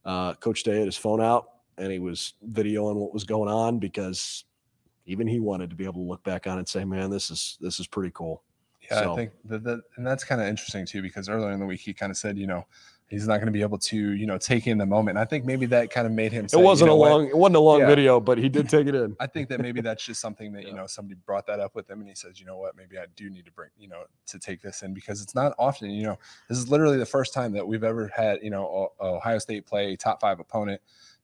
Uh, 0.04 0.34
Coach 0.34 0.62
Day 0.62 0.76
had 0.76 0.86
his 0.86 0.96
phone 0.96 1.20
out 1.20 1.48
and 1.78 1.90
he 1.90 1.98
was 1.98 2.34
videoing 2.50 2.96
what 2.96 3.12
was 3.14 3.24
going 3.24 3.48
on 3.48 3.78
because 3.78 4.44
even 5.06 5.26
he 5.26 5.40
wanted 5.40 5.70
to 5.70 5.76
be 5.76 5.84
able 5.84 5.94
to 5.94 6.00
look 6.08 6.22
back 6.22 6.46
on 6.46 6.56
it 6.56 6.60
and 6.60 6.68
say, 6.68 6.84
"Man, 6.84 7.08
this 7.10 7.30
is 7.30 7.56
this 7.60 7.80
is 7.80 7.86
pretty 7.86 8.10
cool." 8.14 8.42
Yeah, 8.82 9.02
So- 9.02 9.12
I 9.12 9.16
think 9.16 9.32
that, 9.46 9.64
that 9.64 9.80
and 9.96 10.06
that's 10.06 10.24
kind 10.24 10.40
of 10.40 10.46
interesting 10.46 10.84
too 10.84 11.02
because 11.02 11.28
earlier 11.28 11.50
in 11.50 11.60
the 11.60 11.66
week 11.66 11.80
he 11.80 11.94
kind 11.94 12.10
of 12.10 12.16
said, 12.16 12.36
you 12.38 12.46
know, 12.46 12.66
he's 13.08 13.26
not 13.26 13.36
going 13.36 13.46
to 13.46 13.52
be 13.52 13.62
able 13.62 13.78
to, 13.78 13.96
you 13.96 14.26
know, 14.26 14.36
take 14.38 14.66
in 14.66 14.78
the 14.78 14.86
moment. 14.86 15.16
And 15.16 15.22
I 15.22 15.24
think 15.24 15.44
maybe 15.44 15.66
that 15.66 15.90
kind 15.90 16.06
of 16.06 16.12
made 16.12 16.30
him. 16.30 16.46
Say, 16.48 16.60
it 16.60 16.62
wasn't 16.62 16.90
you 16.90 16.94
know 16.94 16.96
a 16.96 16.98
what? 16.98 17.10
long 17.10 17.26
it 17.28 17.36
wasn't 17.36 17.56
a 17.56 17.60
long 17.60 17.80
Yeah. 17.80 17.86
video, 17.86 18.20
but 18.20 18.38
he 18.38 18.48
did 18.48 18.68
take 18.68 18.86
it 18.86 18.94
in. 18.94 19.16
I 19.20 19.26
think 19.26 19.48
that 19.48 19.60
maybe 19.60 19.80
that's 19.80 20.04
just 20.04 20.20
something 20.20 20.52
that 20.52 20.66
you 20.66 20.74
know 20.74 20.86
somebody 20.86 21.18
brought 21.26 21.46
that 21.46 21.58
up 21.60 21.74
with 21.74 21.90
him, 21.90 22.00
and 22.00 22.08
he 22.08 22.14
says, 22.14 22.38
you 22.38 22.46
know 22.46 22.58
what, 22.58 22.76
maybe 22.76 22.98
I 22.98 23.06
do 23.16 23.30
need 23.30 23.46
to 23.46 23.52
bring, 23.52 23.70
you 23.78 23.88
know, 23.88 24.02
to 24.26 24.38
take 24.38 24.60
this 24.60 24.82
in 24.82 24.94
because 24.94 25.22
it's 25.22 25.34
not 25.34 25.54
often, 25.58 25.90
you 25.90 26.04
know, 26.04 26.18
this 26.48 26.58
is 26.58 26.68
literally 26.70 26.98
the 26.98 27.06
first 27.06 27.32
time 27.32 27.52
that 27.52 27.66
we've 27.66 27.84
ever 27.84 28.10
had, 28.14 28.40
you 28.42 28.50
know, 28.50 28.92
Ohio 29.00 29.38
State 29.38 29.66
play 29.66 29.92
a 29.92 29.96
top 29.96 30.20
five 30.20 30.38
opponent, 30.38 30.80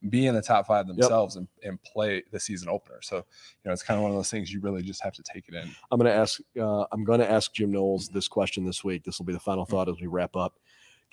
be 0.09 0.27
in 0.27 0.35
the 0.35 0.43
top 0.43 0.67
five 0.67 0.87
themselves, 0.87 1.37
and, 1.37 1.49
and 1.63 1.83
play 1.83 2.23
the 2.31 2.41
season 2.41 2.69
opener. 2.69 3.01
So, 3.03 3.17
you 3.17 3.23
know, 3.67 3.73
it's 3.73 3.83
kind 3.83 3.99
of 3.99 4.03
one 4.03 4.11
of 4.11 4.17
those 4.17 4.31
things 4.31 4.53
you 4.53 4.61
really 4.61 4.83
just 4.83 5.03
have 5.03 5.15
to 5.15 5.23
take 5.23 5.49
it 5.49 5.55
in. 5.55 5.71
I'm 5.91 5.99
going 5.99 6.11
to 6.11 6.17
ask. 6.17 6.41
Uh, 6.59 6.85
I'm 6.93 7.05
going 7.05 7.21
to 7.21 7.31
ask 7.31 7.53
Jim 7.53 7.71
Knowles 7.71 8.09
this 8.09 8.29
question 8.29 8.65
this 8.65 8.83
week. 8.85 9.05
This 9.05 9.19
will 9.19 9.27
be 9.27 9.33
the 9.33 9.41
final 9.41 9.65
thought 9.65 9.89
as 9.89 10.01
we 10.01 10.07
wrap 10.07 10.37
up. 10.37 10.55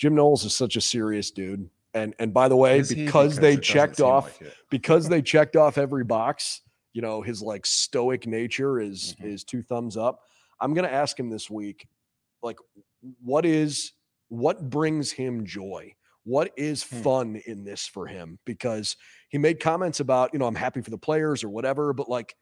Jim 0.01 0.15
Knowles 0.15 0.43
is 0.45 0.55
such 0.55 0.77
a 0.77 0.81
serious 0.81 1.29
dude, 1.29 1.69
and 1.93 2.15
and 2.17 2.33
by 2.33 2.47
the 2.47 2.55
way, 2.55 2.81
he? 2.83 3.05
because 3.05 3.37
they 3.37 3.55
checked 3.55 4.01
off 4.01 4.41
like 4.41 4.51
because 4.71 5.07
they 5.07 5.21
checked 5.21 5.55
off 5.55 5.77
every 5.77 6.03
box. 6.03 6.61
You 6.93 7.03
know, 7.03 7.21
his 7.21 7.39
like 7.43 7.67
stoic 7.67 8.25
nature 8.25 8.79
is 8.79 9.15
Mhm. 9.21 9.25
is 9.25 9.43
two 9.43 9.61
thumbs 9.61 9.97
up. 9.97 10.23
I'm 10.59 10.73
going 10.73 10.87
to 10.87 10.91
ask 10.93 11.19
him 11.19 11.29
this 11.29 11.51
week, 11.51 11.87
like, 12.41 12.57
what 13.23 13.45
is 13.45 13.93
what 14.29 14.71
brings 14.71 15.11
him 15.11 15.45
joy? 15.45 15.93
What 16.23 16.51
is 16.57 16.81
Hmm. 16.83 17.01
fun 17.03 17.35
in 17.45 17.63
this 17.63 17.85
for 17.85 18.07
him? 18.07 18.39
Because 18.43 18.95
he 19.29 19.37
made 19.37 19.59
comments 19.59 19.99
about, 19.99 20.33
you 20.33 20.39
know, 20.39 20.47
I'm 20.47 20.55
happy 20.55 20.81
for 20.81 20.89
the 20.89 20.97
players 20.97 21.43
or 21.43 21.49
whatever, 21.49 21.93
but 21.93 22.09
like, 22.09 22.35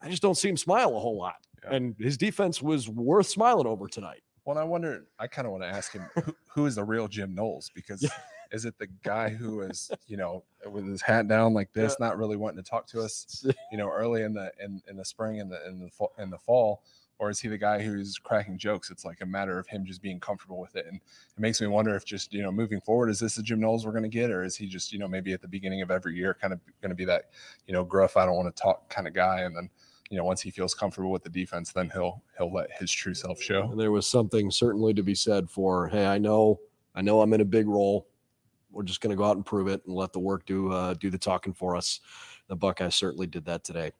I 0.00 0.08
just 0.08 0.22
don't 0.22 0.34
see 0.34 0.48
him 0.48 0.56
smile 0.56 0.96
a 0.96 0.98
whole 1.00 1.18
lot. 1.18 1.36
Yeah. 1.62 1.74
And 1.74 1.94
his 1.98 2.16
defense 2.16 2.62
was 2.62 2.88
worth 2.88 3.26
smiling 3.26 3.66
over 3.66 3.86
tonight. 3.86 4.22
Well, 4.44 4.58
I 4.58 4.64
wonder. 4.64 5.06
I 5.18 5.26
kind 5.26 5.46
of 5.46 5.52
want 5.52 5.64
to 5.64 5.68
ask 5.68 5.92
him 5.92 6.06
who, 6.14 6.34
who 6.48 6.66
is 6.66 6.74
the 6.74 6.84
real 6.84 7.08
Jim 7.08 7.34
Knowles 7.34 7.70
because 7.74 8.06
is 8.52 8.64
it 8.64 8.78
the 8.78 8.88
guy 9.02 9.30
who 9.30 9.62
is 9.62 9.90
you 10.06 10.16
know 10.16 10.44
with 10.66 10.86
his 10.86 11.02
hat 11.02 11.28
down 11.28 11.54
like 11.54 11.72
this, 11.72 11.96
not 11.98 12.18
really 12.18 12.36
wanting 12.36 12.62
to 12.62 12.68
talk 12.68 12.86
to 12.88 13.00
us, 13.00 13.46
you 13.72 13.78
know, 13.78 13.88
early 13.88 14.22
in 14.22 14.34
the 14.34 14.52
in, 14.62 14.82
in 14.88 14.96
the 14.96 15.04
spring 15.04 15.40
and 15.40 15.50
the 15.50 15.66
in 15.66 15.80
the 15.80 15.90
fall, 15.90 16.12
in 16.18 16.30
the 16.30 16.38
fall, 16.38 16.82
or 17.18 17.30
is 17.30 17.40
he 17.40 17.48
the 17.48 17.58
guy 17.58 17.82
who's 17.82 18.18
cracking 18.18 18.58
jokes? 18.58 18.90
It's 18.90 19.04
like 19.04 19.22
a 19.22 19.26
matter 19.26 19.58
of 19.58 19.66
him 19.66 19.84
just 19.84 20.02
being 20.02 20.20
comfortable 20.20 20.60
with 20.60 20.76
it, 20.76 20.86
and 20.86 20.96
it 20.96 21.40
makes 21.40 21.60
me 21.60 21.66
wonder 21.66 21.96
if 21.96 22.04
just 22.04 22.32
you 22.32 22.42
know 22.42 22.52
moving 22.52 22.80
forward, 22.80 23.08
is 23.08 23.20
this 23.20 23.36
the 23.36 23.42
Jim 23.42 23.60
Knowles 23.60 23.86
we're 23.86 23.92
going 23.92 24.02
to 24.02 24.08
get, 24.08 24.30
or 24.30 24.44
is 24.44 24.56
he 24.56 24.66
just 24.66 24.92
you 24.92 24.98
know 24.98 25.08
maybe 25.08 25.32
at 25.32 25.40
the 25.40 25.48
beginning 25.48 25.80
of 25.82 25.90
every 25.90 26.14
year 26.16 26.36
kind 26.38 26.52
of 26.52 26.60
going 26.82 26.90
to 26.90 26.96
be 26.96 27.06
that 27.06 27.30
you 27.66 27.72
know 27.72 27.82
gruff, 27.82 28.16
I 28.16 28.26
don't 28.26 28.36
want 28.36 28.54
to 28.54 28.62
talk 28.62 28.88
kind 28.90 29.08
of 29.08 29.14
guy, 29.14 29.40
and 29.40 29.56
then 29.56 29.70
you 30.10 30.18
know 30.18 30.24
once 30.24 30.40
he 30.40 30.50
feels 30.50 30.74
comfortable 30.74 31.10
with 31.10 31.22
the 31.22 31.30
defense, 31.30 31.72
then 31.72 31.90
he'll 31.90 32.22
he'll 32.36 32.52
let 32.52 32.70
his 32.78 32.90
true 32.90 33.14
self 33.14 33.40
show. 33.40 33.70
And 33.70 33.80
there 33.80 33.92
was 33.92 34.06
something 34.06 34.50
certainly 34.50 34.94
to 34.94 35.02
be 35.02 35.14
said 35.14 35.48
for, 35.48 35.88
hey, 35.88 36.06
I 36.06 36.18
know, 36.18 36.60
I 36.94 37.02
know 37.02 37.20
I'm 37.20 37.32
in 37.32 37.40
a 37.40 37.46
big 37.46 37.66
role. 37.66 38.06
We're 38.70 38.82
just 38.82 39.00
going 39.00 39.10
to 39.10 39.16
go 39.16 39.24
out 39.24 39.36
and 39.36 39.46
prove 39.46 39.68
it 39.68 39.82
and 39.86 39.94
let 39.94 40.12
the 40.12 40.18
work 40.18 40.46
do 40.46 40.72
uh, 40.72 40.94
do 40.94 41.10
the 41.10 41.18
talking 41.18 41.52
for 41.52 41.76
us. 41.76 42.00
The 42.48 42.56
Buckeyes 42.56 42.94
certainly 42.94 43.26
did 43.26 43.44
that 43.46 43.64
today. 43.64 43.92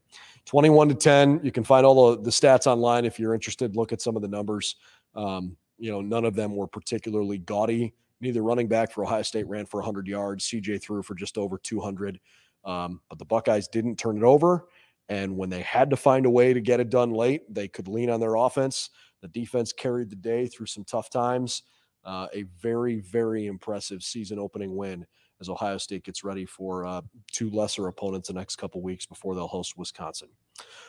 21 0.44 0.90
to 0.90 0.94
10. 0.94 1.40
You 1.42 1.52
can 1.52 1.64
find 1.64 1.86
all 1.86 2.10
the, 2.10 2.22
the 2.22 2.30
stats 2.30 2.66
online 2.66 3.04
if 3.04 3.18
you're 3.18 3.34
interested. 3.34 3.76
Look 3.76 3.92
at 3.92 4.02
some 4.02 4.16
of 4.16 4.22
the 4.22 4.28
numbers. 4.28 4.76
Um, 5.14 5.56
you 5.78 5.90
know, 5.90 6.00
none 6.00 6.24
of 6.24 6.34
them 6.34 6.54
were 6.54 6.66
particularly 6.66 7.38
gaudy. 7.38 7.94
Neither 8.20 8.42
running 8.42 8.68
back 8.68 8.92
for 8.92 9.04
Ohio 9.04 9.22
State 9.22 9.48
ran 9.48 9.66
for 9.66 9.80
100 9.80 10.06
yards. 10.06 10.48
CJ 10.48 10.82
threw 10.82 11.02
for 11.02 11.14
just 11.14 11.38
over 11.38 11.56
200. 11.58 12.20
Um, 12.64 13.00
but 13.08 13.18
the 13.18 13.24
Buckeyes 13.24 13.68
didn't 13.68 13.96
turn 13.96 14.16
it 14.16 14.22
over. 14.22 14.66
And 15.08 15.36
when 15.36 15.50
they 15.50 15.62
had 15.62 15.90
to 15.90 15.96
find 15.96 16.26
a 16.26 16.30
way 16.30 16.54
to 16.54 16.60
get 16.60 16.80
it 16.80 16.90
done 16.90 17.12
late, 17.12 17.42
they 17.52 17.68
could 17.68 17.88
lean 17.88 18.10
on 18.10 18.20
their 18.20 18.36
offense. 18.36 18.90
The 19.22 19.28
defense 19.28 19.72
carried 19.72 20.10
the 20.10 20.16
day 20.16 20.46
through 20.46 20.66
some 20.66 20.84
tough 20.84 21.10
times. 21.10 21.62
Uh, 22.04 22.26
a 22.34 22.44
very, 22.60 23.00
very 23.00 23.46
impressive 23.46 24.02
season 24.02 24.38
opening 24.38 24.76
win 24.76 25.06
as 25.44 25.50
Ohio 25.50 25.76
State 25.76 26.04
gets 26.04 26.24
ready 26.24 26.46
for 26.46 26.86
uh, 26.86 27.02
two 27.30 27.50
lesser 27.50 27.88
opponents 27.88 28.28
the 28.28 28.34
next 28.34 28.56
couple 28.56 28.80
weeks 28.80 29.04
before 29.04 29.34
they'll 29.34 29.46
host 29.46 29.76
Wisconsin. 29.76 30.28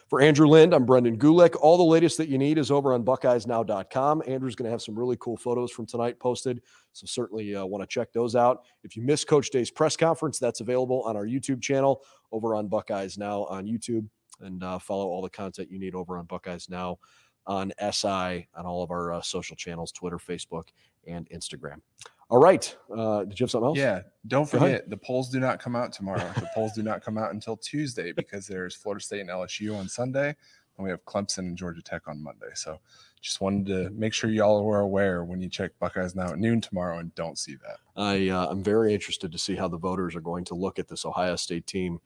For 0.08 0.22
Andrew 0.22 0.48
Lind, 0.48 0.74
I'm 0.74 0.86
Brendan 0.86 1.18
Gulick. 1.18 1.56
All 1.60 1.78
the 1.78 1.84
latest 1.84 2.18
that 2.18 2.30
you 2.30 2.38
need 2.38 2.58
is 2.58 2.72
over 2.72 2.94
on 2.94 3.04
BuckeyesNow.com. 3.04 4.24
Andrew's 4.26 4.56
going 4.56 4.66
to 4.66 4.72
have 4.72 4.82
some 4.82 4.98
really 4.98 5.18
cool 5.20 5.36
photos 5.36 5.72
from 5.72 5.86
tonight 5.86 6.20
posted, 6.20 6.62
so 6.94 7.06
certainly 7.06 7.56
uh, 7.56 7.66
want 7.66 7.82
to 7.82 7.88
check 7.88 8.14
those 8.14 8.36
out. 8.36 8.64
If 8.84 8.96
you 8.96 9.02
missed 9.02 9.28
Coach 9.28 9.50
Day's 9.50 9.72
press 9.72 9.98
conference, 9.98 10.40
that's 10.40 10.62
available 10.62 11.02
on 11.04 11.18
our 11.18 11.26
YouTube 11.26 11.62
channel 11.62 12.04
over 12.32 12.56
on 12.56 12.68
Buckeyes 12.68 13.18
Now 13.18 13.44
on 13.46 13.66
YouTube, 13.66 14.08
and 14.40 14.64
uh, 14.64 14.80
follow 14.80 15.08
all 15.08 15.22
the 15.22 15.30
content 15.30 15.70
you 15.70 15.80
need 15.80 15.96
over 15.96 16.18
on 16.18 16.26
Buckeyes 16.26 16.70
Now 16.70 17.00
on 17.48 17.72
SI 17.92 18.48
on 18.56 18.66
all 18.66 18.84
of 18.84 18.92
our 18.92 19.14
uh, 19.14 19.22
social 19.22 19.56
channels 19.56 19.92
Twitter, 19.92 20.18
Facebook, 20.18 20.70
and 21.08 21.30
Instagram. 21.30 21.82
All 22.30 22.40
right. 22.40 22.76
Uh, 22.96 23.24
did 23.24 23.40
you 23.40 23.44
have 23.44 23.52
something 23.52 23.68
else? 23.68 23.78
Yeah, 23.78 24.02
don't 24.28 24.50
forget 24.50 24.90
the 24.90 24.98
polls 24.98 25.30
do 25.30 25.40
not 25.40 25.60
come 25.60 25.76
out 25.76 25.92
tomorrow. 25.92 26.32
the 26.36 26.50
polls 26.56 26.74
do 26.74 26.82
not 26.82 27.04
come 27.04 27.18
out 27.18 27.32
until 27.32 27.56
Tuesday 27.56 28.12
because 28.12 28.48
there's 28.48 28.76
Florida 28.76 29.04
State 29.04 29.22
and 29.22 29.30
LSU 29.30 29.78
on 29.78 29.88
Sunday, 29.88 30.30
and 30.30 30.84
we 30.84 30.90
have 30.90 31.06
Clemson 31.06 31.40
and 31.40 31.58
Georgia 31.58 31.84
Tech 31.84 32.08
on 32.08 32.22
Monday. 32.24 32.50
So 32.56 32.80
just 33.22 33.42
wanted 33.42 33.68
to 33.68 33.90
make 33.92 34.14
sure 34.14 34.30
y'all 34.30 34.64
were 34.64 34.80
aware 34.80 35.24
when 35.24 35.42
you 35.42 35.50
check 35.50 35.72
Buckeyes 35.80 36.16
now 36.16 36.32
at 36.32 36.40
noon 36.40 36.62
tomorrow 36.62 37.00
and 37.00 37.14
don't 37.16 37.38
see 37.38 37.56
that. 37.56 37.78
I, 37.96 38.30
uh, 38.30 38.48
I'm 38.50 38.64
very 38.64 38.94
interested 38.94 39.32
to 39.32 39.38
see 39.38 39.56
how 39.56 39.68
the 39.68 39.78
voters 39.78 40.16
are 40.16 40.22
going 40.22 40.46
to 40.46 40.56
look 40.56 40.80
at 40.80 40.88
this 40.88 41.06
Ohio 41.06 41.36
State 41.36 41.68
team, 41.68 42.00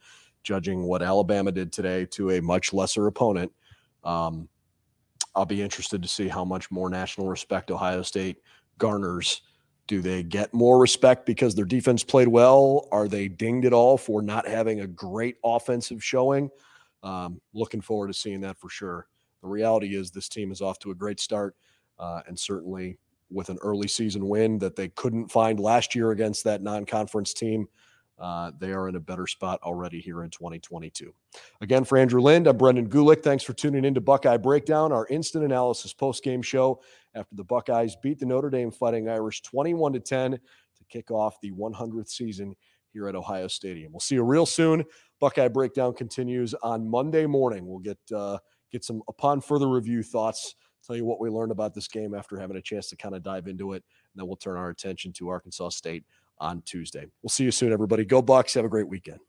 judging 0.43 0.84
what 0.84 1.01
Alabama 1.01 1.51
did 1.51 1.71
today 1.71 2.05
to 2.08 2.32
a 2.32 2.41
much 2.41 2.73
lesser 2.73 3.08
opponent. 3.08 3.51
Um, 4.03 4.49
I'll 5.36 5.45
be 5.45 5.62
interested 5.62 6.01
to 6.01 6.08
see 6.08 6.27
how 6.27 6.43
much 6.43 6.71
more 6.71 6.89
national 6.89 7.27
respect 7.27 7.71
Ohio 7.71 8.01
State 8.01 8.38
garners. 8.77 9.41
Do 9.89 10.02
they 10.02 10.21
get 10.21 10.54
more 10.54 10.80
respect 10.80 11.25
because 11.25 11.56
their 11.56 11.65
defense 11.65 12.04
played 12.04 12.28
well? 12.28 12.88
Are 12.91 13.08
they 13.08 13.28
dinged 13.28 13.65
at 13.65 13.73
all 13.73 13.97
for 13.97 14.21
not 14.21 14.47
having 14.47 14.82
a 14.82 14.88
great 14.88 15.38
offensive 15.43 16.04
showing? 16.04 16.52
Um, 17.02 17.41
looking 17.56 17.82
forward 17.82 18.10
to 18.10 18.13
seeing 18.13 18.39
that 18.41 18.60
for 18.60 18.70
sure. 18.70 19.07
The 19.41 19.47
reality 19.47 19.95
is 19.95 20.11
this 20.11 20.30
team 20.30 20.51
is 20.51 20.61
off 20.61 20.78
to 20.80 20.91
a 20.91 20.95
great 20.95 21.20
start, 21.20 21.55
uh, 21.97 22.22
and 22.28 22.38
certainly 22.38 22.99
with 23.32 23.49
an 23.49 23.57
early 23.63 23.88
season 23.88 24.30
win 24.30 24.59
that 24.59 24.76
they 24.76 24.89
couldn't 24.89 25.32
find 25.32 25.59
last 25.59 25.95
year 25.95 26.11
against 26.11 26.43
that 26.43 26.61
non-conference 26.61 27.34
team. 27.34 27.68
Uh, 28.20 28.51
they 28.59 28.72
are 28.74 28.89
in 28.89 28.95
a 28.95 28.99
better 28.99 29.26
spot 29.26 29.59
already 29.63 29.99
here 29.99 30.22
in 30.24 30.30
2022. 30.30 31.11
Again, 31.61 31.84
for 31.84 31.97
Andrew 31.97 32.22
Lind, 32.22 32.45
I'm 32.45 32.57
Brendan 32.57 32.89
Gulick. 32.89 33.24
Thanks 33.24 33.43
for 33.43 33.53
tuning 33.53 33.86
in 33.86 33.95
to 33.95 34.01
Buckeye 34.01 34.38
Breakdown, 34.38 34.91
our 34.91 35.07
instant 35.07 35.45
analysis 35.45 35.93
post-game 35.93 36.43
show 36.43 36.80
after 37.16 37.36
the 37.36 37.43
Buckeyes 37.43 37.95
beat 38.01 38.20
the 38.20 38.26
Notre 38.26 38.49
Dame 38.49 38.72
Fighting 38.72 39.10
Irish 39.10 39.41
21 39.41 39.93
to 39.93 39.99
10 39.99 40.32
to 40.32 40.39
kick 40.89 41.12
off 41.12 41.39
the 41.41 41.51
100th 41.51 42.10
season 42.10 42.55
here 42.91 43.07
at 43.07 43.16
Ohio 43.16 43.47
Stadium. 43.47 43.91
We'll 43.91 43.99
see 43.99 44.16
you 44.16 44.24
real 44.24 44.45
soon. 44.45 44.84
Buckeye 45.20 45.47
Breakdown 45.47 45.93
continues 45.93 46.53
on 46.55 46.89
Monday 46.89 47.26
morning. 47.26 47.68
We'll 47.68 47.80
get 47.80 47.99
uh, 48.16 48.39
get 48.72 48.84
some 48.84 49.01
upon 49.07 49.41
further 49.41 49.68
review 49.68 50.03
thoughts, 50.03 50.55
tell 50.86 50.95
you 50.95 51.05
what 51.05 51.20
we 51.20 51.30
learned 51.30 51.51
about 51.51 51.74
this 51.74 51.88
game 51.88 52.14
after 52.14 52.39
having 52.39 52.57
a 52.57 52.62
chance 52.62 52.89
to 52.89 52.95
kind 52.95 53.16
of 53.16 53.24
dive 53.24 53.47
into 53.47 53.74
it. 53.74 53.84
And 54.14 54.22
then 54.22 54.28
we'll 54.28 54.38
turn 54.38 54.57
our 54.57 54.70
attention 54.70 55.14
to 55.14 55.30
Arkansas 55.30 55.70
State 55.70 56.03
on 56.39 56.62
Tuesday. 56.64 57.05
We'll 57.22 57.30
see 57.30 57.43
you 57.43 57.51
soon, 57.51 57.74
everybody. 57.74 58.05
Go 58.05 58.22
Bucks. 58.22 58.53
Have 58.53 58.66
a 58.66 58.70
great 58.70 58.88
weekend. 58.88 59.20